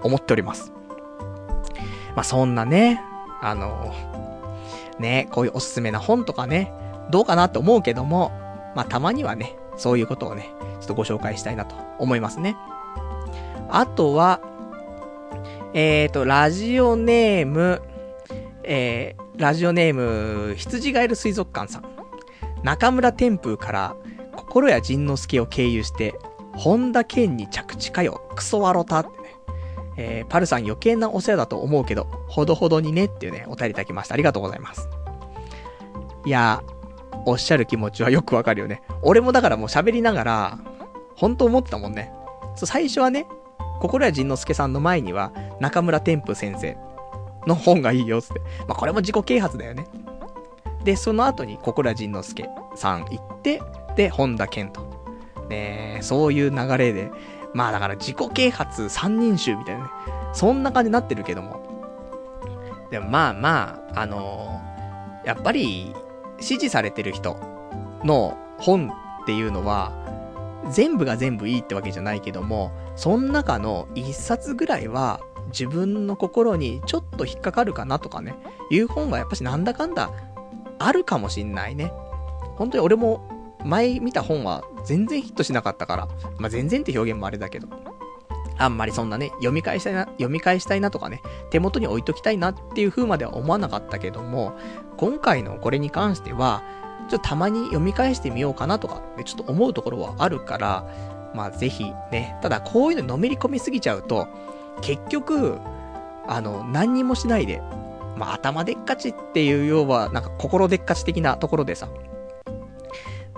[0.04, 0.72] 思っております。
[2.16, 3.02] まあ、そんなね、
[3.42, 3.94] あの、
[5.00, 6.72] ね、こういうおすすめな本とかね、
[7.10, 8.32] どうかなって思うけども、
[8.76, 10.50] まあ、たまにはね、そういうことをね、
[10.80, 12.56] ちょっとご紹介したいなと思いますね。
[13.70, 14.42] あとは、
[15.74, 17.82] えーと、ラジオネーム、
[18.64, 21.86] えー、ラジオネーム、羊ガエル水族館さん。
[22.62, 23.96] 中村天風から、
[24.36, 26.14] 心や仁之助を経由して、
[26.54, 29.16] 本田健に着地かよ、クソワロタってね。
[29.96, 34.16] えー、パルさん余計なお世話だと思うけど、ほどほどにねっていうね、お便りいただきました。
[34.16, 34.90] ありがとうございます。
[36.26, 36.62] いや、
[37.26, 38.82] おっしゃる気持ちはよくわかるよね。
[39.02, 40.60] 俺もだからもう喋りながら、
[41.16, 42.12] 本当思ってたもんね。
[42.56, 43.26] そう、最初はね、
[43.82, 46.78] 心谷仁之助さんの前には、中村天風先生
[47.48, 48.40] の本がいいよ、つって。
[48.68, 49.88] まあ、これも自己啓発だよね。
[50.84, 53.60] で、その後に心谷仁之助さん行って、
[53.96, 54.92] で、本田健と。
[55.50, 57.12] ねそういう流れで、
[57.54, 59.90] まあだから自己啓発三人衆みたいなね。
[60.32, 61.60] そんな感じになってるけども。
[62.92, 65.94] でもまあまあ、あのー、やっぱり、
[66.40, 67.38] 支持されてる人
[68.04, 68.92] の本
[69.24, 69.92] っていうのは、
[70.70, 72.72] 全部が全部いいってわけじゃないけども、
[73.02, 78.36] その中の一冊ぐらいは、自分の心にちょっと引っかかるかなとかね、
[78.70, 80.12] いう本はやっぱしなんだかんだ
[80.78, 81.92] あるかもしんないね。
[82.58, 86.08] 本当に俺も前見た本は全然ヒットしなかったから、
[86.38, 87.68] まあ、全然って表現もあれだけど、
[88.60, 94.54] あんまりそんなね、読み返したいな、読み返したいなとかね、手元に置いときたいなっていう風までは思わなかったけども、
[94.98, 96.62] 今回のこれに関しては、
[97.10, 100.86] ちょっとたまに読み返してみようかなとか、ね、ちょっと思うところはあるから、
[101.34, 104.28] まあぜひね、ただこういうののめり込みすぎちゃうと、
[104.82, 105.58] 結局、
[106.28, 107.62] あの、何にもしないで、
[108.18, 111.90] まあ頭でっかちっていう要は、なんか心でっかち的なところでさ、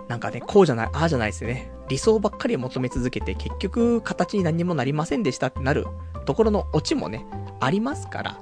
[0.07, 1.71] なんかね、こうじゃない、ああじゃないですよね。
[1.89, 5.87] 理想ばっかり求め続けて、結局、形に何にもなりませんでしたってなる
[6.25, 7.25] ところのオチもね、
[7.59, 8.39] ありますから、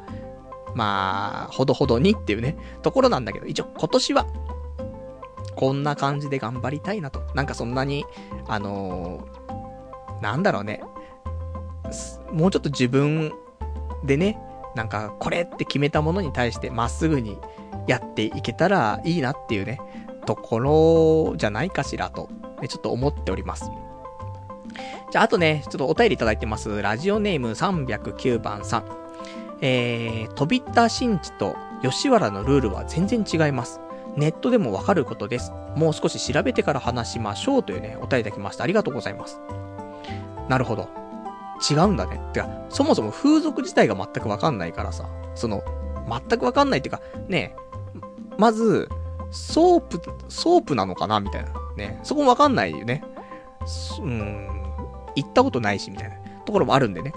[0.76, 4.26] まあ、ほどほどにっていうね、ところなんだけど、一応今年は、
[5.56, 7.22] こんな感じで頑張りたいなと。
[7.36, 8.06] なんかそんなに、
[8.48, 9.28] あの、
[10.22, 10.82] なんだろうね。
[12.32, 13.34] もうちょっと自分
[14.06, 14.40] でね、
[14.76, 17.38] なんかこれって決めたものに対してまっすぐに
[17.88, 19.80] やっていけたらいいなっていうね、
[20.26, 22.30] ところじゃないかしらと、
[22.62, 23.70] ね、ちょっと思っております。
[25.12, 26.82] じゃあ、あとね、ちょっとお便りいただいてます。
[26.82, 28.86] ラジオネーム309番さん。
[29.64, 33.80] えー、飛田新地と吉原のルールは全然違います。
[34.16, 35.52] ネットでもわかることです。
[35.76, 38.64] もう少し調べてから話しましょうというね、お便りいただきました。
[38.64, 39.40] ありがとうございます。
[40.50, 40.90] なるほど。
[41.70, 42.20] 違うんだね。
[42.34, 45.64] てか、そもそも風俗自体が全くわかんないからさ、その、
[46.10, 47.56] 全くわかんないっていうか、ね、
[48.38, 48.90] まず、
[49.30, 51.52] ソープ、ソープなのかなみたいな。
[51.78, 52.00] ね。
[52.04, 53.04] そこもわかんないよね。
[54.02, 54.48] うん、
[55.16, 56.16] 行ったことないし、みたいな
[56.46, 57.14] ところもあるんでね。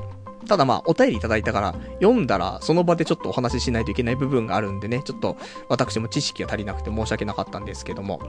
[0.47, 5.37] ただまあ、お便りいただいたから、読んだら、その場でちょっとお話ししないといけない部分があるんでね、ちょっと、
[5.69, 8.21] 私も知識が足りなくて申し訳なかったんですけども、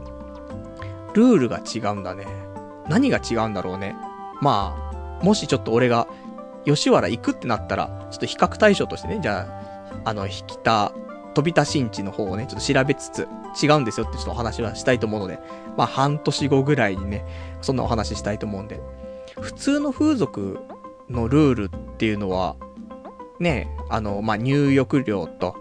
[1.14, 2.26] ルールが違うんだね。
[2.88, 3.96] 何が違うんだろうね。
[4.46, 4.78] ま
[5.22, 6.08] あ、もしちょっと俺が、
[6.66, 9.48] 吉原行くってなったら、ちょっと比較対象としてね、じゃ
[10.04, 10.92] あ、あの、引田
[11.34, 13.28] 飛び出しんちの方をね、ちょっと調べつつ、
[13.62, 15.40] 違うんですよってちょっとお話はしたいと思うので、
[15.78, 17.26] まあ半年後ぐらいにね、
[17.62, 18.82] そんなお話したいと思うんで、
[19.40, 20.60] 普通の風俗
[21.10, 22.56] のルールっていうのは、
[23.40, 25.56] ね、あの、まあ入浴料と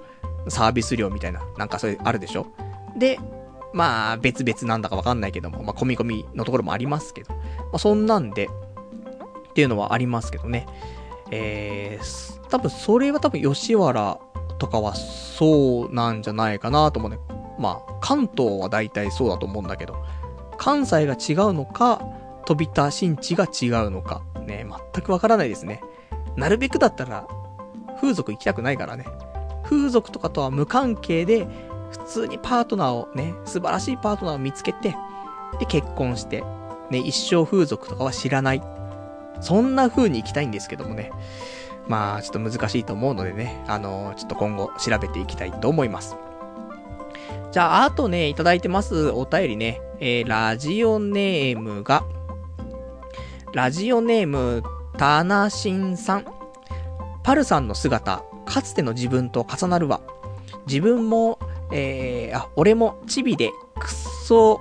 [0.48, 2.46] サービス料みたいな、なんかそれあるでしょ？
[2.96, 3.18] で、
[3.72, 7.42] まあ別々なんだかわかんないけども、まあ込み込みのところもありますけど、ま
[7.74, 8.48] あそんなんで、
[9.54, 10.66] っていうのはありますけどね。
[11.30, 14.18] えー、多分それは多分吉原
[14.58, 17.18] とかはそうなんじゃないかなと思うね。
[17.56, 20.04] まあ、関東は大体そうだと思うんだけど、
[20.58, 22.02] 関西が違うのか、
[22.46, 25.80] 飛び田新地が違うのか、ね、全くわからないですね。
[26.36, 27.28] なるべくだったら、
[28.00, 29.06] 風俗行きたくないからね。
[29.62, 31.46] 風俗とかとは無関係で、
[31.92, 34.96] 普通にパートナーをね、素晴らしいパートナーを見つけて、
[35.60, 36.42] で、結婚して、
[36.90, 38.73] ね、一生風俗とかは知らない。
[39.44, 41.12] そんな風に行きたいんですけどもね。
[41.86, 46.16] まあ、ちょっと難しいと思うのでね、あのー、ちょっと今後調べていきたいと思います。
[47.52, 52.04] じゃあ、あとね、いただいてますお便りね、えー、ラジオネームが、
[53.52, 54.62] ラジオネーム、
[54.96, 56.24] タナシンさん。
[57.22, 60.00] パルさんの姿、かつての自分と重なるわ。
[60.66, 61.38] 自分も、
[61.70, 64.60] えー、あ、俺もチビで、クソ、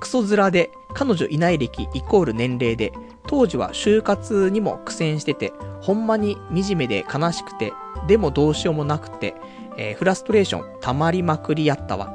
[0.00, 2.92] クソ面で、彼女いない歴イコール年齢で、
[3.32, 7.72] 当時は就活にも苦戦してて、ほんまに惨めで悲しくて、
[8.06, 9.34] でもどうしようもなくて、
[9.78, 12.12] えー、フラストレーション溜まりまくりやったわ。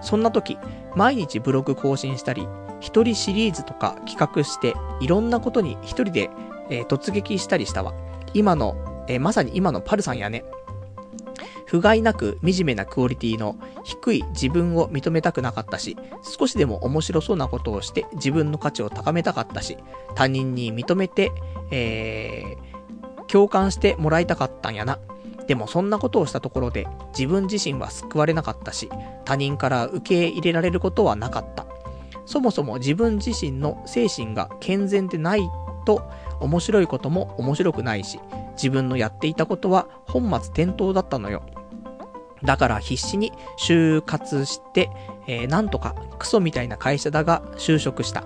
[0.00, 0.58] そんな時、
[0.94, 2.46] 毎日ブログ更新したり、
[2.78, 6.30] 一人シリーズとか企画して、いろんなことに一人で、
[6.68, 7.92] えー、突撃したりしたわ。
[8.32, 8.76] 今の、
[9.08, 10.44] えー、まさに今のパルさんやね。
[11.70, 19.78] 不甲斐なく惨めなクオリティの低い自分を認めたくなかったし、少しでも面白そうなことをして自分の価値を高めたかったし、
[20.16, 21.30] 他人に認めて、
[21.70, 24.98] えー、共感してもらいたかったんやな。
[25.46, 28.90] でもそんなことをしたところで自分自身は救われなかったし、
[29.24, 31.66] 他人から受け入れられることはなかった。
[32.26, 35.42] そもそも自分自身の精神が健全でない
[35.86, 36.02] と
[36.40, 38.18] 面白いことも面白くないし、
[38.54, 41.44] 自分のやっていたことは本末転倒だったのよ。
[42.44, 44.90] だから必死に就活して、
[45.26, 48.24] えー、なんとかクソみたいな会社だが就職した。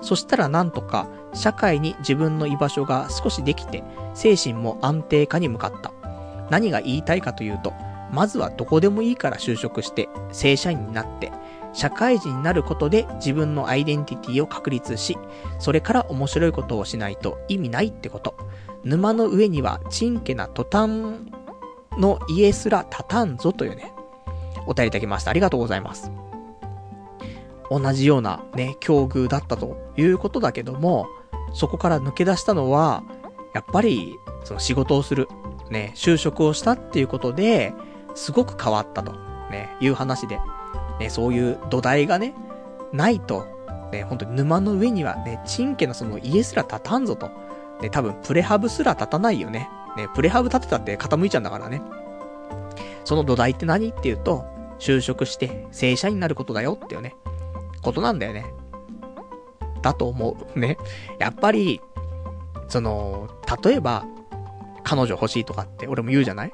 [0.00, 3.82] そしたらなんとか社会に自分の居場所が少しできて、
[4.14, 5.92] 精神も安定化に向かった。
[6.50, 7.72] 何が言いたいかというと、
[8.12, 11.32] まずはどこでもいいから就職して、正社員になって、
[11.72, 15.18] 社会人になることで自分のアイデンティティを確立し、
[15.58, 18.36] それから面白いことをしないと意味ないってこと。
[18.84, 21.32] 沼の上にはチンケなトタン
[21.98, 23.92] の家すら立たんぞというね、
[24.66, 25.30] お便りいただきました。
[25.30, 26.10] ありがとうございます。
[27.70, 31.06] 同じようなね、境遇だったということだけども、
[31.52, 33.02] そこから抜け出したのは、
[33.54, 35.28] やっぱり、その仕事をする、
[35.70, 37.72] ね、就職をしたっていうことで、
[38.14, 39.12] すごく変わったと、
[39.50, 40.38] ね、いう話で、
[40.98, 42.34] ね、そういう土台がね、
[42.92, 43.46] ないと、
[43.92, 47.30] ね、本当に沼の上にはね、チンケなその家すら立たんぞと。
[47.80, 49.68] ね、多分プレハブすら立たないよね。
[49.96, 51.82] ね、プレハブ立てたって傾いちゃうんだからね。
[53.04, 54.44] その土台って何っていうと、
[54.78, 57.14] 就職して正社員になることだよっていうね、
[57.82, 58.46] ことなんだよね。
[59.82, 60.58] だと思う。
[60.58, 60.78] ね。
[61.18, 61.80] やっぱり、
[62.68, 63.28] その、
[63.62, 64.06] 例えば、
[64.82, 66.52] 彼女欲しいとかって俺も言うじゃない？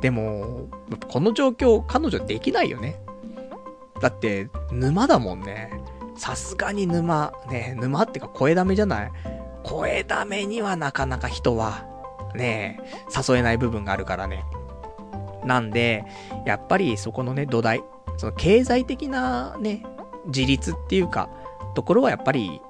[0.00, 0.68] でも、
[1.08, 3.00] この状況、彼女できないよね。
[4.00, 5.70] だって、沼だもんね。
[6.16, 9.12] さすがに沼、ね、沼ってか声ダメじゃない？
[9.62, 11.86] 声ダメにはなかなか人は、
[12.34, 12.80] ね、
[13.16, 14.44] 誘えない部分があるからね。
[15.44, 16.04] なんで、
[16.46, 17.82] やっぱりそこのね、土台、
[18.16, 19.82] その経済的なね、
[20.26, 21.28] 自立っていうか、
[21.74, 22.60] ところはやっぱり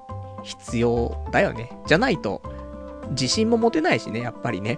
[0.43, 1.69] 必要だよね。
[1.85, 2.41] じゃないと、
[3.11, 4.77] 自信も持てないしね、やっぱりね。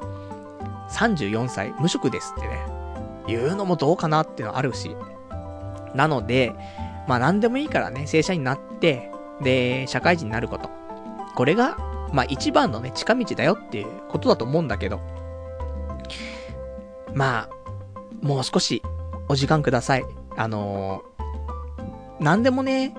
[0.89, 2.59] 34歳、無職ですってね、
[3.27, 4.95] 言うのもどうかなっていうのはあるし。
[5.93, 6.53] なので、
[7.07, 10.69] まあ何でもいいからね、正社員になって、で、社会人になること。
[11.35, 11.77] これが、
[12.15, 15.01] まあ一番のね、近道だよっていうことだと思うんだけど。
[17.13, 17.49] まあ、
[18.21, 18.81] もう少し
[19.27, 20.05] お時間ください。
[20.37, 22.95] あのー、何でもね、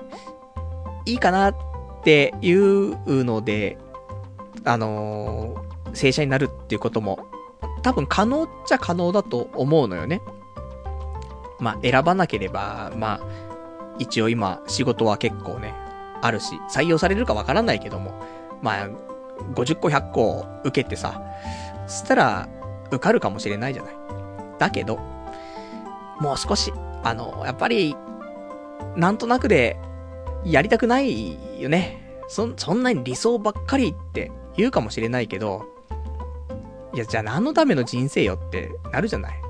[1.05, 1.55] いいかなっ
[2.03, 3.79] ていうので、
[4.65, 7.25] あのー、正社になるっていうことも、
[7.81, 10.21] 多分可能っちゃ可能だと思うのよね。
[11.59, 13.21] まあ、選ばなければ、まあ、
[13.97, 15.73] 一応今、仕事は結構ね、
[16.21, 18.11] あるし、採用されるかわからないけども、
[18.61, 19.06] まあ、
[19.53, 21.21] 50個100個受けてさ、
[21.87, 22.49] そしたら、
[22.87, 23.93] 受かるかもしれないじゃない。
[24.59, 24.99] だけど、
[26.19, 26.73] もう少し、
[27.03, 27.95] あの、やっぱり、
[28.95, 29.77] なんとなくで、
[30.43, 32.21] やりたくないよね。
[32.27, 35.65] そ、そんなに理想ばっかりって言うかもしれないけど、
[36.93, 39.41] いや、じゃあ何のための人生よってなるじゃない。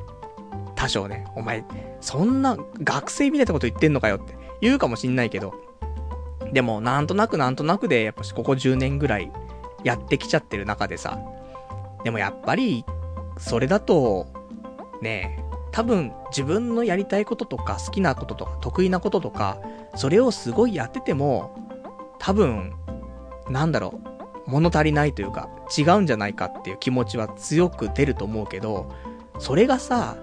[0.76, 1.64] 多少ね、お前、
[2.02, 5.54] そんな学生みたいなこと言ってんのかよって言うかもしんないけど、
[6.54, 9.32] でも、なんとなくなんとなくで、やっぱしここ10年ぐらい
[9.88, 11.18] やってきちゃってる中でさ、
[12.04, 12.84] でもやっぱり、
[13.38, 14.28] それだと、
[15.02, 19.60] ねえ、多分自分のやりたいこととか好きなこととか得意なこととか、
[19.96, 21.56] それをすごいやってても、
[22.20, 22.74] 多分、
[23.50, 24.02] なんだろ
[24.46, 28.92] う、物足りないというか、違うんじゃないかっていう気持ちは強く出ると思うけど、
[29.40, 30.18] それがさ、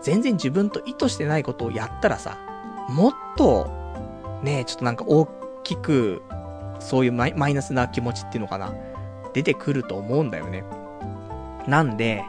[0.00, 2.38] 全然自分と意図してないことをやったらさ、
[2.88, 3.68] もっと、
[4.44, 5.26] ねえちょっとなんか大
[5.64, 6.22] きく、
[6.78, 8.72] そういうマイナスな気持ちっていうのかな、
[9.32, 10.64] 出てくると思うんだよね。
[11.66, 12.24] なんで、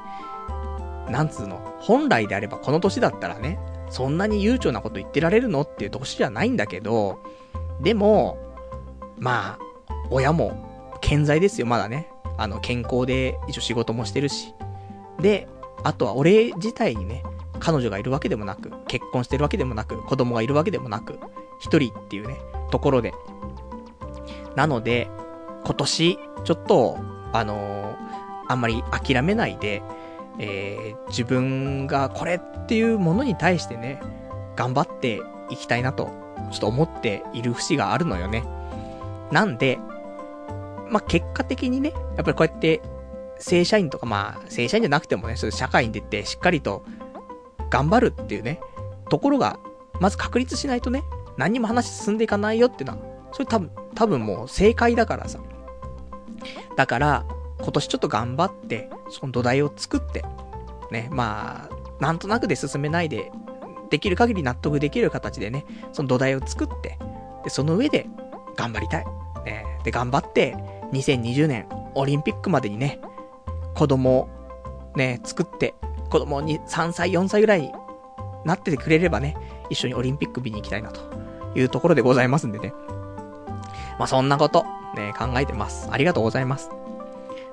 [1.10, 3.60] なんつうの、本来であればこの年だったらね、
[3.90, 7.20] そんなに悠長なこと言ってられるのっていう年じゃないんだけど、
[7.82, 8.38] でも、
[9.18, 9.60] まあ、
[10.10, 12.10] 親も健在ですよ、まだね。
[12.38, 14.54] あの、健康で一応仕事もしてるし。
[15.20, 15.48] で、
[15.84, 17.24] あとは俺自体にね、
[17.60, 21.20] 彼女がいるわけでもなく、結婚してるわけでもなく、子供がいるわけでもなく、
[21.60, 22.38] 一人っていうね、
[22.72, 23.14] ところで。
[24.56, 25.10] なので、
[25.66, 26.98] 今年、ちょっと、
[27.34, 29.82] あのー、あんまり諦めないで、
[30.40, 34.02] えー、自分がこれっていうものに対してね、
[34.56, 36.12] 頑張っていきたいなと、
[36.52, 38.44] ちょっと思っている節があるのよね。
[39.32, 39.78] なんで、
[40.90, 42.82] まあ、結果的にね、やっぱりこうやって、
[43.38, 46.84] 正社員とか、まあ、正社員じゃなくてもね、そういう社会に出てしっかりと
[47.70, 48.60] 頑張るっていうね、
[49.10, 49.60] ところが、
[50.00, 51.04] まず確立しないとね、
[51.38, 55.40] 何にも話進んでいかないよっていうのは、それ多分、多分もう正解だからさ。
[56.76, 57.26] だから、
[57.62, 60.24] 今年ちょっと頑張って、その土台を作って、
[60.92, 63.32] ね、まあ、なんとなくで進めないで、
[63.90, 66.98] できる限り納得できる形でね、その土台を作って、
[67.44, 68.08] で、その上で
[68.56, 69.06] 頑張りたい。
[69.46, 70.56] ね、で、頑張って、
[70.94, 73.00] 2020年オリンピックまでにね、
[73.76, 74.30] 子供
[74.96, 75.76] ね、作って、
[76.10, 77.72] 子供に3歳、4歳ぐらいに
[78.46, 79.36] なっててくれればね、
[79.70, 81.02] 一緒にオリンピック見に行きたいなと
[81.56, 82.74] いうところでございますんでね。
[84.00, 84.66] まあ、そんなこと、
[84.96, 85.88] ね、考えてます。
[85.92, 86.72] ありがとうございます。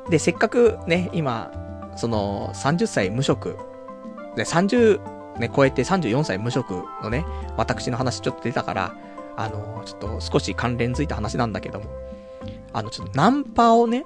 [0.08, 1.52] で、せっかくね、今、
[1.96, 3.58] その、30歳無職、
[4.36, 5.00] で、30
[5.38, 8.94] ね、超えて34歳無職のね、私の話ちょっと出たから、
[9.36, 11.86] あの、ちょっと少し関連づいた話なんだけども、
[12.72, 14.04] あの、ちょっとナンパをね、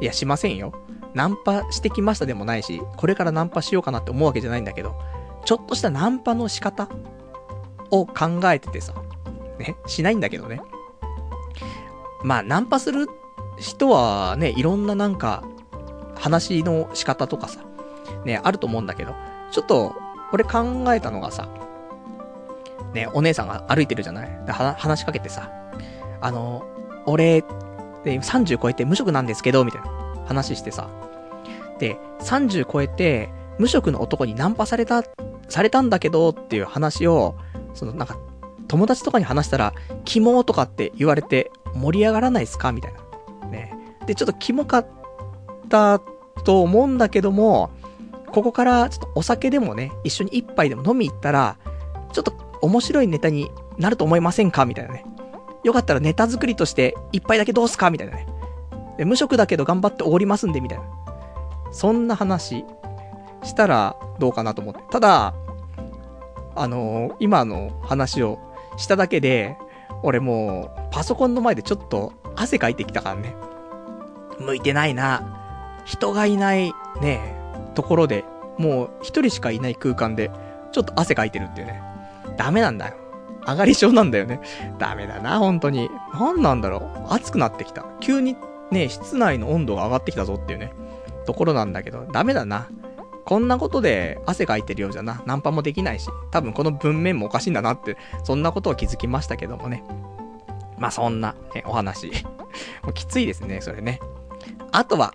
[0.00, 0.72] いや、しませんよ。
[1.14, 5.00] ナンパしてきましたでもないし、これからナンパしようかなって思うわけじゃないんだけど、
[5.44, 6.88] ちょっとしたナンパの仕方
[7.90, 8.94] を考えててさ、
[9.58, 10.60] ね、しないんだけどね。
[12.24, 13.06] まあ、ナンパする
[13.58, 15.44] 人はね、いろんななんか、
[16.16, 17.60] 話の仕方とかさ、
[18.24, 19.14] ね、あると思うんだけど、
[19.52, 19.94] ちょっと、
[20.32, 21.48] 俺考えたのがさ、
[22.94, 24.46] ね、お姉さんが歩いてるじゃない？
[24.46, 25.50] で話しかけてさ、
[26.20, 26.64] あの、
[27.06, 27.42] 俺、
[28.04, 29.88] で、30超えて無職なんですけど、みたいな
[30.26, 30.88] 話してさ、
[31.78, 35.02] で、30超えて、無職の男にナンパされた、
[35.48, 37.34] されたんだけどっていう話を、
[37.74, 38.16] そのなんか、
[38.66, 39.74] 友達とかに話したら、
[40.04, 42.72] キモとかって言われて盛り上がらないっすか？
[42.72, 42.94] みたい
[43.42, 43.48] な。
[43.48, 43.74] ね。
[44.06, 44.86] で、ちょっとキモかっ
[45.68, 46.00] た
[46.44, 47.70] と思うんだけども、
[48.32, 51.56] ここからちょっとお酒でもね、一緒に一杯でも飲み行ったら、
[52.12, 52.32] ちょっと
[52.62, 54.64] 面白いネタになると思いませんか？
[54.66, 55.04] みたいなね。
[55.62, 57.90] よかったらネタ作りとして一杯だけどうすか？
[57.90, 58.26] みたいなね。
[58.98, 60.84] で無職だけど頑張っておごりますんで、みたいな。
[61.72, 62.64] そんな話
[63.42, 64.80] したらどうかなと思って。
[64.90, 65.34] ただ、
[66.54, 68.38] あのー、今の話を
[68.76, 69.56] しただけで、
[70.04, 73.34] 俺もう、パソコンの前でちょっと汗かいてきたからね。
[74.38, 75.82] 向いてないな。
[75.86, 77.34] 人がいない、ね、
[77.74, 78.24] ところで、
[78.58, 80.30] もう一人しかいない空間で、
[80.72, 81.82] ちょっと汗かいてるっていうね。
[82.36, 82.94] ダメなんだよ。
[83.46, 84.40] 上がり症なんだよね。
[84.78, 85.90] ダメだな、本当に。
[86.12, 87.14] 何なんだろう。
[87.14, 87.86] 暑くなってきた。
[88.00, 88.36] 急に
[88.70, 90.74] ね、室内の温度が上がってきたぞっていうね、
[91.24, 92.68] ところなんだけど、ダメだな。
[93.24, 99.82] こんなことで汗かいてるようじゃな、ナンパもできないし、多分この文面もおかしいんだなって、そんなことを気づきましたけどもね。
[100.78, 102.10] まあそんな、ね、お話。
[102.84, 104.00] もうきついですね、それね。
[104.72, 105.14] あとは、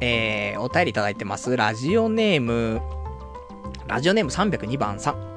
[0.00, 1.56] えー、お便りいただいてます。
[1.56, 2.80] ラジオネーム、
[3.88, 5.28] ラジオネーム302番さん。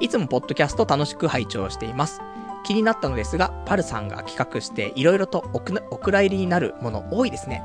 [0.00, 2.20] いつもポッドキャスト楽しく拝聴しています。
[2.64, 7.62] 気になったのですが、パルさんが企画して色々とお蔵入りになるもの多いですね。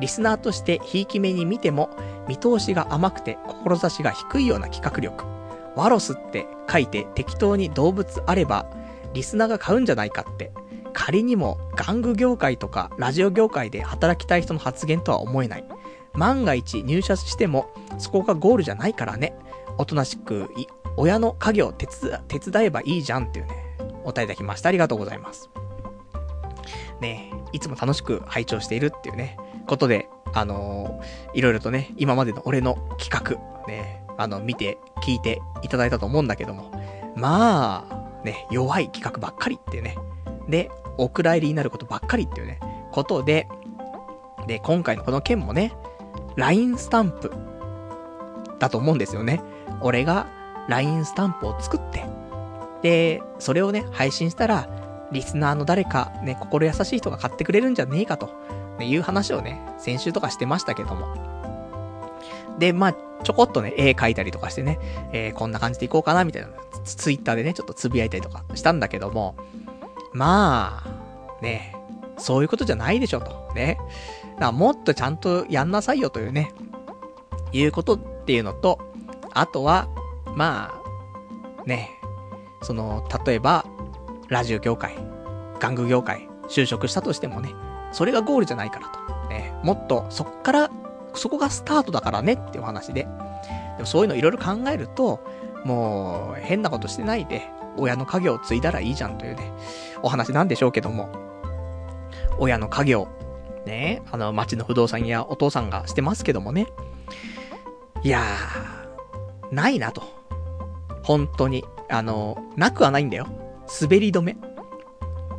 [0.00, 1.90] リスナーとしてひいき目に見ても、
[2.28, 5.24] 見通しが甘くて志が低いような企画力。
[5.74, 8.66] ワロスって書いて適当に動物あれば、
[9.12, 10.52] リスナーが買うんじゃないかって。
[10.92, 15.64] 仮にも玩具業界とかラジオ業界で働きたい人の発言とは思えない。
[16.14, 19.34] 万が一入社しても、そこがゴールじゃないからね。
[19.78, 20.50] おとなしく、
[20.96, 24.70] 親の家業手手伝えばいいじゃんっていうね、お答えいただきました。
[24.70, 25.50] ありがとうございます。
[27.00, 29.36] ねいつも楽しく拝聴しているっていうね、
[29.66, 36.72] ことで、あのー、いろいろとね、今までの俺の企画、ね、あの、見て、聞いていただいたと思うんだけども、
[37.14, 39.96] まあ、ね、弱い企画ばっかりってね、
[40.48, 42.58] で、お蔵入りになることばっかりっていうね、
[42.92, 43.48] ことで、
[44.46, 45.72] で、今回のこの件もね、
[46.36, 47.32] LINE スタンプ
[48.58, 49.42] だと思うんですよね。
[49.80, 50.26] 俺が
[50.68, 52.04] LINE スタンプを作って、
[52.82, 54.68] で、それをね、配信したら、
[55.12, 58.30] リスナーの誰か、ね、心優しい人が買ってくれるんじゃねえかと、
[58.78, 61.06] ね、いう話をね、先週とかしてましたけども。
[62.58, 64.78] で、まあ、ちょこっとね、絵描いたりとかしてね、
[65.12, 66.48] えー、こんな感じでいこうかな、みたいな、
[66.84, 69.36] ツイッターでね、ちょっとつぶやいたりとかしたんだけども、
[70.12, 71.74] まあ、ね、
[72.18, 73.52] そういうことじゃないでしょ、と。
[73.54, 73.78] ね。
[74.34, 76.52] だからもっとちゃんとやんなさいよというね、
[77.52, 78.78] いうことっていうのと、
[79.32, 79.88] あとは、
[80.34, 80.80] ま
[81.64, 81.90] あ、ね、
[82.62, 83.66] その、例えば、
[84.28, 84.94] ラジオ業界、
[85.60, 87.54] 玩具業界、就職したとしてもね、
[87.96, 89.28] それがゴールじゃないからと。
[89.30, 90.70] ね、もっと、そっから、
[91.14, 93.04] そこがスタートだからねっていう話で。
[93.04, 93.08] で
[93.80, 95.20] もそういうのいろいろ考えると、
[95.64, 97.48] もう、変なことしてないで、
[97.78, 99.50] 親の家業を継いだらいいじゃんというね、
[100.02, 101.08] お話なんでしょうけども、
[102.38, 103.08] 親の家業、
[103.64, 106.66] ね、あの、町の不動産やお父さんがしてますけどもね、
[108.02, 110.02] いやー、ないなと。
[111.02, 111.64] 本当に。
[111.88, 113.26] あの、なくはないんだよ。
[113.80, 114.36] 滑り止め。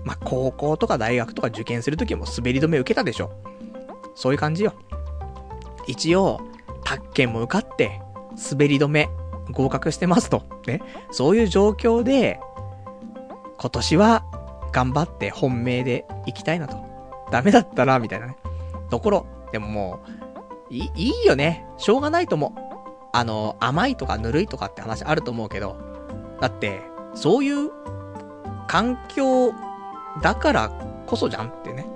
[0.08, 3.30] まあ、高校とか大学とか受験するときも滑り止め受けたでしょ。
[4.16, 4.74] そういう感じよ。
[5.86, 6.40] 一応、
[6.86, 8.02] 宅建も受かって、
[8.50, 9.10] 滑り止め
[9.52, 10.44] 合格してますと。
[10.66, 10.82] ね。
[11.12, 12.40] そういう状況で、
[13.60, 14.24] 今年は
[14.72, 16.78] 頑張って本命で行きたいなと。
[17.30, 18.38] ダメだったら、みたいなね。
[18.90, 19.26] ところ。
[19.52, 20.00] でもも
[20.72, 21.66] う、いい、いいよね。
[21.78, 22.60] しょうがないと思う。
[23.12, 25.76] あの、甘いとかぬるいとかって話あると思うけど、
[26.40, 26.80] だって、
[27.14, 27.72] そういう
[28.68, 29.52] 環境
[30.22, 30.70] だから
[31.06, 31.88] こそじゃんってね。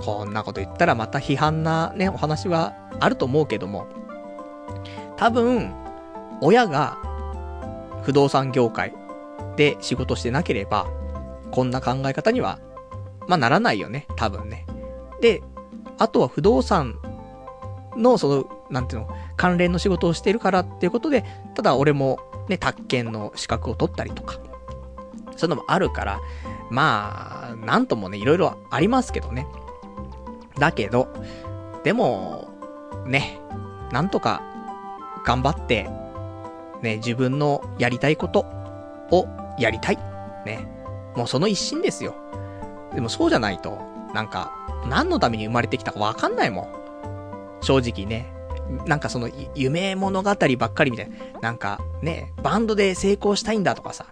[0.00, 3.86] こんなこと言ったらまた批判なね、お話はあると思うけども、
[5.16, 5.74] 多分、
[6.40, 6.96] 親が
[8.02, 8.94] 不動産業界
[9.56, 10.86] で仕事してなければ、
[11.50, 12.60] こんな考え方には、
[13.26, 14.66] まあならないよね、多分ね。
[15.20, 15.42] で、
[15.98, 17.00] あとは不動産
[17.96, 21.24] の、その、なんていうの、関連の仕事をしてるからっていうことで、
[21.54, 24.34] ただ俺もね、宅建の資格を取ったりとか、
[25.36, 26.20] そういうのもあるから、
[26.70, 29.46] まあ、なんともね、いろいろありますけどね。
[30.58, 31.08] だけど、
[31.84, 32.48] でも、
[33.06, 33.40] ね、
[33.92, 34.42] なんとか、
[35.24, 35.88] 頑張って、
[36.82, 38.40] ね、自分のやりたいこと
[39.10, 39.26] を
[39.58, 39.98] やりたい。
[40.44, 40.66] ね。
[41.16, 42.14] もうその一心ですよ。
[42.94, 43.78] でもそうじゃないと、
[44.14, 44.52] なんか、
[44.88, 46.68] 何のために生まれてきたかわかんないもん。
[47.60, 48.32] 正直ね。
[48.86, 51.16] なんかその、夢物語ばっかりみたいな。
[51.40, 54.06] なんか、ね、バンドで成功したいんだとかさ。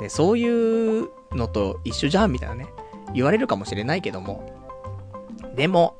[0.00, 2.66] で、そういうのと一緒じゃんみたいなね。
[3.14, 4.50] 言われるかもしれないけども。
[5.54, 5.96] でも、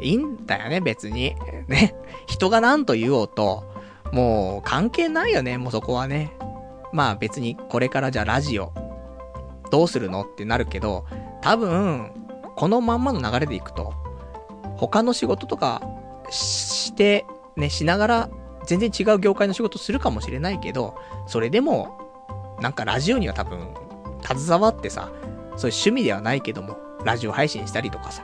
[0.00, 1.34] いいんだよね、別に。
[1.68, 1.94] ね。
[2.26, 3.64] 人が何と言おうと、
[4.12, 6.32] もう関係ないよね、もうそこはね。
[6.92, 8.72] まあ別にこれからじゃあラジオ、
[9.70, 11.04] どうするのってなるけど、
[11.40, 12.12] 多分、
[12.54, 13.92] このまんまの流れでいくと、
[14.76, 15.82] 他の仕事とか
[16.30, 17.26] して、
[17.56, 18.28] ね、しながら、
[18.66, 20.94] 全然違う業界の仕事するかもしれないけど、
[21.26, 21.98] それでも、
[22.60, 23.74] なんかラジオには多分、
[24.26, 25.10] 携わってさ、
[25.56, 28.22] そういう趣味ではないけども、ラジオ配信したりとかさ、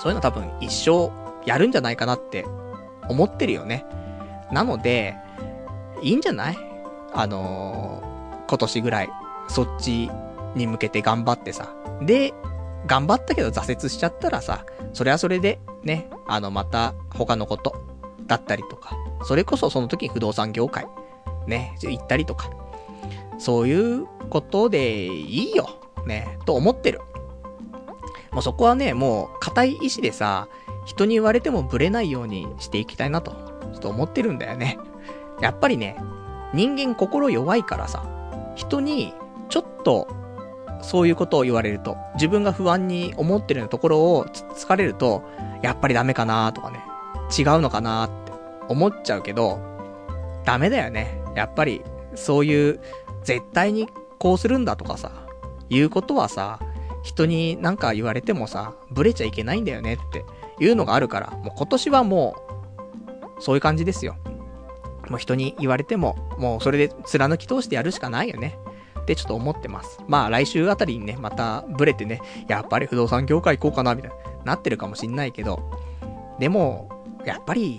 [0.00, 1.10] そういうの多分一生
[1.44, 2.46] やるんじゃないかなって
[3.08, 3.86] 思ってるよね。
[4.52, 5.14] なので、
[6.02, 6.56] いいんじゃない？
[7.12, 9.10] あのー、今年ぐらい、
[9.48, 10.10] そっち
[10.54, 11.74] に向けて頑張ってさ。
[12.02, 12.34] で、
[12.86, 17.74] 頑張ったけど挫折しちゃったらさ、それはそれで、ね、あの、また他のこと
[18.26, 20.86] だったりとか、それこそその時に不動産業界、
[21.46, 22.50] ね、行ったりとか、
[23.38, 25.68] そういうことでいいよ、
[26.06, 27.00] ね、と思ってる。
[28.32, 30.48] もうそこはね、もう、固い意志でさ、
[30.84, 33.32] 人に言われてもブレないようにしていきたいなと、
[33.72, 34.78] ちょっと思ってるんだよね。
[35.40, 35.96] やっぱりね、
[36.54, 38.04] 人間心弱いからさ、
[38.54, 39.14] 人に、
[39.48, 40.08] ちょっと、
[40.80, 45.22] そういうことを言われると、自分が不安に思ってるようなところをつ、疲れると、
[45.62, 46.80] やっぱりダメかなとかね、
[47.36, 48.32] 違うのかなって
[48.68, 49.58] 思っちゃうけど、
[50.44, 51.20] ダメだよね。
[51.34, 51.82] やっぱり、
[52.14, 52.80] そういう、
[53.24, 53.88] 絶対に
[54.18, 55.12] こうするんだとかさ、
[55.70, 56.60] いうことはさ、
[57.02, 60.24] 人になんか言われてもさ、ブレちゃいけないんだよねって
[60.60, 62.36] いうのがあるから、もう今年はも
[63.38, 64.16] う、そういう感じですよ。
[65.08, 68.58] もう人に言われても、もうそれで貫き通してやるしかないよね。
[69.00, 69.98] ってちょっと思ってます。
[70.06, 75.60] まあ来週あたりにね、またブレてね、やっぱり不動産業界行こうかな、みたいな、なってるかもしんないけど、
[76.38, 76.88] でも、
[77.24, 77.78] やっぱり、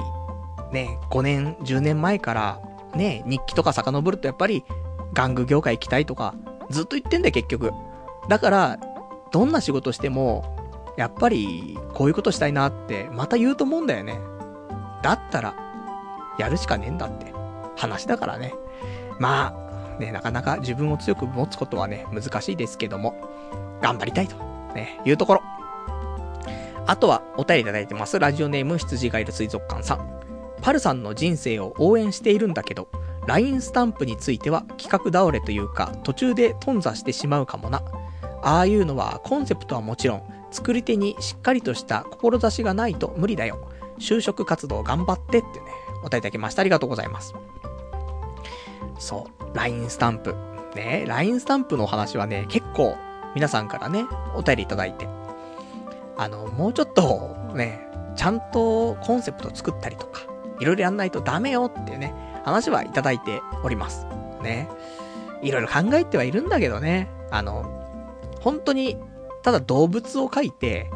[0.71, 2.59] ね、5年、10年前から、
[2.95, 4.65] ね、日記とか遡るとやっぱり、
[5.13, 6.35] 玩具業界行きたいとか、
[6.69, 7.71] ずっと言ってんだよ、結局。
[8.27, 8.79] だから、
[9.31, 10.55] どんな仕事しても、
[10.97, 14.19] やっぱり、こういうことしたいなって、また言うと思うんだよね。
[15.01, 15.55] だったら、
[16.37, 17.33] やるしかねえんだって、
[17.75, 18.53] 話だからね。
[19.19, 19.53] ま
[19.97, 23.15] あ、ね、なかなか自分を強く持つことはね、難しいですけども、
[23.81, 24.35] 頑張りたいと、
[24.73, 25.41] ね、いうところ。
[26.85, 28.19] あとは、お便りいただいてます。
[28.19, 30.19] ラジオネーム、羊がいる水族館さん。
[30.61, 32.87] パルさんの人生を応援しているんだけど、
[33.27, 37.81] LINE スタンプについては企画倒れというか、途中で頓挫してしまうかもな。
[38.41, 43.69] ああいうのはコンセプトはもちろん、作り手にしっかりとした志がないと無理だよ。
[43.99, 45.65] 就職活動頑張ってってね、
[46.01, 46.61] お答えいただきました。
[46.61, 47.33] ありがとうございます。
[48.97, 50.35] そう、LINE スタンプ。
[50.75, 52.95] ね、LINE スタンプのお話はね、結構
[53.35, 54.05] 皆さんからね、
[54.35, 55.07] お便りいただいて。
[56.17, 60.21] あの、もうちょっとね、ちゃんとコンセプト作ったりとか、
[60.59, 62.13] いろいろやんないとダメよっていうね、
[62.49, 64.05] 話はいただいております。
[64.41, 64.69] ね。
[65.41, 67.63] いろいろ考えてはいるんだけどね、あの、
[68.41, 68.97] 本当に、
[69.43, 70.89] ただ動物を書いて、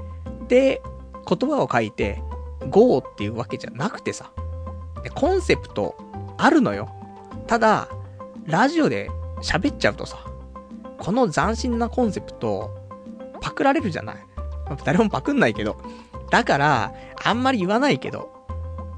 [0.47, 0.81] で、
[1.27, 2.21] 言葉を書いて、
[2.69, 4.31] GO っていうわけじゃなくてさ、
[5.15, 5.95] コンセプト
[6.37, 6.89] あるのよ。
[7.47, 7.87] ただ、
[8.45, 9.09] ラジオで
[9.41, 10.17] 喋っちゃうとさ、
[10.97, 12.71] この斬新なコンセプト、
[13.41, 14.15] パクられるじゃない。
[14.85, 15.77] 誰もパクんないけど。
[16.29, 16.93] だから、
[17.23, 18.31] あんまり言わないけど。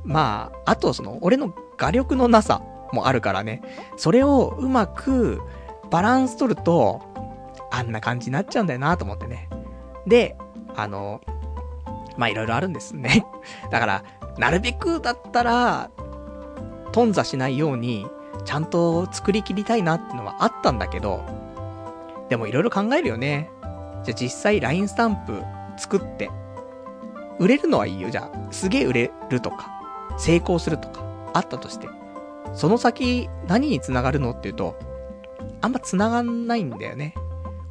[0.03, 2.61] まあ、あとその、俺の画力のなさ
[2.91, 3.61] もあるからね。
[3.97, 5.41] それをうまく
[5.89, 7.02] バランス取ると、
[7.72, 9.49] あんな感じになっちゃうんだよなと思ってね。
[10.07, 10.35] で、
[10.76, 11.22] あの、
[12.18, 13.26] ま、いろいろあるんですね。
[13.72, 14.03] だから、
[14.38, 15.89] なるべくだったら、
[16.91, 18.07] 頓挫しないように、
[18.45, 21.23] ちゃんと作り切りたいなってのはあったんだけど、
[22.30, 23.49] でもいろいろ考えるよね。
[24.03, 25.43] じゃあ実際 LINE スタンプ
[25.77, 26.30] 作って、
[27.39, 28.10] 売れるのはいいよ。
[28.10, 29.69] じゃあ、すげえ売れるとか、
[30.18, 31.05] 成功するとか、
[31.36, 31.88] あったとして。
[32.53, 34.78] その先、何に繋がるのっていうと、
[35.62, 37.14] あんま繋がんないんだよね。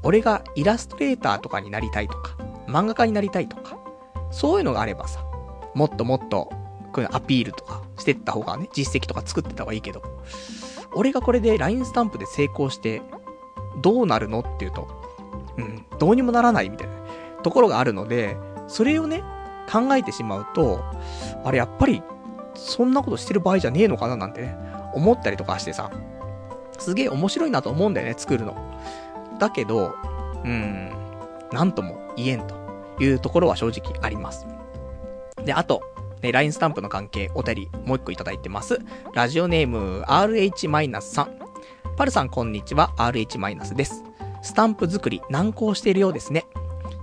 [0.02, 2.36] 俺がイラストレーターとかになりたいとか、
[2.68, 3.78] 漫画家になりたいとか、
[4.30, 5.24] そういうのがあればさ、
[5.74, 6.50] もっともっと、
[6.92, 10.02] こうアピールとかしてった方がね、実績とか作ってた方がいいけど、
[10.92, 13.00] 俺がこれで LINE スタンプで成功して、
[13.80, 14.86] どうなるのっていうと、
[15.56, 16.94] うん、どうにもならないみたいな
[17.42, 18.36] ところがあるので、
[18.68, 19.22] それをね、
[19.70, 20.84] 考えてしまうと、
[21.44, 22.02] あれやっぱり、
[22.54, 24.56] そんなことしてる場合じゃねえのかななんてね、
[24.94, 25.90] 思ったりとかしてさ、
[26.78, 28.56] すげえ面白いなと思うんだよね、作るの。
[29.38, 29.94] だけど、
[30.44, 30.92] うーん、
[31.52, 32.54] なんとも言えんと
[33.00, 34.46] いうところは正直あります。
[35.44, 35.82] で、あと、
[36.22, 38.80] ね、LINE スタンプの関係、お便り、もう一個いただいてます。
[39.12, 41.28] ラジオネーム、RH-3。
[41.96, 44.02] パルさん、こんにちは、RH- です。
[44.42, 46.46] スタンプ作り、難航しているようですね。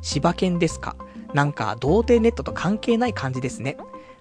[0.01, 0.95] 柴犬ですか？
[1.33, 3.77] なんか、童貞ネットと関係ない感じですね。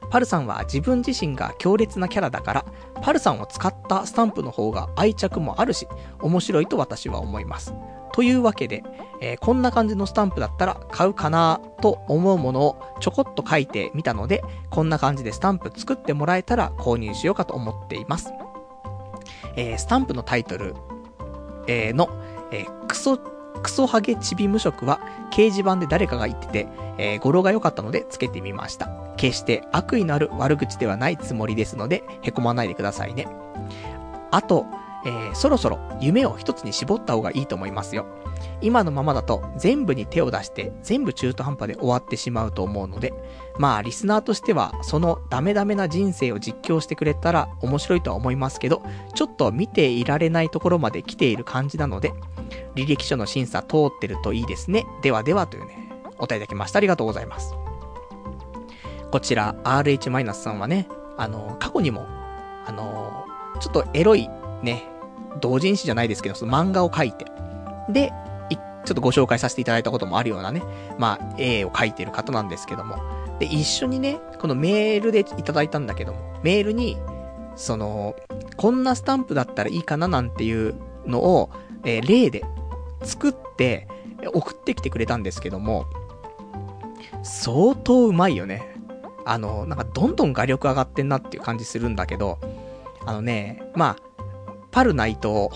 [0.09, 2.64] パルさんは自分自身が強烈なキャラだから、
[3.02, 5.86] パルさんを使ったスタンプの方が愛着もあるし、
[6.20, 7.74] 面白いと私は思います。
[8.12, 8.82] というわけで、
[9.20, 18.32] えー、こんな感じのスタンプだったら買うかなと思うものをちょこっと書いてみたので、こんな感じでスタンプ作ってもらえたら購入しようかと思っています。
[19.56, 20.74] えー、スタンプのタイトル、
[21.66, 22.09] えー、の、
[22.52, 23.16] えクソ
[23.62, 25.01] クソハゲチビ無職は
[25.31, 26.69] 掲示板で誰かが言ってて、
[26.99, 28.89] えー、語呂が良かったのでつけてみました。
[29.16, 33.28] 決して悪意のある悪口ではないつもりですので、凹まないでくださいね。
[34.31, 34.65] あと、
[35.05, 38.07] えー、そろそろ夢を一つに絞った方がいいと思いますよ。
[38.62, 43.12] 今のままだと全部に手を出して全部中途半端で終わってしまうと思うので、
[43.61, 48.82] まあリスナーとしてはそのダメダメな人生を実況してくれたら面白いとは思いますけど、
[49.15, 52.15] ちょっと見ていられないところまで来ている感じなので、
[52.74, 54.87] 履歴書の審査通ってるといいですね。
[55.03, 56.78] ではではというね、お答えいただきました。
[56.78, 57.55] ありがとうございます。
[59.11, 60.89] こちら、RH- さんはね、
[61.19, 62.07] あの、過去にも、
[62.66, 63.27] あの、
[63.61, 64.27] ちょっとエロい
[64.62, 64.89] ね、
[65.43, 67.27] 同人誌じゃないですけど、その漫画を描いて、
[67.91, 68.11] で、
[68.87, 70.62] ちょっとご紹介させていただいたこともあるようなね、
[70.99, 73.19] まあ、絵を描いてる方なんですけども。
[73.41, 76.99] で、一緒にね、このメールでいただいたんだけども、メールに、
[77.57, 78.15] その、
[78.57, 80.75] こんなスタンプだったらいいかななんていう
[81.07, 81.51] のを、
[81.85, 82.45] えー、例で
[83.03, 83.89] 作って、
[84.35, 85.87] 送ってきてくれたんですけども、
[87.23, 88.77] 相当うまいよね。
[89.25, 92.39] あの、なんかどんどん画力上がってんなっていう感じするんだけど、
[93.07, 94.23] あのね、まあ、
[94.71, 95.51] パルナイト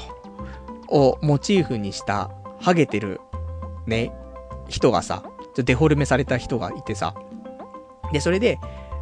[0.88, 2.30] をモチーフにした
[2.60, 3.20] ハゲてる
[3.86, 4.10] ね、
[4.68, 5.22] 人がさ、
[5.54, 7.14] デフォルメされた人がいてさ、
[8.14, 8.60] で、それで、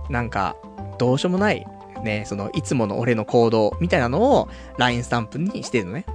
[0.08, 0.56] なんか、
[0.98, 1.66] どうしようもない、
[2.02, 4.48] ね、その、いつもの俺の行動みたいなのを
[4.78, 6.06] LINE スタンプにしてるのね。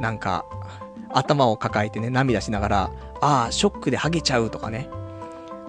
[0.00, 0.46] なんか、
[1.10, 2.90] 頭を抱えてね、涙しながら、
[3.20, 4.88] ああ、ショックでハゲちゃうとかね。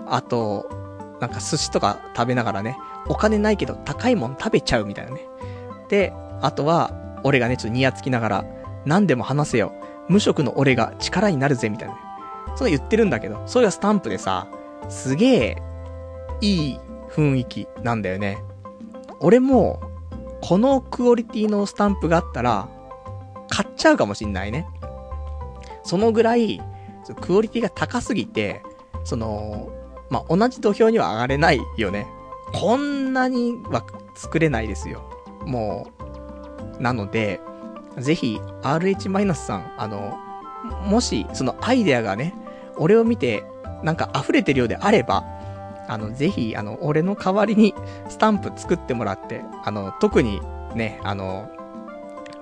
[0.07, 0.69] あと、
[1.19, 2.77] なんか寿司とか食べながらね、
[3.07, 5.21] お金ないけど高いもん食べちゃうみたいなね。
[5.89, 6.91] で、あとは、
[7.23, 8.45] 俺がね、ちょっとニヤつきながら、
[8.85, 9.73] 何でも話せよ。
[10.07, 11.99] 無職の俺が力になるぜ、みたいなね。
[12.55, 14.47] そう言ってるんだけど、それがスタンプでさ、
[14.87, 15.61] すげえ、
[16.41, 16.79] いい
[17.11, 18.37] 雰囲気なんだよね。
[19.19, 19.81] 俺も、
[20.41, 22.69] このクオリティのスタンプがあったら、
[23.49, 24.67] 買っちゃうかもしんないね。
[25.83, 26.61] そのぐらい、
[27.21, 28.61] クオリティが高すぎて、
[29.03, 29.69] その、
[30.09, 32.07] まあ、同じ土俵には上がれないよね。
[32.53, 33.85] こんなには
[34.15, 35.03] 作れないですよ。
[35.45, 35.87] も
[36.77, 37.39] う、なので、
[37.97, 40.17] ぜひ、RH- さん、あの、
[40.85, 42.33] もし、そのアイデアがね、
[42.77, 43.43] 俺を見て、
[43.83, 45.23] なんか溢れてるようであれば、
[45.89, 47.73] あの、ぜひ、あの、俺の代わりに
[48.07, 50.39] スタンプ作ってもらって、あの、特に
[50.75, 51.49] ね、あの、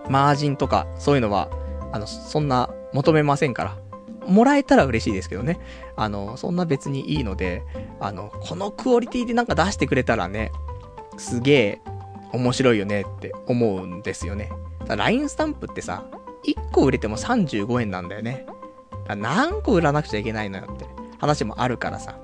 [0.10, 1.50] マージンとか、そういうのは、
[1.94, 3.78] あの、そんな求めませんから。
[4.28, 5.60] もらえたら嬉しいですけどね。
[5.96, 7.64] あの、そんな別にいいので、
[8.02, 10.52] あの、このクオリティでなんか出してくれたらね、
[11.18, 11.82] すげえ
[12.34, 14.52] 面白いよねって思うんですよね。
[14.90, 16.06] LINE スタンプってさ、
[16.46, 18.46] 1個売れても35円なんだよね。
[19.16, 20.86] 何個売らなくちゃいけないのよって
[21.20, 22.20] 話もあるからさ。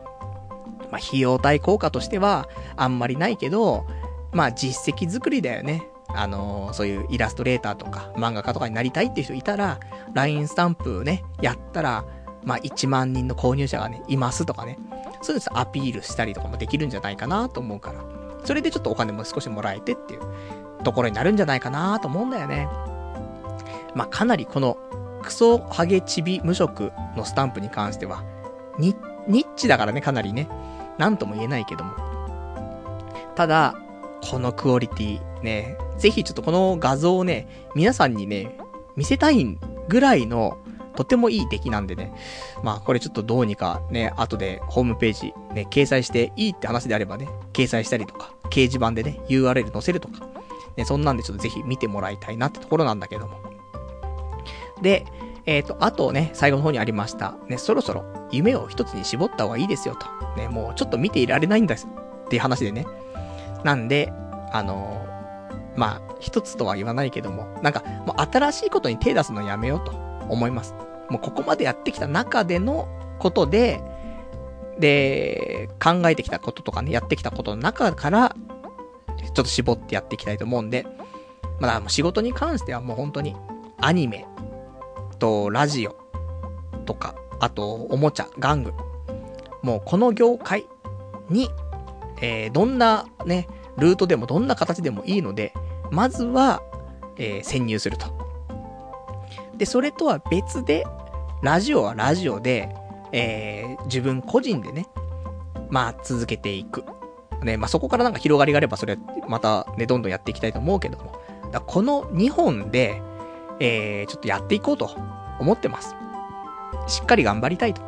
[0.94, 3.88] まあ、費用対効果としてはあんまりないけど、
[4.32, 5.88] まあ、実績作りだよね。
[6.16, 9.80] あのー、そういうイラストレーターとか漫画家とかになりたいっていう人いたら、
[10.14, 12.06] LINE スタンプね、やったら、
[12.44, 14.78] まあ、1万人の購入者がね、いますとかね。
[15.24, 18.06] そういうのアピールしたりとかもできるんじゃないかなと思うから。
[18.44, 20.22] それでちょっとお金も少しもらえてっていう
[20.84, 22.68] ところになるんじゃないかなと思うんだよね。
[23.96, 24.78] まあ、かなりこの、
[25.24, 28.24] クソハゲチビ無職のスタンプに関しては、
[28.78, 30.48] ニッチだからね、かなりね。
[30.98, 31.94] なんとも言えないけども。
[33.36, 33.76] ただ、
[34.30, 38.58] このクオリティ、ね、ぜひちょっとこの画像をね、皆さんにね、
[38.96, 39.58] 見せたい
[39.88, 40.58] ぐらいの、
[40.96, 42.14] とてもいい出来なんでね。
[42.62, 50.28] まあ、これちょっとどうにかね、後でホームページね、掲載していいって話であればね、掲載したりとか、掲示板でね、URL 載せるとか、
[50.78, 53.38] ね、そんなんでちょっとぜひ見てもらいたいなってところなんだけども。
[54.82, 55.06] で、
[55.46, 57.36] えっ、ー、と、あとね、最後の方にありました。
[57.48, 60.08] ね、そろそろ夢を一つに絞った方がいいですよと。
[60.38, 61.88] ね、もうちょっと見ていられないんです。
[62.26, 62.86] っていう話でね。
[63.64, 64.14] なんで、
[64.52, 69.92] あのー、まあ、一つとは言わないけども、なんか、もう新しいことに手出すのやめようと
[70.30, 70.76] 思います。
[71.10, 72.88] もうここまでやってきた中での
[73.20, 73.82] ことで、
[74.80, 78.36] で、考えてきたこととかね、やってきたことの中から、
[79.24, 80.86] ちょっと絞ってやっていきたいと思うんで、
[81.60, 83.36] まあ、仕事に関してはもう本当に、
[83.80, 84.26] アニメ、
[85.24, 85.96] と、ラジオ、
[86.86, 88.74] とか、あと、おもちゃ、玩具。
[89.62, 90.66] もう、この業界
[91.30, 91.50] に、
[92.22, 93.48] えー、どんなね、
[93.78, 95.54] ルートでもどんな形でもいいので、
[95.92, 96.62] まずは、
[97.18, 98.08] えー、潜入すると。
[99.56, 100.86] で、それとは別で、
[101.42, 102.76] ラジオはラジオで、
[103.14, 104.88] えー、自分個人でね、
[105.70, 106.84] まあ、続けていく。
[107.44, 108.98] ね、まあ、そこからなんか広がりがあれば、それ、
[109.30, 111.14] またね、どんどんやっていきたいと思うけども。
[111.54, 113.02] だこの2本で、
[113.66, 114.92] えー、ちょっとやっていこうと
[115.40, 115.96] 思ってます。
[116.88, 117.82] しっかり頑張りたいと。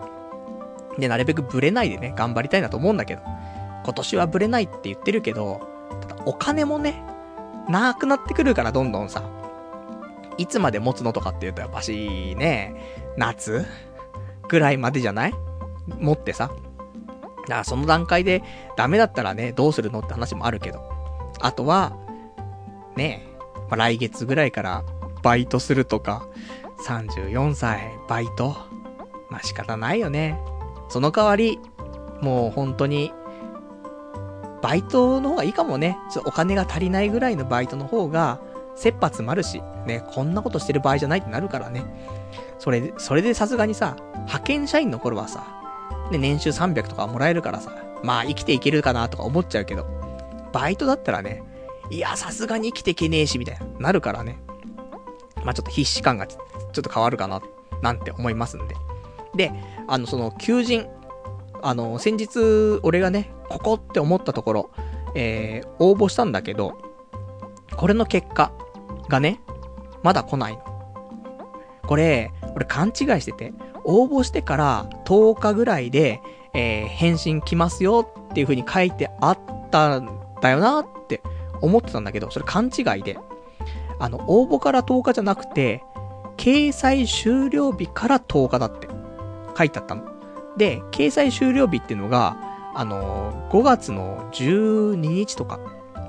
[0.97, 3.21] で、なるべくブレないでね、頑張りたいなと思うんだけど。
[3.83, 5.59] 今年はブレないって言ってるけど、
[6.07, 7.03] ただお金もね、
[7.67, 9.21] なくなってくるからどんどんさ。
[10.37, 12.73] いつまで持つのとかって言うとやっぱしね、
[13.17, 13.65] 夏
[14.47, 15.33] ぐらいまでじゃない？
[15.99, 16.47] 持ってさ。
[16.47, 18.41] だからその段階で
[18.77, 20.89] ダメだったらね、どうするのって話もあるけど。
[21.41, 21.95] あとは、
[22.95, 23.27] ね
[23.69, 24.83] まあ、来月ぐらいから
[25.25, 26.27] バイトするとか、
[26.85, 28.55] 34歳、バイト。
[29.31, 30.39] まあ、仕方ないよね。
[30.87, 31.59] その代わり、
[32.21, 33.11] もう本当に、
[34.61, 35.97] バイトの方がいいかもね。
[36.13, 38.39] ちょっとお金が足りないぐらいのバイトの方が、
[38.75, 41.83] 切羽詰まるし、ね、こんなことしてる場合じゃないってなるからね。
[42.59, 45.43] それ、それでさすがにさ、派遣社員の頃はさ、
[46.11, 47.71] ね、年収300とかもらえるからさ、
[48.03, 49.87] まあ生きていけるかなとか思っちゃうけど、
[50.53, 51.41] バイトだったらね、
[51.89, 54.44] いや、さすがに生きていけねえし、みたいな、なるからね。
[55.45, 57.41] まあちょっと必死感がちょっと変わるかな、
[57.81, 58.75] なんて思いますんで。
[59.35, 59.51] で、
[59.87, 60.87] あの、その、求人、
[61.61, 64.71] あの、先日、俺がね、ここって思ったところ、
[65.13, 66.77] えー、応募したんだけど、
[67.77, 68.51] これの結果
[69.07, 69.39] がね、
[70.03, 70.63] まだ来ないの。
[71.87, 73.53] これ、俺勘違いしてて、
[73.83, 76.21] 応募してから10日ぐらいで、
[76.53, 79.39] えー、返信来ますよっていう風に書いてあっ
[79.69, 81.21] たんだよなって
[81.61, 83.17] 思ってたんだけど、それ勘違いで。
[83.99, 85.83] あの、応募から10日じゃなくて、
[86.37, 88.87] 掲載終了日から10日だって
[89.57, 90.03] 書いてあったの。
[90.57, 92.37] で、掲載終了日っていうのが、
[92.73, 95.59] あの、5月の12日とか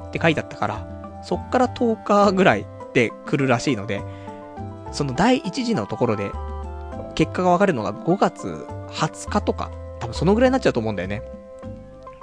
[0.08, 4.02] って書いてあったから、そっから10日ぐらいで来るらしいので、
[4.92, 6.30] その第1次のところで、
[7.14, 11.22] 結果がわかるのが5月20日とか、多分そのぐらいになっちゃうと思うんだよね。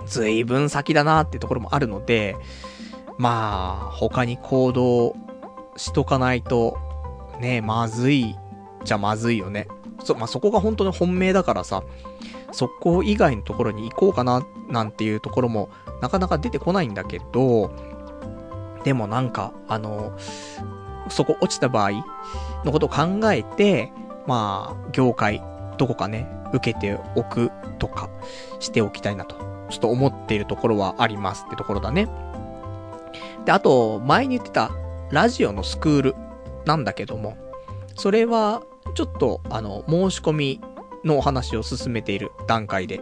[0.06, 2.36] ずいぶん先だなっていうところもあるので、
[3.18, 5.16] まあ、他に行動
[5.76, 6.78] しとかないと、
[7.40, 8.36] ね、まずい
[8.84, 9.68] じゃまずいよね。
[10.04, 11.84] そ、まあ、そこが本当に本命だからさ、
[12.52, 15.70] そこ以外のところに行こうかな、なんていうところも、
[16.02, 17.72] なかなか出てこないんだけど、
[18.84, 20.14] でもなんか、あの、
[21.10, 21.92] そこ落ちた場合
[22.64, 23.92] のことを考えて、
[24.28, 25.44] まあ、業界、
[25.78, 28.10] どこかね、受けておくとか、
[28.60, 29.36] しておきたいなと、
[29.70, 32.08] ちょっと思っているところはありますってところだね。
[33.46, 34.72] で、あと、前に言ってた、
[35.14, 36.16] ラジオのスクール
[36.66, 37.38] なんだけども、
[37.96, 38.64] それは、
[38.96, 40.62] ちょっと、あの、申し込み
[41.04, 42.98] のお話を進めている段階で、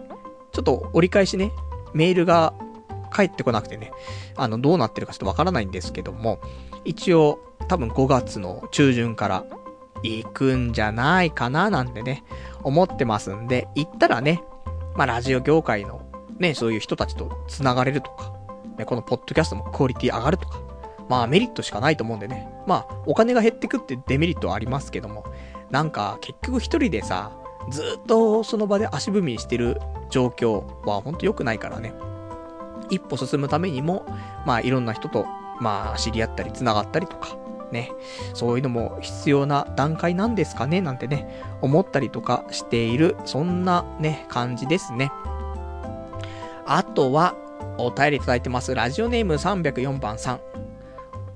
[0.52, 1.54] ちょっと折り返しね、
[1.94, 2.54] メールが
[3.12, 3.94] 返ってこなくてね、
[4.36, 6.42] あの、どうなってるかちょっとわからないんですけども、
[6.84, 7.40] 一応、
[7.70, 9.46] 多分5月の中旬から
[10.04, 12.26] 行くんじゃないかななんてね、
[12.64, 14.44] 思ってますんで、行ったらね、
[14.96, 16.02] まあラジオ業界の
[16.40, 18.34] ね、そういう人たちと繋がれるとか、
[18.78, 20.71] ね、このポッドキャストもクオリティ上がるとか、
[21.12, 25.26] まあメリットしかないと思うんでね、まあお金が減ってくってデメリットはありますけども、
[25.70, 27.34] なんか結局一人でさ、
[27.70, 31.94] ずっとその場で足踏みしてる状況はほんと良くないからね。
[32.90, 34.06] 一歩進むためにも、
[34.46, 35.26] まあいろんな人と、
[35.60, 37.38] まあ知り合ったり繋がったりとか、
[37.74, 37.92] ね、
[38.34, 45.12] そういうのも必要な段階なんですかねなんてね、思ったりとかしている、そんなね、感じですね。
[46.66, 47.36] あとは、
[47.78, 48.74] お便りいただいてます。
[48.74, 50.51] ラジオネーム304番さん。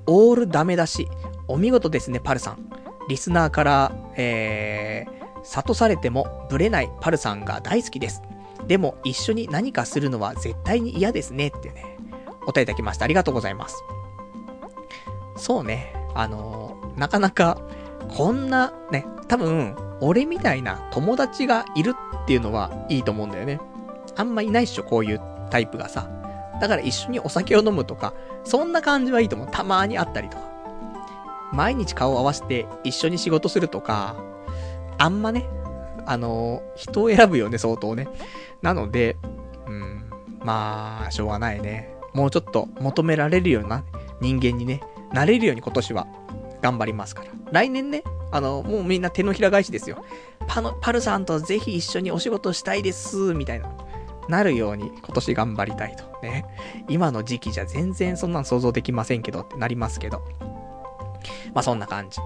[0.07, 1.07] オールダメだし、
[1.47, 2.69] お見事ですね、パルさん。
[3.07, 8.21] リスナーから、えー、諭されてもブレないパルさんが大好きです。
[8.67, 11.97] でも一緒に何かするのは絶対に嫌ですねってね、
[12.47, 13.05] お便りいただきました。
[13.05, 13.83] ありがとうございます。
[15.37, 15.93] そうね。
[16.15, 17.61] あのー、なかなか、
[18.09, 23.59] こんな、ね、多分、俺みたいな友達がいるっていうのはいいと思うんだよね。
[24.15, 26.09] あんまいないっしょ、こういうタイプがさ。
[26.59, 28.13] だから一緒にお酒を飲むとか、
[28.43, 29.47] そんな感じはいいと思う。
[29.51, 30.45] たまにあったりとか。
[31.51, 34.15] 毎日顔を合わせて一緒に仕事するとか、
[34.97, 35.45] あんまね、
[36.05, 38.07] あのー、人を選ぶよね、相当ね。
[38.61, 39.17] なので、
[39.67, 40.09] うん、
[40.43, 41.93] まあ、しょうがないね。
[42.13, 43.83] もうちょっと求められるような
[44.21, 44.81] 人間にね、
[45.13, 46.07] なれるように今年は
[46.61, 47.31] 頑張りますから。
[47.51, 50.03] 来年ね、あの、もうみんな手のひら返しですよ。
[50.47, 53.69] パの、パルさんとぜひ一緒にお仕事したいです、みたいな。
[54.29, 56.03] なるように今年頑張りたいと。
[56.21, 56.45] ね。
[56.87, 60.21] 今の時期じゃ全然そんなん想像できませんけどってなりますけど。
[61.53, 62.19] まあ、そんな感じ。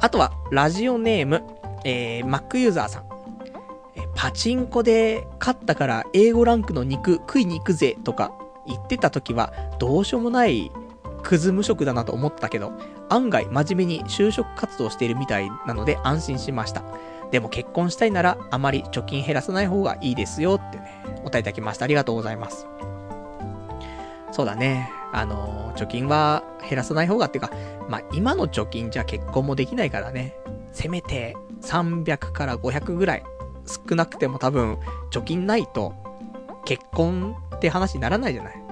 [0.00, 1.42] あとは、ラジオネーム、
[1.84, 3.04] えー、Mac ユーザーさん。
[4.14, 8.32] パチンコで勝ったから英語ランクの肉食いに行くぜとか
[8.66, 10.72] 言ってた時はどうしようもない
[11.22, 12.72] クズ無職だなと思ったけど、
[13.08, 16.82] 案外真面目に就職活動しているみたいなので安心しました。
[17.30, 21.84] でも結婚したいならあまり貯金減らさない方がいいですよってね、お答えいただきました。
[21.84, 22.66] ありがとうございます。
[24.32, 24.90] そうだね。
[25.12, 27.50] あの、貯金は減らさない方がっていうか、
[27.88, 30.34] まあ、今の貯金じゃ結婚もできないからね。
[30.72, 33.24] せめて300から500ぐらい
[33.66, 34.78] 少なくても多分
[35.10, 35.94] 貯金ないと
[36.66, 38.62] 結婚って話にならないじゃない。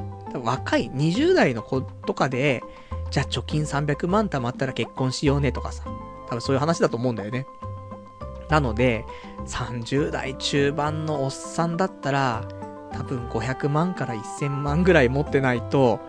[0.43, 2.63] 若い20代の子とかで、
[3.11, 5.85] じゃあ貯金300万貯まったら結婚しようねとかさ。
[6.27, 7.47] 多分そういう話だと思うんだよね。
[8.49, 9.05] なので、
[9.47, 12.45] 30代中盤のおっさんだったら、
[12.93, 16.01] 多分500万から1000万ぐらい持ってないと、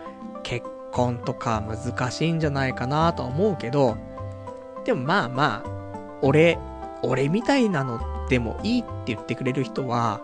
[0.43, 3.97] 結婚とか難しいんじゃないかなとは思うけど、
[4.83, 5.69] でもまあまあ、
[6.21, 6.57] 俺、
[7.01, 7.99] 俺みたいなの
[8.29, 10.21] でもいいって言ってくれる人は、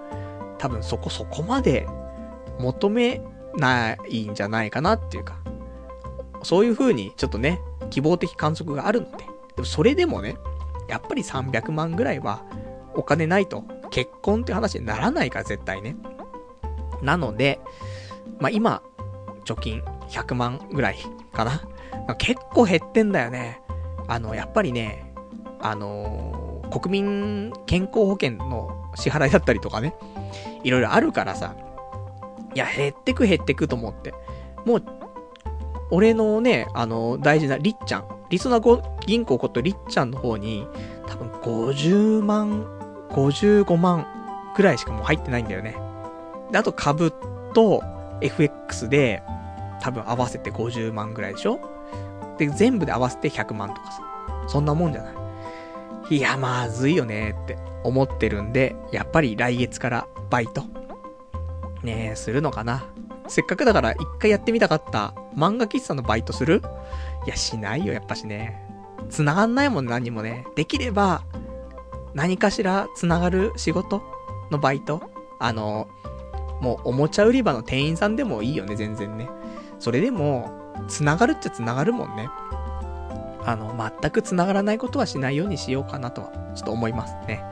[0.58, 1.88] 多分そこそこまで
[2.60, 3.22] 求め
[3.58, 5.40] ないんじゃないかなっていうか、
[6.44, 7.60] そういう風にちょっとね、
[7.90, 9.24] 希望的観測があるので、で
[9.58, 10.36] もそれでもね、
[10.92, 12.44] やっぱり300万ぐらいは
[12.94, 15.96] お金ないと結婚って話にならないから絶対ね。
[17.02, 17.62] なので、
[18.40, 18.84] まあ、今、
[19.46, 20.98] 貯金100万ぐらい
[21.32, 21.62] かな。
[22.18, 23.62] 結構減ってんだよね。
[24.10, 25.14] あの、やっぱりね、
[25.62, 29.96] あのー、国民健康保険の支払いだったりとかね、
[30.64, 31.56] いろいろあるからさ、
[32.54, 34.14] いや、減ってく減ってくと思って。
[34.66, 34.84] もう、
[35.92, 38.60] 俺のね、あの、大事なりっちゃん、リソナ
[39.06, 40.66] 銀行ことりっちゃんの方に、
[41.06, 42.66] 多分50万、
[43.10, 44.08] 55万
[44.56, 45.76] くらいしかもう入ってないんだよね。
[46.52, 47.14] で、あと株
[47.54, 47.84] と
[48.22, 49.22] FX で、
[49.82, 51.60] 多分合わせて50万ぐらいでしょ？
[52.38, 54.02] で、全部で合わせて100万とかさ。
[54.48, 55.16] そんなもんじゃない。
[56.10, 60.64] いや、まずいよねって思ってるんで、やっぱり来月からバイト。
[61.84, 62.86] ねえ、するのかな。
[63.32, 66.62] せっかくだから一回やってみたかった漫画喫茶のバイトする？
[67.26, 68.62] いや、しないよ、やっぱしね。
[69.10, 70.46] 繋がんないもん、何もね。
[70.58, 71.24] できれば、
[72.14, 74.02] 何かしら繋がる仕事
[74.52, 75.02] のバイト？
[75.40, 75.88] あの、
[76.60, 79.30] もうおもちゃ売り場の店員さんでもいいよね、全然ね。
[79.80, 80.52] それでも、
[80.90, 82.28] 繋がるっちゃ繋がるもんね。
[83.46, 87.46] あの、全く繋がらないことはしないようにしようかなとは、ちょっと思いますね。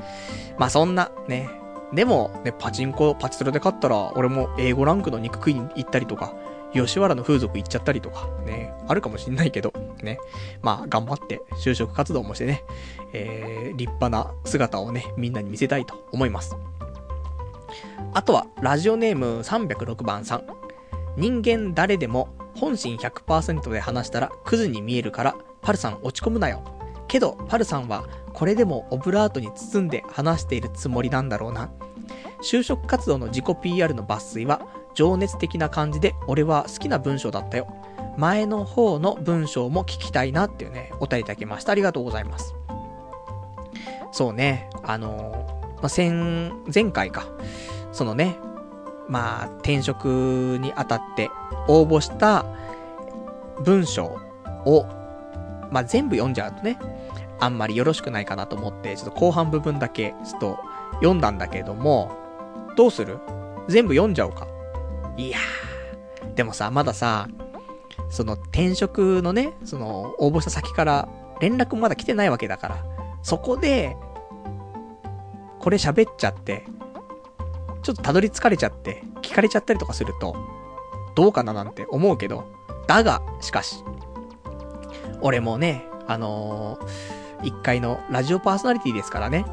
[0.57, 1.49] まあそんな、ね。
[1.93, 6.33] でも、ね、パチンコ、パチスロで勝ったら、俺も英語ランクの肉食いに行ったりとか、
[6.73, 10.19] 吉原の風俗行っちゃったりとか、ね、あるかもしんないけど、ね。
[10.61, 12.63] まあ、頑張って就職活動もしてね、
[13.13, 16.55] えー、立派な姿をね、みんなに見せたいと思います。
[18.13, 20.43] あとは、ラジオネーム306番さん。
[21.17, 26.78] 人間誰でも本心100%で話したらクズに見えるから、パルさん落ち込むなよ。
[27.09, 31.69] けど、パルさんはこれでもオブラートに包んで話しているつもりなんだろうな。
[32.41, 34.61] 就職活動の自己 PR の抜粋は
[34.93, 37.67] 情熱的な感じで俺は好きな文章だったよ。
[38.17, 41.71] 前の方の文章も聞きたいなっていうね、お便りいただきました。
[41.71, 42.55] ありがとうございます。
[44.11, 45.47] そうね、あの、
[45.81, 47.27] まあ、先、前回か。
[47.91, 48.37] そのね、
[49.07, 51.29] まあ、転職にあたって
[51.67, 52.45] 応募した
[53.63, 54.19] 文章
[54.65, 54.85] を、
[55.71, 56.77] まあ、全部読んじゃうとね、
[57.39, 60.59] あんまりよろしくないかなと思って、ちょっと後半部分だけ、ちょっと
[60.95, 62.11] 読んだんだけども、
[62.75, 63.19] どうする？
[63.67, 64.47] 全部読んじゃおうか。
[65.17, 67.27] いやー、でもさ、まださ、
[68.09, 71.09] その転職のね、その応募した先から
[71.39, 72.85] 連絡もまだ来てないわけだから、
[73.21, 73.95] そこで、
[75.59, 76.65] これ喋っちゃって、
[77.83, 80.35] ちょっとたどり着かれちゃって、聞かれちゃったりとかすると、
[81.15, 82.45] どうかななんて思うけど、
[82.87, 83.83] だが、しかし、
[85.21, 89.45] 俺もね、あのー、一回のラジオパーソナリティですからね、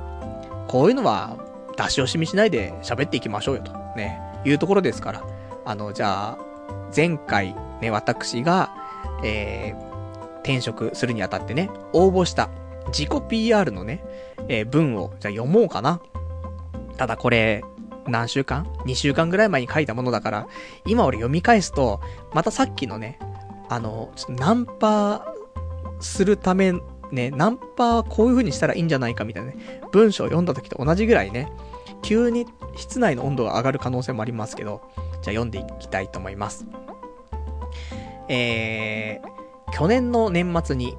[0.68, 1.36] こういうのは、
[1.76, 5.24] 出し惜しみしないで喋っていきましょうよと、ね、いうところですから、
[5.64, 6.38] あの、じゃあ、
[6.94, 8.70] 前回ね、私が、
[9.22, 12.48] えー、転職するにあたってね、応募した
[12.88, 14.04] 自己 PR のね、
[14.48, 16.00] えー、文を、じゃあ読もうかな。
[16.96, 17.62] ただこれ、
[18.06, 20.48] 何週間 ?2 週間ぐらい前に書いたものだから、
[20.86, 22.00] 今俺読み返すと、
[22.32, 23.18] またさっきのね、
[23.68, 25.34] あの、ちょっとナンパ
[26.00, 26.72] するため、
[27.12, 31.50] ね、ナンパはこういう風にしたらいいんじゃないかみたいなね、文章を読んだ時と同じぐらいね、
[32.02, 32.46] 急に
[32.76, 36.66] 室内の温度が上がる可能性もありますけど、じゃあ読んでいきたいと思います。
[38.28, 40.96] えー、去年の年末に、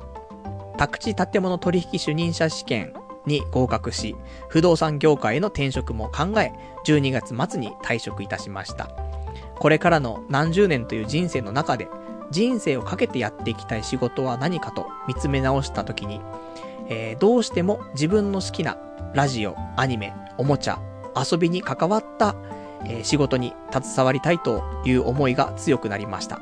[0.77, 2.93] 宅地建物取引主任者試験
[3.25, 4.15] に合格し、
[4.49, 6.51] 不動産業界への転職も考え、
[6.85, 8.89] 12月末に退職いたしました。
[9.59, 11.87] これからの何十年という人生の中で、
[12.31, 16.21] 人生をかけてやっていきたい仕事は何かと見つめ直した時に、
[16.89, 18.77] えー、どうしても自分の好きな
[19.13, 20.79] ラジオ、アニメ、おもちゃ、
[21.15, 22.35] 遊びに関わった、
[22.85, 26.41] えー、仕事に携わりたいという思いが強くなりました。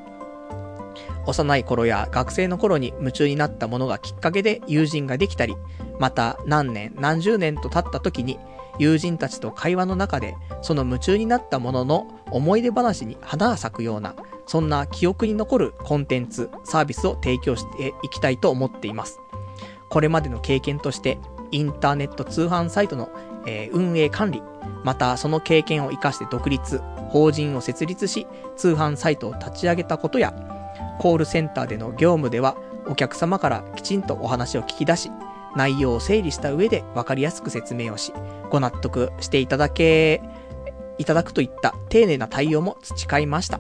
[1.28, 5.56] 幼い頃や学生の頃に夢中になったものがきっかけで友人ができたり、
[6.00, 8.40] また何年何十年と経った時に
[8.80, 14.16] 友人たちと会話の中でその夢中になったものの思い出話に花が咲くような
[14.48, 19.20] そんな記憶に残るコンテンツ、サービスを提供していきたいと思っています。
[19.90, 21.18] これまでの経験として
[21.52, 23.10] インターネット通販サイトの、
[23.46, 24.42] えー、運営管理、
[24.84, 30.34] またその経験を活かして独立、法人を設立し、通販サイトを立ち上げたことや、
[31.00, 32.56] コールセンターでの業務では、
[32.88, 35.12] お客様からきちんとお話を聞き出し、
[35.56, 38.14] 内容を整理した上で分かりやすく説明をし、
[38.50, 40.22] ご納得していただけ、
[40.98, 43.60] いただくといった丁寧な対応も培いました。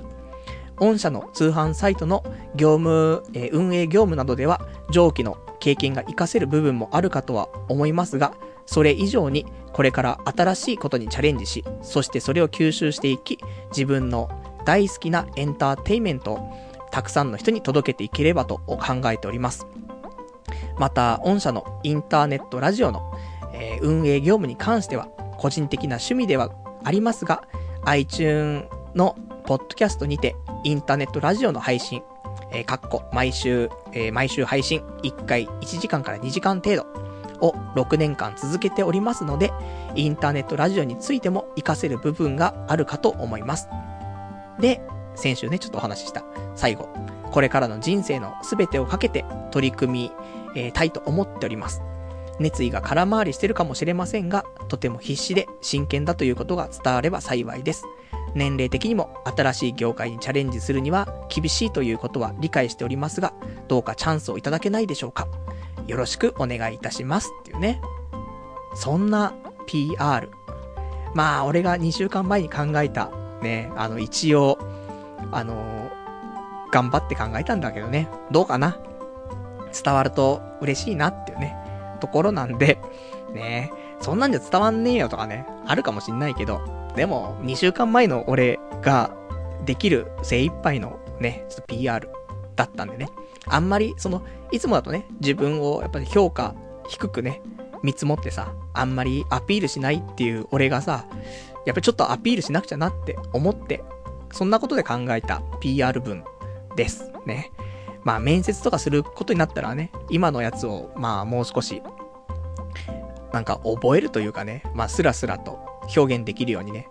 [0.78, 2.24] 御社の通販サイトの
[2.56, 8.34] 業務、えー、運営業務などでは、上記の経験が活かせる部分もあるかとは思いますが、
[8.66, 13.40] それ以上にこれから新しいことにチャレンジし、そしてそれを吸収していき、
[13.70, 14.30] 自分の
[14.66, 16.54] 大好きなエンターテイメントを
[16.92, 18.80] たくさんの人に届けていければと考
[19.12, 19.68] えております。
[20.78, 23.14] また、御社のインターネットラジオの、
[23.54, 25.08] えー、運営業務に関しては、
[25.38, 26.52] 個人的な趣味では
[26.84, 27.44] ありますが、
[27.86, 29.16] iTune の
[29.46, 32.02] ポッドキャストにて、インターネットラジオの配信、
[32.52, 36.86] えー、かっこ、毎週、えー、毎週配信、1回1時間から2時間程度
[37.40, 39.52] を6年間続けておりますので、
[39.96, 43.68] インターネットラジオについても活かせる部分があるかと思います。
[44.60, 44.82] で、
[45.16, 46.24] 先週ね、ちょっとお話しした、
[46.56, 46.90] 最後、
[47.32, 50.12] これからの人生の全てをかけて取り組み、
[50.56, 51.82] えー、たいと思っております。
[52.40, 57.86] 熱意が空回りしてるかもしれませんが、とても必死で真剣だということが伝われば幸いです。
[58.34, 63.34] 年齢的にも新しい業界にチャレンジするには厳しいということは理解しておりますが、
[63.68, 65.28] どうかチャンスをいただけないでしょうか。
[65.88, 67.82] よろしくお願いいたしますっていうね。
[68.76, 69.34] そんな
[69.66, 70.30] PR。
[71.14, 73.10] まあ、俺が2週間前に考えた、
[73.42, 74.58] ね、あの、一応、
[75.32, 75.90] あのー、
[76.72, 78.78] 頑張って考えたんだけどね、どうかな？
[79.84, 81.56] 伝わると嬉しいなっていうね、
[82.00, 82.80] ところなんで、
[83.34, 86.62] ね、そんなんじゃ伝わんねえよとかね、あるかもしんないけど、
[86.96, 89.12] でも、2週間前の俺が
[89.66, 92.10] できる精一杯のね、ちょっと PR
[92.56, 93.10] だったんでね。
[93.48, 94.22] あんまり、その、
[94.52, 96.56] いつもだとね、自分をやっぱり評価
[96.88, 97.42] 低くね、
[97.84, 101.06] 見積もってさ、あんまりアピールしないっていう俺がさ、
[101.66, 103.84] やっぱりちょっとアピールしなくちゃなって思って、
[104.32, 106.24] そんなことで考えた PR 文
[106.76, 107.12] です。
[107.26, 107.52] ね。
[108.06, 111.82] まあ面接とかすることになったらね、今のやつを、まあもう少し、
[113.34, 115.60] なんか覚えるというかね、まあスラスラと
[115.96, 116.88] 表現できるようにね、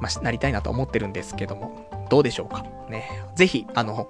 [0.00, 2.64] まあ、なりたいなと思ってるんですけども、どうでしょうか？
[2.88, 3.08] ね。
[3.34, 4.08] ぜひ、あの、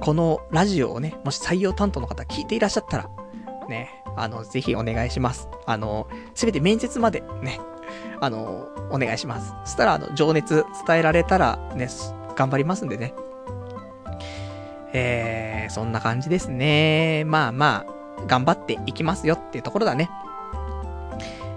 [0.00, 3.10] このラジオをね、もし採用担当の方聞いていらっしゃったら、
[3.68, 5.48] ね、あの、ぜひお願いします。
[5.66, 7.60] あの、すべて面接までね、
[8.20, 9.52] あの、お願いします。
[9.64, 11.88] そしたら、あの、情熱伝えられたら、ね、
[12.34, 13.14] 頑張りますんでね。
[14.92, 17.24] えー、そんな感じですね。
[17.26, 17.84] まあま
[18.18, 20.10] あ、頑張っていきますよっていうところだね。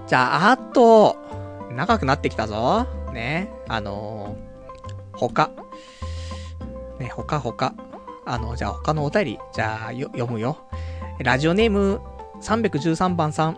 [0.08, 1.18] じゃあ、あと、
[1.72, 2.86] 長くなってきたぞ。
[3.14, 3.52] ね。
[3.68, 5.52] あのー、他。
[7.00, 7.74] ね、他他。
[8.26, 10.58] あの、じゃあ他のお便り、じゃあ読むよ。
[11.20, 12.02] ラジオネーム
[12.42, 13.58] 313番さん。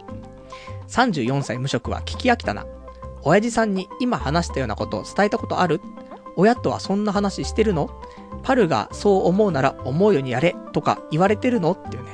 [0.88, 2.66] 34歳無職は聞き飽きたな。
[3.24, 5.82] 親父さんに今話したようなことを伝えたことある？
[6.36, 7.90] 親とはそんな話してるの？
[8.44, 12.12] パルがそう思うなら思うようにやれとか言われてるのっていうね、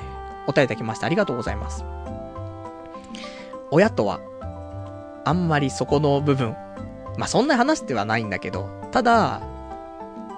[0.48, 1.86] お便りいただきましてありがとうございます。
[3.72, 4.20] 親とは
[5.24, 6.56] あんまりそこの部分、
[7.18, 9.42] まあ、そんな話ではないんだけど、ただ、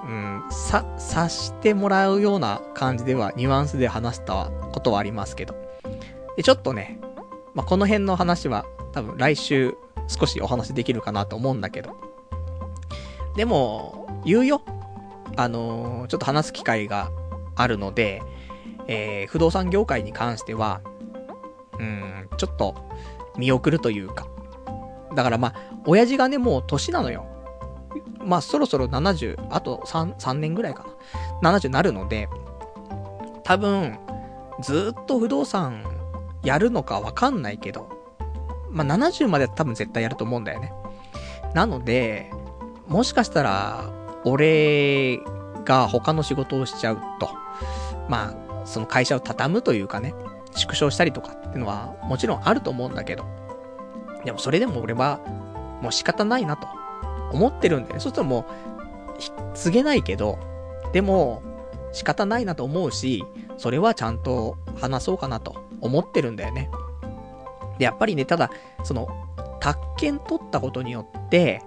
[0.03, 5.55] うん、さ、察してもらうような感じでは、ニュアンスで話したことはありますけど。
[6.35, 6.99] で、ちょっとね、
[7.53, 9.77] まあ、この辺の話は、多分来週
[10.07, 11.95] 少しお話できるかなと思うんだけど。
[13.37, 14.61] でも、言うよ。
[15.35, 17.11] あのー、ちょっと話す機会が
[17.55, 18.21] あるので、
[18.87, 20.81] えー、不動産業界に関しては、
[21.79, 22.75] うん、ちょっと
[23.37, 24.27] 見送るというか、
[25.15, 25.55] だからまあ、
[25.85, 27.25] 親父がね、もう年なのよ。
[28.23, 30.85] まあ、そろそろ70、あと3、3年ぐらいか
[31.41, 31.51] な。
[31.57, 32.29] 70になるので、
[33.43, 33.99] 多分、
[34.61, 35.83] ずっと不動産
[36.43, 37.89] やるのかわかんないけど、
[38.69, 40.73] まあ、70までは多分絶対やると思うんだよね。
[41.53, 42.31] なので、
[42.87, 43.91] もしかしたら、
[44.25, 45.19] 俺
[45.65, 47.29] が他の仕事をしちゃうと、
[48.07, 50.13] まあ、その会社を畳むというかね、
[50.55, 53.25] 縮小したりとかっていうのはもちろんあると思うんだけど、
[54.25, 55.19] でもそれでも俺は、
[55.81, 56.67] もう仕方ないなと。
[57.33, 57.99] 思ってるんだよね。
[57.99, 60.37] そしたらもう、告げないけど、
[60.93, 61.41] でも、
[61.91, 63.25] 仕方ないなと思うし、
[63.57, 65.63] それはちゃんと話そうかなと。
[65.83, 66.69] 思ってるんだよね。
[67.77, 68.49] で、やっぱりね、ただ、
[68.83, 69.07] その、
[69.59, 71.61] 宅建取ったことによって、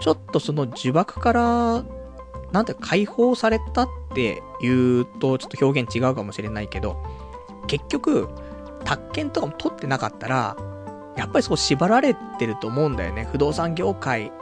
[0.00, 1.84] ちょっとその呪縛から、
[2.52, 6.96] なんて解放されたって言うと、ちょっと表現違うかもしれないけど、
[7.66, 8.28] 結局、
[8.84, 10.56] 宅建とかも取ってなかったら、
[11.16, 13.28] やっぱりそこ縛られてると思うんだよね。
[13.30, 14.32] 不動産業界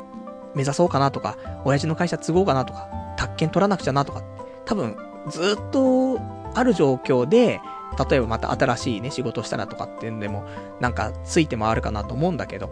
[0.54, 4.22] 目指そうかなとか、親父の会社継ごうかなとか、宅建取らなくちゃなとか、
[4.64, 4.96] 多分、
[5.28, 6.20] ずっと
[6.54, 7.60] ある状況で、
[8.10, 10.44] 例えばまた新しいね、仕事したらとかっていうんでも、
[10.80, 12.70] なんかついて回るかなと思うんだけど、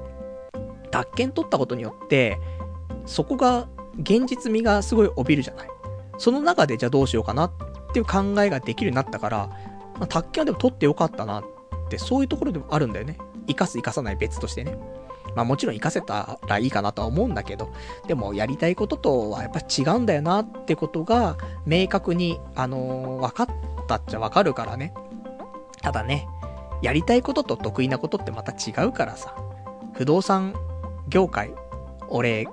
[0.91, 2.39] 宅建取ったことによって、
[3.05, 3.69] そこが、
[4.01, 5.69] 現実味がすごい帯びるじゃない。
[6.19, 7.53] その中でじゃあどうしようかなっ
[7.93, 9.49] ていう考えができるようになったから、
[9.99, 11.45] まあ、宅建はでも取ってよかったなっ
[11.89, 13.19] て、そういうところでもあるんだよね。
[13.47, 14.79] 生かす生かさない別としてね。
[15.35, 17.71] まあもちろん活かせたらいいかなとは思うんだけど、
[18.07, 21.37] でもやりたいこととはやっぱ違うんだよなってことが、
[21.67, 23.47] 明確に、あのー、分かっ
[23.87, 24.95] たっちゃ分かるからね。
[25.83, 26.27] ただね、
[26.83, 29.35] やりたいことと得意なことってまた違うからさ。
[29.93, 30.55] 不動産
[31.09, 31.53] 業界、
[32.09, 32.47] 俺、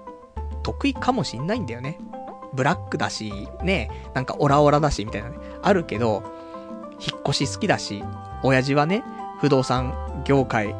[0.63, 1.99] 得意かもしんないんだよね。
[2.53, 3.31] ブラックだし、
[3.63, 6.23] ね、なんかオラオラだし、みたいなね、あるけど、
[6.99, 8.03] 引っ越し好きだし、
[8.43, 9.03] 親父はね、
[9.39, 10.75] 不動産業界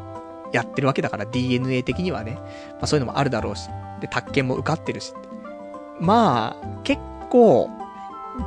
[0.51, 2.33] やってるわけだから DNA 的にはね、
[2.73, 3.69] まあそういうのもあるだろうし、
[3.99, 5.13] で、宅建も受かってるし。
[5.99, 7.69] まあ、結構、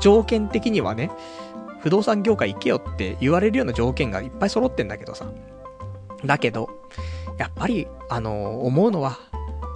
[0.01, 1.11] 条件的にはね、
[1.81, 5.27] 不動産業界行けよって言われるような条件がいっぱい揃ってんだけどさ。
[6.25, 6.69] だけど、
[7.39, 9.19] やっぱり、あの、思うのは、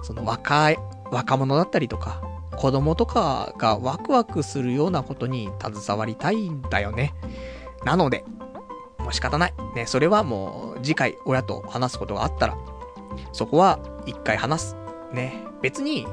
[0.03, 0.79] その若い、
[1.11, 2.21] 若者だったりとか、
[2.55, 7.13] 子供とかがワクワクするようなことに携わりたいんだよね。
[7.85, 8.23] なので、
[8.99, 9.53] もう仕方ない。
[9.75, 12.57] ね、それはもう次回親と話すことがあったら、
[13.33, 14.75] そこは一回話す。
[15.11, 16.07] ね、別に、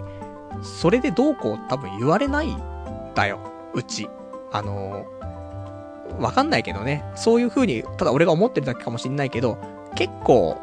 [0.63, 2.61] それでどうこう多分言われないん
[3.15, 3.39] だよ。
[3.75, 4.09] うち。
[4.51, 7.05] あのー、わかんないけどね。
[7.15, 9.59] そういう風に、ただ俺が思ってるだけかもしんないけど、
[9.95, 10.57] 結構、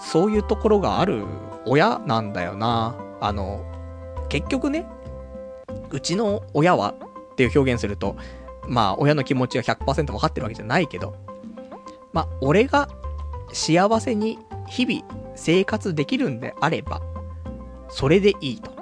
[0.00, 1.24] そういうところがある
[1.64, 2.96] 親なんだよな。
[3.20, 3.64] あの、
[4.28, 4.86] 結局ね、
[5.90, 6.94] うちの親は
[7.32, 8.16] っていう表現すると、
[8.66, 11.16] まあ、親の気持ちが100%分かってるわけじゃないけど、
[12.12, 12.88] まあ、俺が
[13.52, 14.38] 幸せに
[14.68, 17.02] 日々生活できるんであれば、
[17.88, 18.72] それでいいと。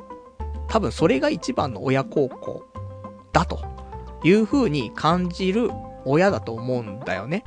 [0.69, 2.65] 多分それが一番の親孝行
[3.33, 3.61] だと
[4.25, 5.71] いう風に感じる
[6.05, 7.45] 親だと思うんだよね。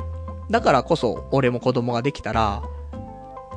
[0.49, 2.61] だからこそ俺も子供ができたら、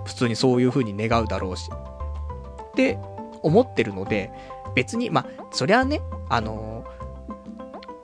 [0.04, 1.70] 普通にそういう風に願うだろうし。
[1.70, 2.98] って
[3.42, 4.30] 思ってるので、
[4.74, 7.34] 別に、まあ、そりゃね、あのー、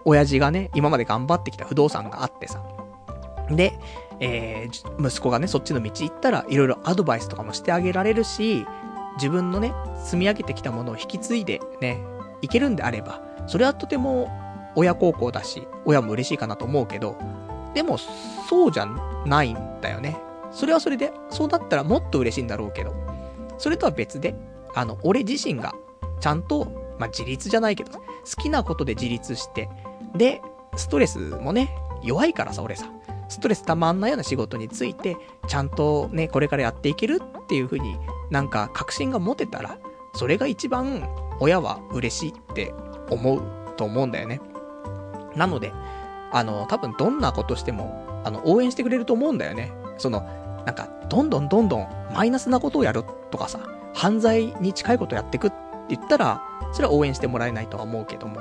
[0.05, 2.62] 親父がね、今まで頑張ってきた不動産があってさ。
[3.51, 3.78] で、
[4.20, 8.66] えー、息子がね、そっちの道行ったら、いろいろアドバイスとかもしてあげられるし、
[9.16, 9.73] 自分のね、
[10.05, 11.98] 積み上げてきたものを引き継いでね、
[12.43, 14.31] いけるんであれば、それはとても
[14.74, 17.16] 親孝行だし、親も嬉しいかなと思うけど、
[17.74, 17.98] でも、
[18.48, 18.86] そうじゃ
[19.27, 20.16] ないんだよね。
[20.52, 22.94] それはそれで、そうだったらもっと嬉しいんだろうけど、
[23.59, 24.35] それとは別で、
[24.75, 25.75] あの、俺自身が、
[26.21, 29.69] ちゃんと、まあ、自立じゃないけど、好きなことで自立して、
[30.15, 30.41] で、
[30.77, 32.91] ストレスもね、弱いからさ、俺さ。
[33.29, 35.17] ストレス溜まんないような仕事について、
[35.49, 37.97] ちゃんとね、これからやっていけるっていう風に
[38.31, 39.79] なんか確信が持てたら、
[40.15, 41.09] それが一番
[41.41, 42.73] 親は嬉しいって
[43.11, 43.43] 思う
[43.77, 44.41] と思うんだよね。
[45.35, 45.73] なので、
[46.31, 49.73] あの、多分どんなことしても、あの、応援してくれると思うんだよね。
[49.99, 50.21] その、
[50.67, 53.61] なんか、どんどんどんどんマイナスなことをやるとかさ、
[53.95, 55.57] 犯罪に近いことやってくって
[55.91, 56.43] 言ったら、
[56.73, 58.41] それは応援してもらえないとは思うけども、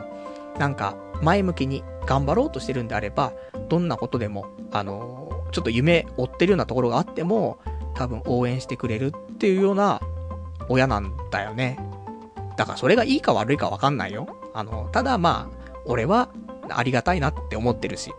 [0.57, 3.33] なんか、前向きに頑張ろうとしてるんであれば、
[3.69, 7.59] どんなことでも、あの、ちょっと夢追ってるようなところがあっても、
[7.93, 10.01] 多分応援してくれるっていうような
[10.67, 11.79] 親なんだよね。
[12.57, 14.27] だからそれがいいか悪いかわかんないよ。
[14.53, 16.29] あの、ただまあ、俺は
[16.69, 18.13] ありがたいなって思ってるし、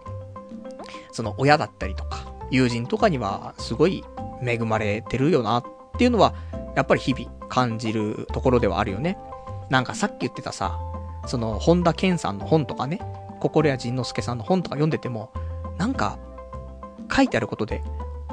[1.12, 4.04] その親だったりとか、友人とかにはすごい
[4.42, 6.34] 恵まれてるよなっっていうのは、
[6.76, 9.18] やっぱり日々感じるところではあるよね。
[9.70, 10.78] なんかさっき言ってたさ、
[11.26, 13.00] その、本田健さんの本とかね、
[13.40, 15.30] 心谷仁之助さんの本とか読んでても、
[15.78, 16.18] なんか、
[17.14, 17.82] 書いてあることで、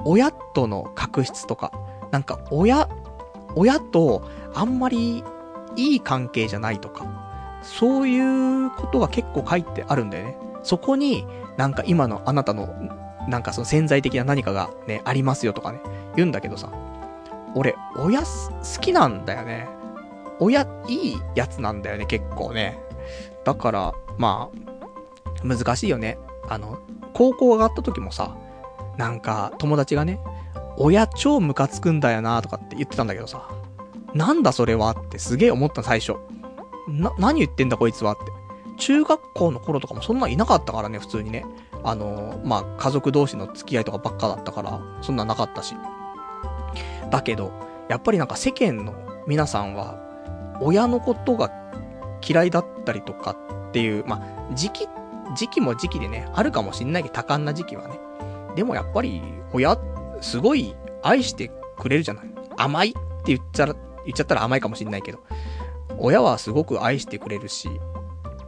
[0.05, 1.71] 親との確執とか、
[2.11, 2.89] なんか親、
[3.55, 4.23] 親と
[4.53, 5.23] あんまり
[5.75, 7.05] いい関係じゃないとか、
[7.61, 10.37] そういうことが結構書いてあるんだよね。
[10.63, 11.25] そこに、
[11.57, 12.67] なんか今のあなたの、
[13.27, 15.81] なんかその潜在的な何かがね、ありますよとかね、
[16.15, 16.69] 言うんだけどさ、
[17.55, 18.25] 俺、親好
[18.81, 19.67] きなんだよね。
[20.39, 22.79] 親、いいやつなんだよね、結構ね。
[23.43, 24.49] だから、ま
[25.43, 26.17] あ、難しいよね。
[26.47, 26.79] あの、
[27.13, 28.35] 高校上がった時もさ、
[28.97, 30.19] なんか、友達がね、
[30.77, 33.49] 親超ムカつくんだよなとかって言ってたんだけどさ、
[34.13, 36.15] なんだそれはってすげえ思った最初。
[36.87, 38.31] な、何言ってんだこいつはって。
[38.77, 41.45] 中学校の頃とかもそんなんいなかったからね、普通にね。
[41.83, 45.75] あの、まあ、家族同士の付き合いとかばっかだったから、そんななかったし。
[47.09, 47.51] だけど、
[47.89, 48.93] やっぱりなんか世間の
[49.27, 49.99] 皆さんは、
[50.61, 51.51] 親のことが
[52.27, 53.35] 嫌いだったりとか
[53.69, 54.21] っていう、ま
[54.51, 54.87] あ、時期、
[55.35, 57.99] 時期も時期でね、あるかもしんないけど、多感な時期はね。
[58.55, 59.21] でもやっぱり、
[59.53, 59.77] 親、
[60.21, 62.25] すごい愛してくれるじゃない。
[62.57, 63.73] 甘いって言っちゃら、
[64.05, 65.19] 言っちゃったら甘いかもしんないけど。
[65.97, 67.69] 親はすごく愛してくれるし、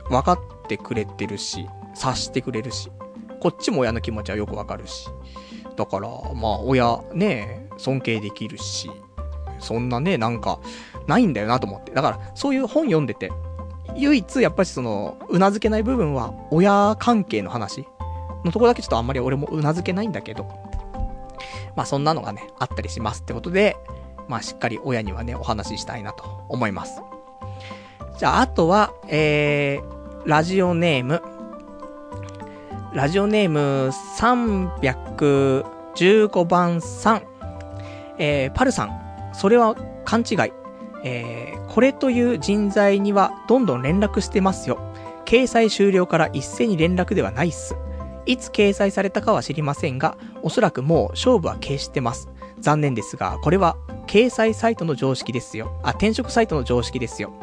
[0.10, 2.92] 分かってくれてるし、察してくれるし、
[3.40, 5.10] こっちも親の気持ちはよくわかるし。
[5.76, 8.92] だから、まあ、親、ね、尊敬できるし、
[9.60, 10.60] そんなね、なんか、
[11.08, 11.92] ないんだよなと思って。
[11.92, 13.32] だから、そういう本読んでて、
[13.96, 17.86] 唯一、やっぱりその、うなずけない部分は、親関係の話
[18.44, 20.48] のとこだけちょっとあんまり俺もうなずけないんだけど、
[21.76, 23.78] まあそんなのがね、あったりしますってことで、
[24.28, 27.02] まあしっかり親にはね、お話ししたいなと思います。
[28.18, 31.22] じゃあ、あとは、えー、ラジオネーム、
[32.94, 37.24] ラジオネーム315番さん、
[38.18, 38.92] えー、パルさん、
[39.34, 39.76] それは
[40.06, 40.38] 勘違い。
[41.06, 44.80] えー、これという人材にはどんどん連絡してますよ。
[45.26, 47.76] 掲載終了から一斉に連絡ではないっす。
[48.26, 52.30] いつ掲載されたかは知りませんが、おそらくもう勝負は消してます。
[52.60, 53.76] 残念ですが、これは
[54.08, 55.78] 掲載サイトの常識ですよ。
[55.84, 57.34] あ、転職サイトの常識ですよ。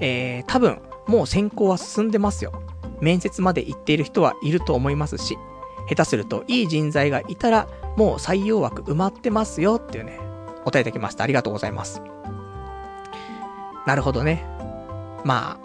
[0.00, 2.52] えー、多分、もう選考は進んでますよ。
[3.00, 5.38] 面接まで行っている人はいると思いますし、
[5.88, 7.66] 下手するといい人材がいたら、
[7.96, 10.18] もう採用枠埋まってますよっていうね、
[10.62, 11.24] お答えいただきました。
[11.24, 12.02] ありがとうございます。
[13.86, 14.46] なるほどね。
[15.24, 15.58] ま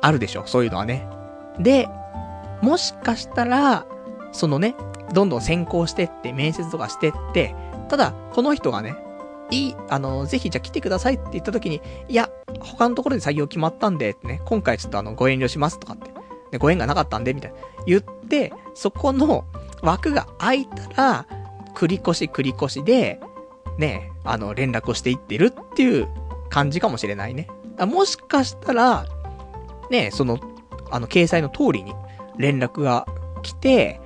[0.00, 1.06] あ、あるでしょ、そういうのはね。
[1.58, 1.88] で、
[2.62, 3.86] もしかしたら、
[4.32, 4.74] そのね、
[5.12, 7.54] どんどん先行してって、面接とかしてって、
[7.88, 8.96] ただ、この人がね、
[9.50, 12.30] いい、あの、ぜひじゃあ来てくださいって言った時に、いや、
[12.60, 16.10] 他のところで採用決まったんで、ね、今回ちょっとあの、ご遠慮しますとかって、
[16.52, 19.44] ね、ご縁がなかったんで、みたいな、言って、そこの
[19.82, 21.26] 枠が空いたら、
[21.74, 23.20] 繰り越し繰り越しで、
[23.78, 26.08] ね、あの、連絡をしていってるっていう
[26.48, 27.48] 感じかもしれないね。
[27.78, 29.06] もしかしたら、
[29.90, 30.38] ね、その、
[30.90, 31.94] あの、掲載の通りに
[32.38, 33.06] 連絡が
[33.42, 34.00] 来て、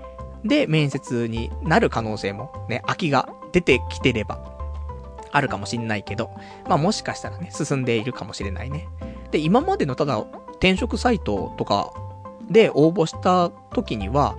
[0.45, 4.41] で、面接になる可能性も、ね、空きが出てきてれば、
[5.31, 6.31] あるかもしんないけど、
[6.69, 8.89] まあもしかしたらね、進んでいるかもしれないね。
[9.31, 10.19] で、今までのただ、
[10.53, 11.93] 転職サイトとか
[12.51, 14.37] で応募した時には、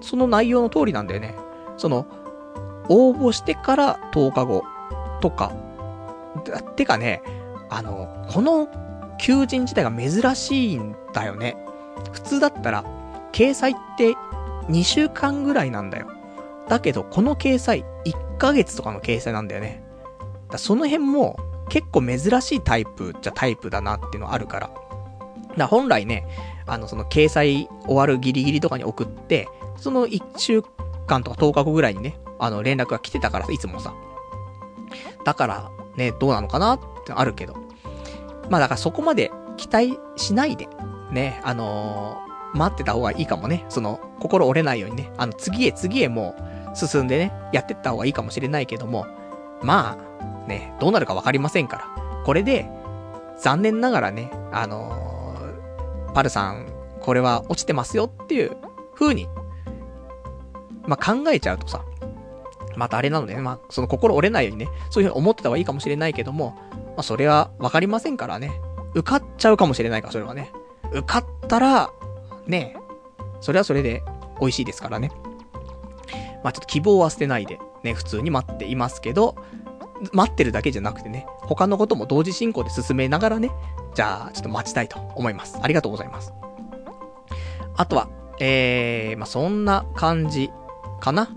[0.00, 1.34] その内容の通りなんだよね。
[1.76, 2.06] その、
[2.88, 4.64] 応募してから10日後
[5.20, 5.52] とか、
[6.76, 7.22] てかね、
[7.68, 8.68] あの、この
[9.18, 11.56] 求人自体が珍しいんだよね。
[12.12, 12.84] 普通だったら、
[13.32, 14.14] 掲載って
[14.68, 16.08] 2週間ぐらいなんだよ。
[16.68, 19.82] だけど、この掲載、1ヶ月とかの掲載なんだよね。
[20.50, 21.36] だその辺も、
[21.68, 24.70] 結構珍しいタイプじゃタイプだなっていうのはあるから。
[25.56, 26.26] だ本来ね、
[26.66, 30.62] あの、その掲載終わるギリギリとかに送って、その1週
[31.10, 33.92] 間とか10日後ぐらいにね、あの、連絡が来てたから、いつもさ。
[35.24, 37.54] だから、ね、どうなのかなってあるけど。
[38.48, 40.68] まあだからそこまで期待しないで、
[41.10, 43.64] ね、あのー、待ってた方がいいかもね。
[43.68, 46.34] その、心折れないようにね、あの、次へ次へも
[46.72, 49.06] う、進んでね、やってった方がいいかもしれないけども、
[49.62, 52.24] まあ、ね、どうなるかわかりませんから。
[52.24, 52.68] これで、
[53.38, 56.66] 残念ながらね、あのー、パルさん、
[57.00, 58.56] これは落ちてますよっていう
[58.94, 59.28] 風に、
[60.86, 61.84] まあ、考えちゃうとさ、
[62.76, 68.52] またあれなのでね、まあ、その心折れないようにね、そういうふうに思ってた方がいいかもしれないけども、まあ、それはわかりませんからね。
[68.94, 70.52] 受かっちゃうかもしれないから、それはね。
[70.92, 71.90] 受かったら、
[72.46, 72.76] ね、
[73.40, 74.02] それはそれで
[74.40, 75.12] 美味しいですからね。
[76.42, 79.36] まあ、ちょっと希望は捨てないで、ね、普通に待っていますけど、
[80.12, 83.50] 待ってるだけじゃなくてね、他のことも同時進行で進めながらね、
[83.94, 85.58] じゃあ、ちょっと待ちたいと思います。
[85.60, 86.32] ありがとうございます。
[87.76, 88.08] あとは、
[88.40, 90.50] えー、まあ、そんな感じ
[91.00, 91.28] かな？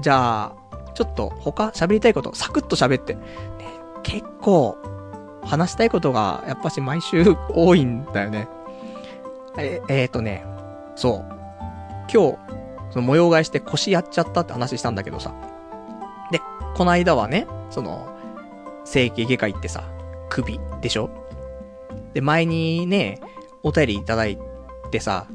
[0.00, 0.56] じゃあ、
[0.94, 3.14] ちょっと他喋りたいこと、サクッと喋って。
[3.14, 3.20] ね、
[4.02, 4.76] 結構、
[5.44, 8.48] 話したいことが、やっぱし毎週多いんだよね。
[9.58, 10.44] え、えー、とね、
[10.96, 11.24] そう。
[12.12, 12.38] 今日、
[12.90, 15.32] その模様替えして腰やっちゃったって話したんだけどさ。
[16.30, 16.40] で、
[16.74, 18.08] この間はね、その、
[18.84, 19.84] 整形外科行ってさ、
[20.28, 21.10] 首でしょ？
[22.14, 23.20] で、前にね、
[23.62, 24.38] お便りいただい
[24.90, 25.26] てさ、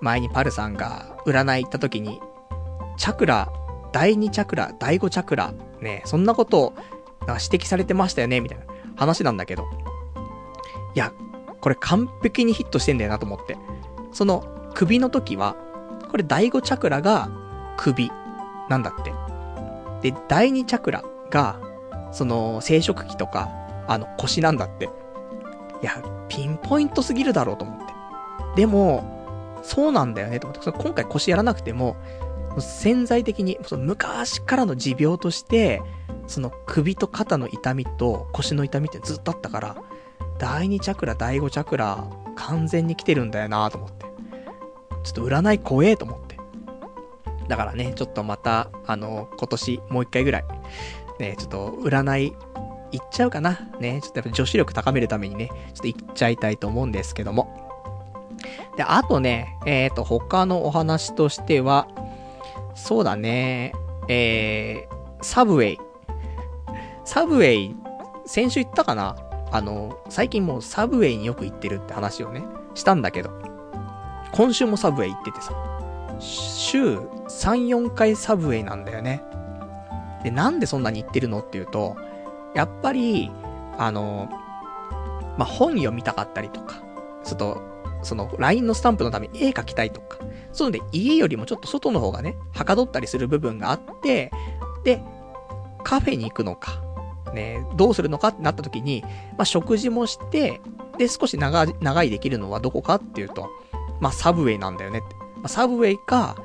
[0.00, 2.20] 前にパルさんが占い行った時に、
[2.96, 3.48] チャクラ
[3.96, 6.72] 第2チャクラ、第5チャクラ、ね、そんなことを、
[7.22, 8.64] 指摘されてましたよね、みたいな
[8.94, 9.64] 話なんだけど。
[10.94, 11.12] いや、
[11.62, 13.56] これ完璧にヒットしてんだよなと思って。
[14.12, 15.56] その、首の時は、
[16.10, 17.30] これ第5チャクラが
[17.78, 18.10] 首
[18.68, 19.12] なんだって。
[20.10, 21.58] で、第2チャクラが、
[22.12, 23.48] その、生殖器とか、
[23.88, 24.84] あの、腰なんだって。
[24.84, 24.88] い
[25.86, 27.94] や、ピンポイントすぎるだろうと思って。
[28.56, 30.70] でも、そうなんだよね、と思って。
[30.70, 31.96] 今回腰やらなくても、
[32.60, 35.82] 潜在的に、その昔からの持病として、
[36.26, 39.76] その首と肩の痛みと腰の痛みってずっとあったから、
[40.38, 42.04] 第2チャクラ、第5チャクラ、
[42.36, 44.06] 完全に来てるんだよなと思って。
[45.04, 46.36] ちょっと占い怖えと思って。
[47.48, 50.44] だからね、ちょっとまた、あの、今年もう一回ぐらい、
[51.18, 52.34] ね、ちょっと占い
[52.92, 53.70] 行っちゃうかな。
[53.80, 57.66] ね、ちょっとやっぱ女子力高めるためにね、ちょっと行っちゃいたいと思うんですけども。
[58.76, 61.88] で、あとね、えっ、ー、と、他のお話としては、
[62.76, 63.72] そうだね、
[64.08, 65.78] えー、サブウェイ。
[67.04, 67.76] サブウェイ、
[68.26, 69.16] 先週言ったかな？
[69.50, 72.44] あの、最近もうサブウェイによく行ってるって話をね、
[72.74, 73.30] したんだけど、
[74.32, 75.52] 今週もサブウェイ行っててさ、
[76.20, 79.22] 週3、4回サブウェイなんだよね。
[80.22, 81.96] で、なんでそんなに行ってるのっていうと、
[82.54, 83.30] やっぱり、
[83.78, 84.28] あの、
[85.38, 86.76] まあ、本読みたかったりとか、
[87.24, 87.62] ちょっと、
[88.02, 90.18] その、LINE のスタンプのために絵描きたいとか、
[90.56, 94.32] そうで、家よりもちょっと外の方がね、はかどったりする部分があって、
[94.84, 95.02] で、
[95.84, 96.82] カフェに行くのか、
[97.34, 99.02] ね、どうするのかってなった時に、
[99.36, 100.62] まあ、食事もして、
[100.96, 103.50] で、少し長、長いできるのはどこかっていうと、
[104.00, 105.14] まあ、サブウェイなんだよねって。
[105.36, 106.36] まあ、サブウェイか、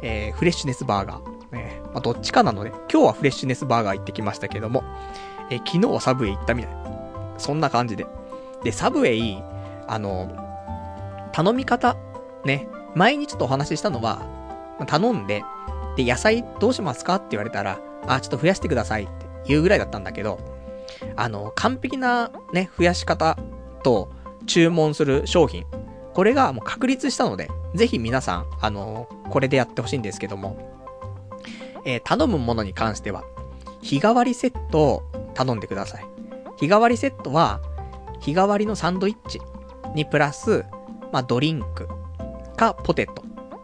[0.00, 1.54] えー、フレッシュネスバーガー。
[1.54, 4.82] ね、まあ、どっちかなので、今日はフレッシュネスバーガー行ってきましたけども、
[5.50, 7.34] えー、昨日はサブウェイ行ったみたいな。
[7.36, 8.06] そんな感じで。
[8.64, 9.42] で、サブウェイ、
[9.86, 10.30] あの、
[11.32, 11.96] 頼み方、
[12.44, 12.68] ね、
[12.98, 14.26] 前にちょっとお話ししたのは、
[14.86, 15.44] 頼んで、
[15.96, 19.12] で、野菜どうしますかって言われたら、あ、ちょっと増やしてくださいって
[19.46, 20.38] 言うぐらいだったんだけど、
[21.16, 23.38] あの、完璧なね、増やし方
[23.84, 24.10] と
[24.46, 25.64] 注文する商品、
[26.12, 30.58] これがもう確立したので、ぜひ皆さん、あの、これでやってほしいんですけども、
[31.84, 33.24] えー、頼むものに関しては、
[33.80, 35.02] 日替わりセットを
[35.34, 36.04] 頼んでください。
[36.58, 37.60] 日替わりセットは、
[38.18, 39.40] 日替わりのサンドイッチ
[39.94, 40.64] にプラス、
[41.12, 41.88] まあ、ドリンク
[42.58, 43.22] かポテト、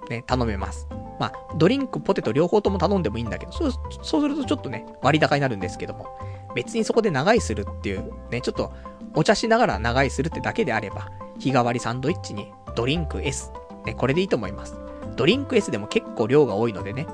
[0.09, 0.87] ね、頼めます。
[1.21, 3.73] まあ、ドリンク、ポテト両方とも頼んでもいいんだけど、そう、
[4.03, 6.07] そうするとちょっとね、割高になるんですけども、
[6.55, 8.73] 別にそこで長居するっていう、ね、ちょっと、
[9.17, 13.53] お茶しながら長居するってだけであれば、日替わりサンドイッチにドリンク S、
[13.85, 14.77] ね、これでいいと思います。
[15.17, 17.07] ドリンク S でも結構量が多いのでね、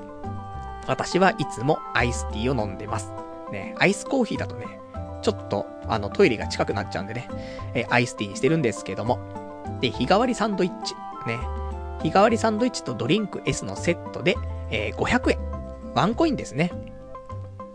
[0.87, 3.13] 私はいつもアイスティーを飲んでます。
[3.53, 4.81] ね、アイスコーヒーだとね、
[5.23, 7.29] ちょっと、あの、トイレが近くなっちゃうんでね、
[7.75, 9.19] えアイスティーにしてるんですけども。
[9.81, 10.95] で、日替わりサンドイッチ。
[11.27, 11.39] ね、
[12.03, 14.37] 日替わりサンドイッチとドリンク S のセットで、
[14.71, 15.39] えー、500円。
[15.95, 16.73] ワンコインですね。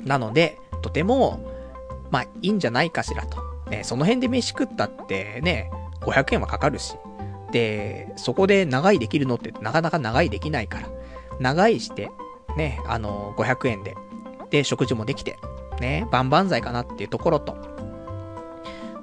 [0.01, 1.39] なので、とても、
[2.11, 3.43] まあ、いいんじゃないかしらと。
[3.69, 5.71] ね、その辺で飯食ったってね、
[6.01, 6.95] 500円はかかるし。
[7.51, 10.89] で、そこで長居できるのってなかなか長居できないから。
[11.39, 12.09] 長居して、
[12.57, 13.95] ね、あの、500円で。
[14.49, 15.37] で、食事もできて、
[15.79, 17.57] ね、万々歳かなっていうところと。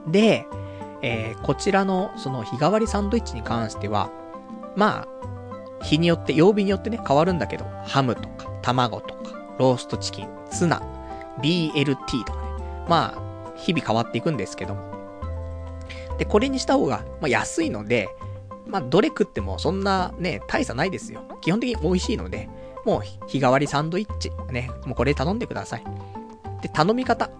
[0.06, 0.46] で、
[1.02, 4.10] えー、こちらの、その日替わりサンドイッチに関しては、
[4.76, 10.82] まあ、日によって、曜日によってね、変わるんだけど、ハムとか、卵とか、ローストチキン、ツナ、
[11.40, 12.48] BLT とかね。
[12.88, 14.92] まあ、日々変わっていくんですけども。
[16.18, 18.08] で、これにした方が、まあ、安いので、
[18.66, 21.22] まあ、どれ食ってもそんなね、大差ないですよ。
[21.40, 22.48] 基本的に美味しいので、
[22.84, 25.84] もう日替わりサンドイッチ、ね、もうこれ頼んでください。
[26.62, 27.30] で、頼み方。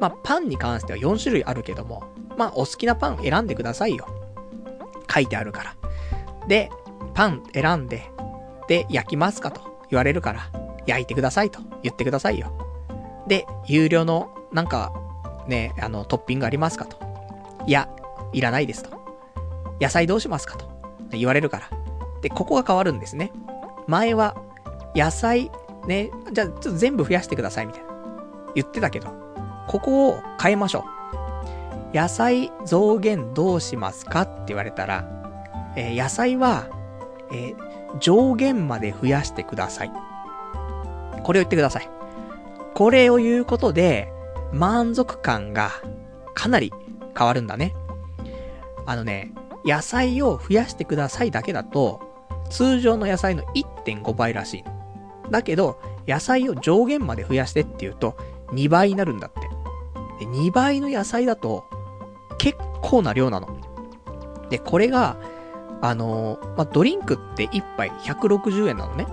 [0.00, 2.02] まあ、パンに関しては4種類あるけども、
[2.36, 4.06] まあ、お好きなパン選んでくださいよ。
[5.12, 5.76] 書いてあるから。
[6.48, 6.70] で、
[7.14, 8.10] パン選んで、
[8.68, 9.60] で、焼きますかと
[9.90, 10.50] 言われるから、
[10.86, 12.52] 焼いてくださいと言ってくださいよ。
[13.26, 14.92] で、有料の、なんか、
[15.48, 16.96] ね、あの、トッピングありますかと。
[17.66, 17.88] いや、
[18.32, 18.90] いらないですと。
[19.80, 20.66] 野菜どうしますかと。
[21.10, 21.70] 言われるから。
[22.20, 23.32] で、ここが変わるんですね。
[23.86, 24.36] 前は、
[24.94, 25.50] 野菜、
[25.86, 27.88] ね、じゃあ、ちょっと全部増やしてくださいみたいな。
[28.54, 29.08] 言ってたけど、
[29.68, 30.84] ここを変えましょ
[31.92, 31.96] う。
[31.96, 35.15] 野菜増減どうしますかって言われたら、
[35.76, 36.68] えー、野菜は、
[37.30, 39.92] えー、上限まで増やしてください。
[41.22, 41.88] これを言ってください。
[42.74, 44.12] これを言うことで、
[44.52, 45.70] 満足感が
[46.34, 46.72] かなり
[47.16, 47.74] 変わるんだね。
[48.86, 49.32] あのね、
[49.64, 52.00] 野菜を増やしてくださいだけだと、
[52.50, 54.64] 通常の野菜の1.5倍らしい。
[55.30, 58.16] だけど、野菜を上限まで増やしてっていうと、
[58.52, 59.40] 2倍になるんだって。
[60.24, 61.64] で、2倍の野菜だと、
[62.38, 63.58] 結構な量なの。
[64.50, 65.16] で、これが、
[65.86, 69.06] あの、まあ、ドリンクって1杯160円なのね。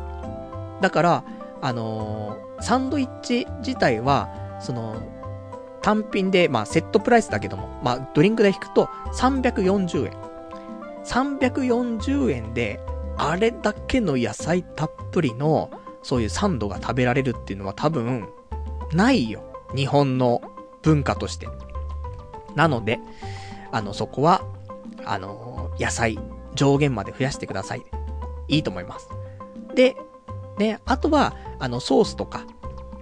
[0.81, 1.23] だから、
[1.61, 4.95] あの、サンドイッチ自体は、その、
[5.83, 10.13] 単品で、まあ、セットプライスだけども、まあ、ドリンク代引くと340円。
[11.05, 12.79] 340円で、
[13.17, 15.69] あれだけの野菜たっぷりの、
[16.01, 18.27] そういうサンドが食べられるっていうのは多分、
[18.93, 19.43] ないよ。
[19.75, 20.41] 日本の
[20.81, 21.47] 文化として。
[22.55, 22.99] なので、
[23.71, 24.41] あの、そこは、
[25.05, 26.17] あの、野菜
[26.55, 27.83] 上限まで増やしてください。
[28.47, 29.09] いいと思います。
[29.75, 29.95] で、
[30.57, 32.45] ね、あとは、あの、ソースとか、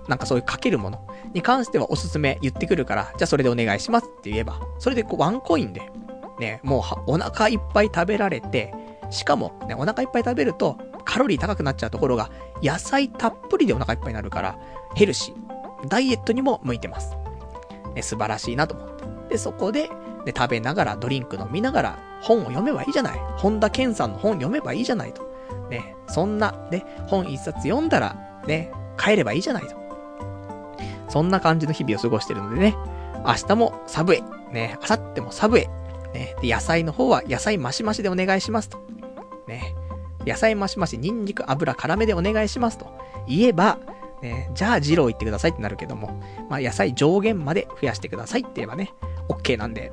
[0.07, 5.91] なんかそういうかけるものに関してはおすすめ言ってくるから、じゃあそれでお願いしますって言えば、それでこうワンコインで、
[6.39, 8.73] ね、もうお腹いっぱい食べられて、
[9.09, 10.77] しかもね、お腹いっぱい食べると
[11.11, 12.31] カロリー高くなっちゃうところが、
[12.63, 14.57] 野菜たっぷりでお腹いっぱいになるから、
[14.95, 15.87] ヘルシー。
[15.87, 17.15] ダイエットにも向いてます。
[17.93, 19.03] ね、素晴らしいなと思って。
[19.29, 19.89] で、そこで、
[20.25, 23.19] で、食べながら、ドリンク飲みながら、本を読めばいいじゃない。
[23.37, 25.23] 本田健さんの本読めばいいじゃないと。
[25.69, 28.15] ね、そんな、ね、本一冊読んだら、
[28.45, 29.75] ね、帰ればいいじゃないと。
[31.09, 32.75] そんな感じの日々を過ごしてるのでね、
[33.25, 35.67] 明日もサブウェイ、ね、明後日もサブウェイ、
[36.17, 38.79] ね、で、野菜の方は野菜マシマシでお願いしますと。
[39.47, 39.75] ね、
[40.25, 42.87] 野菜マシマシ、ニンニク油辛めでお願いしますと
[43.27, 43.79] 言えば、
[44.21, 48.93] ね、じゃあ二郎行ってくださいってなるけども、まあ野菜上限まで増やしてくださいって言えばね、
[49.29, 49.91] OK なんで、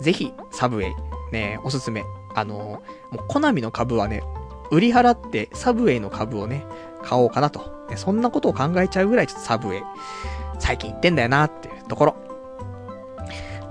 [0.00, 0.94] ぜひ、サブウェイ、
[1.32, 2.04] ね、おすすめ。
[2.34, 2.80] あのも
[3.12, 4.22] う、コナミの株はね、
[4.70, 6.64] 売り払ってサブウェイの株をね、
[7.02, 7.86] 買おうかなと。
[7.88, 9.82] ね、そんなことを考えちゃうぐらいちょっとサブウェイ、
[10.58, 12.16] 最近行ってんだよなっていうところ。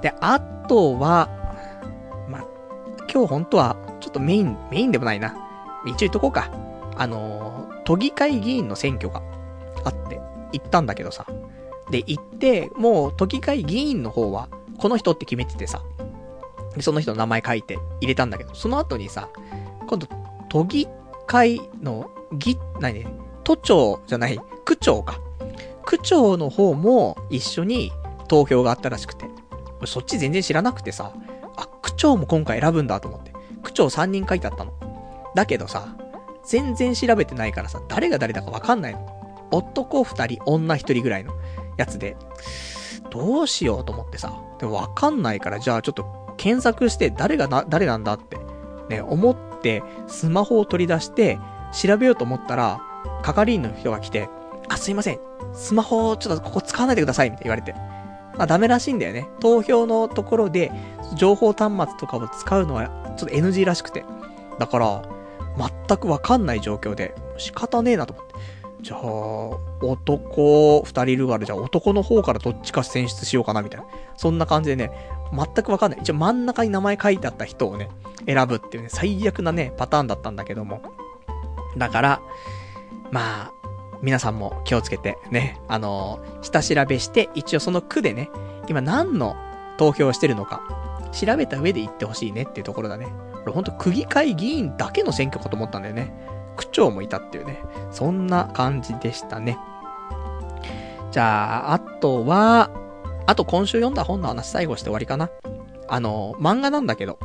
[0.01, 1.29] で、あとは、
[2.29, 2.45] ま
[3.11, 5.35] 今日本当は、ちょっとメイン、メインでもないな。
[5.85, 6.49] 一応言っとこうか。
[6.97, 9.21] あの都議会議員の選挙が
[9.83, 10.21] あって、
[10.53, 11.25] 行ったんだけどさ。
[11.91, 15.81] で、行って、もう都議会議員の方は、この人って決めててさ。
[16.75, 19.29] で、その人の名前書いて入れたんだけど、その後にさ、
[19.87, 20.07] 今度、
[20.49, 20.87] 都議
[21.27, 22.99] 会の、議、何？
[23.03, 23.07] ね、
[23.43, 25.19] 都庁じゃない、区長か。
[25.85, 27.91] 区長の方も一緒に
[28.27, 29.25] 投票があったらしくて。
[29.85, 31.13] そっち全然知らなくてさ、
[31.57, 33.33] あ、区長も今回選ぶんだと思って。
[33.61, 34.73] 区長3人書いてあったの。
[35.35, 35.95] だけどさ、
[36.43, 39.47] 全然調べてないからさ、誰が誰だかわかんないの。
[39.51, 41.33] 男2人、女1人ぐらいの
[41.77, 42.17] やつで、
[43.11, 48.37] どうしようと思ってさ、でもわかんないから、じゃあちょっと検索して誰がな、誰なんだって、
[48.87, 51.39] ね、思って、スマホを取り出して、
[51.73, 52.81] 調べようと思ったら、
[53.23, 54.29] 係員の人が来て、
[54.69, 55.19] あ、すいません。
[55.53, 57.73] スマホ、ちょっとここ使わないでください、みたいな言われて。
[58.37, 59.27] まあダメらしいんだよね。
[59.39, 60.71] 投票のところで、
[61.15, 64.05] 情報端末とかを使うのは、ちょっと NG らしくて。
[64.59, 65.01] だから、
[65.87, 68.35] 全くわかんない状況で、仕方ねえなと思って。
[68.81, 68.99] じゃあ、
[69.81, 73.87] 男二人いるから、じゃあ男の方からどっちか選出しようかな、みたいな。
[74.15, 74.91] そんな感じでね、
[75.35, 75.99] 全くわかんない。
[76.01, 77.89] 一応真ん中に名前書いてあった人をね、
[78.25, 80.81] 選ぶっていうね、最悪なね、パターンだったんだけども。
[81.77, 82.21] だから、
[83.11, 83.51] まあ、
[84.01, 88.29] 皆さんも気をつけてね、あのー、下調べして、一応その区でね、
[88.67, 89.35] 今何の
[89.77, 90.61] 投票してるのか、
[91.11, 93.07] 調べた上で言ってほしいねっていうところだね。
[93.43, 96.13] これほんと区議会議員だけの選挙かと思ったんだよね。
[96.57, 97.61] 区長もいたっていうね。
[97.91, 99.57] そんな感じでしたね。
[101.11, 102.69] じゃあ、あとは、
[103.27, 105.29] あと今週読んだ本の話最後して終わりかな。
[105.87, 107.19] あの、漫画なんだけど、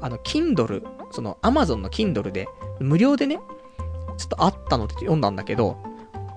[0.00, 2.48] あの、Kindle、その Amazon の Kindle で、
[2.80, 3.38] 無料でね、
[4.16, 5.76] ちょっとあったので読んだんだけど、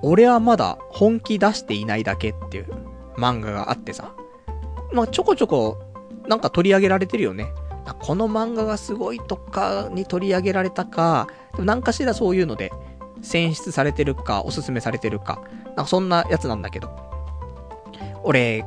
[0.01, 2.67] 俺はまだ本気出していないだけっていう
[3.17, 4.13] 漫画があってさ。
[4.91, 5.79] まあ、ちょこちょこ、
[6.27, 7.53] なんか取り上げられてるよね。
[7.99, 12.71] この漫画がすごいとかに取り上げられたか、でも何かしらそういうので、
[13.21, 17.14] 選出されてるか、おすすめされてるか、なんかそんなやつなんだけど。
[18.25, 18.65] 俺、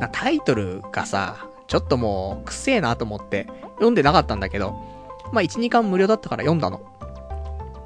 [0.00, 4.74] なタイトルがさ、ちょっともう、くせえなと思って、読んでなかったんだけど、
[5.32, 6.80] まあ、1、2巻無料だったから読んだの。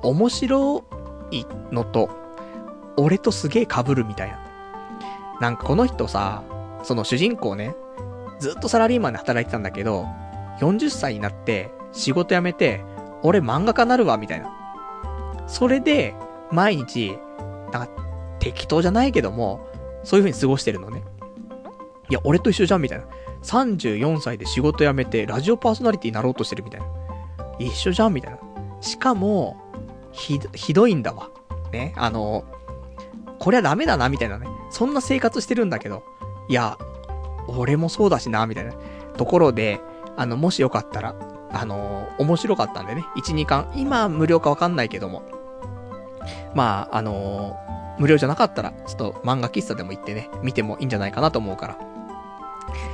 [0.03, 0.85] 面白
[1.31, 2.11] いのと、
[2.97, 4.39] 俺とすげえ被るみたいな。
[5.41, 6.43] なんかこの人さ、
[6.83, 7.75] その主人公ね、
[8.39, 10.07] ずっとサラリーマンで働いてたんだけど、
[10.61, 12.85] 40歳になって仕事辞めて、
[13.23, 14.51] 俺漫画家なるわ、みたいな。
[15.47, 16.15] それで、
[16.51, 17.19] 毎日、
[17.73, 17.89] なんか
[18.39, 19.66] 適当じゃないけども、
[20.07, 21.02] そういう風に過ごしてるのね。
[22.09, 23.07] いや、俺と一緒じゃん、みたいな。
[23.43, 26.86] 34歳で仕事辞めて、ラジオパーソナリティになろうとしてるみたいな。
[27.59, 28.39] 一緒じゃん、みたいな。
[28.81, 29.57] しかも、
[30.12, 31.28] ひ、ひどいんだわ。
[31.73, 32.44] ね、あの、
[33.41, 34.47] これはダメだな、みたいなね。
[34.70, 36.05] そんな生活してるんだけど、
[36.49, 36.78] いや、
[37.49, 38.75] 俺もそうだしな、みたいな
[39.17, 39.81] ところで、
[40.17, 41.17] あの、もしよかったら、
[41.51, 45.25] あの、面白かったんでね、1、2巻、今無料かわかんないけども、
[46.55, 47.57] まあ、あの、
[47.99, 51.78] 無料じゃなかったら、ちょっと漫画喫茶でも行ってね、見てもいいんじゃないかなと思うから。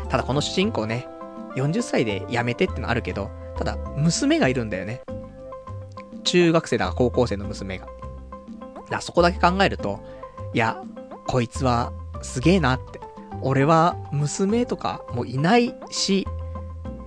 [0.09, 1.09] ただこの主人公ね、
[1.57, 5.03] 40歳で辞めてってのあるけど、ただ、娘がいるんだよね。
[6.25, 7.87] 中学生だか高校生の娘が。
[8.91, 10.01] だそこだけ考えると、
[10.55, 10.83] いや、
[11.27, 13.01] こいつはすげえなって。
[13.41, 16.27] 俺は娘とかもいないし、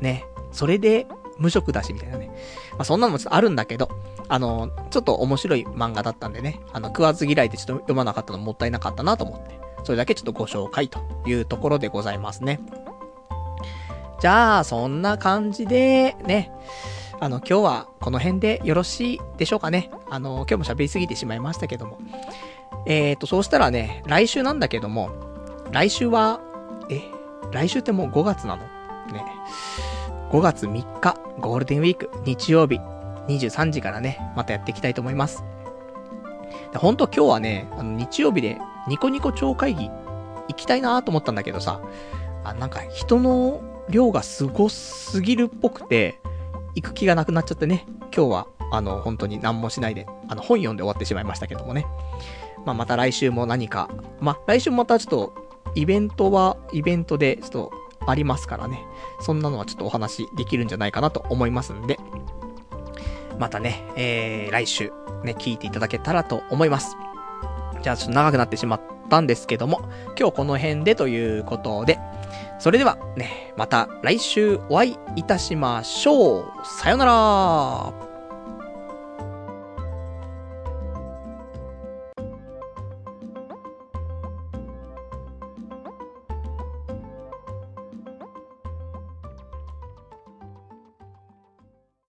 [0.02, 1.08] ね、それで
[1.38, 2.28] 無職だしみたいなね。
[2.72, 3.90] まあそんなのもちょっとあるんだけど、
[4.28, 12.60] あの、ちょっと面白い漫画だったんでね、あの、食わず嫌いでちょっと読まなかったのもったいなかったなと思って、それだけちょっとご紹介というところでございますね。
[14.20, 16.52] じゃあ、そんな感じで、ね、
[17.20, 19.92] あの、今日はこの辺でよろしいでしょうかね。
[20.10, 22.00] あの、今日も喋りすぎてしまいましたけども。
[22.88, 25.10] えーと、そうしたらね、来週なんだけども、
[25.72, 26.40] 来週は、
[26.90, 27.02] え、
[27.52, 28.64] 来週ってもう5月なの？
[29.14, 29.24] ね。
[30.32, 32.80] 5月3日、ゴールデンウィーク、日曜日、
[33.28, 35.44] 23時からね、またやっていきたいと思います。
[36.72, 39.90] で、本当今日はね、あの、日曜日で、ニコニコ超会議、
[40.48, 41.82] 行きたいなと思ったんだけどさ、
[42.44, 46.20] あ、なんか人の量がすごすぎるっぽくて、
[46.76, 51.86] 行く気がなくなっちゃってね、今日は、あの、本当に何もしないで、あの、本読んで終わってしまいましたけどもね。
[52.66, 53.90] まあ、また来週も何か、
[54.20, 55.36] まあ、来週もまたちょっと、
[55.76, 57.72] イベントは、イベントで、ちょっと、
[58.08, 58.86] ありますからね。
[59.20, 61.98] そんなのはちょっとお話できるんじゃないかなと思いますんで、
[63.40, 64.92] またね、えー、来週、
[65.24, 66.96] ね、聞いていただけたらと思います。
[67.82, 69.82] じゃあ、ちょっと長くなってしまったんですけども、
[70.18, 72.00] 今日この辺でということで、
[72.60, 76.46] それではね、また来週お会いいたしましょう。
[76.64, 78.05] さよなら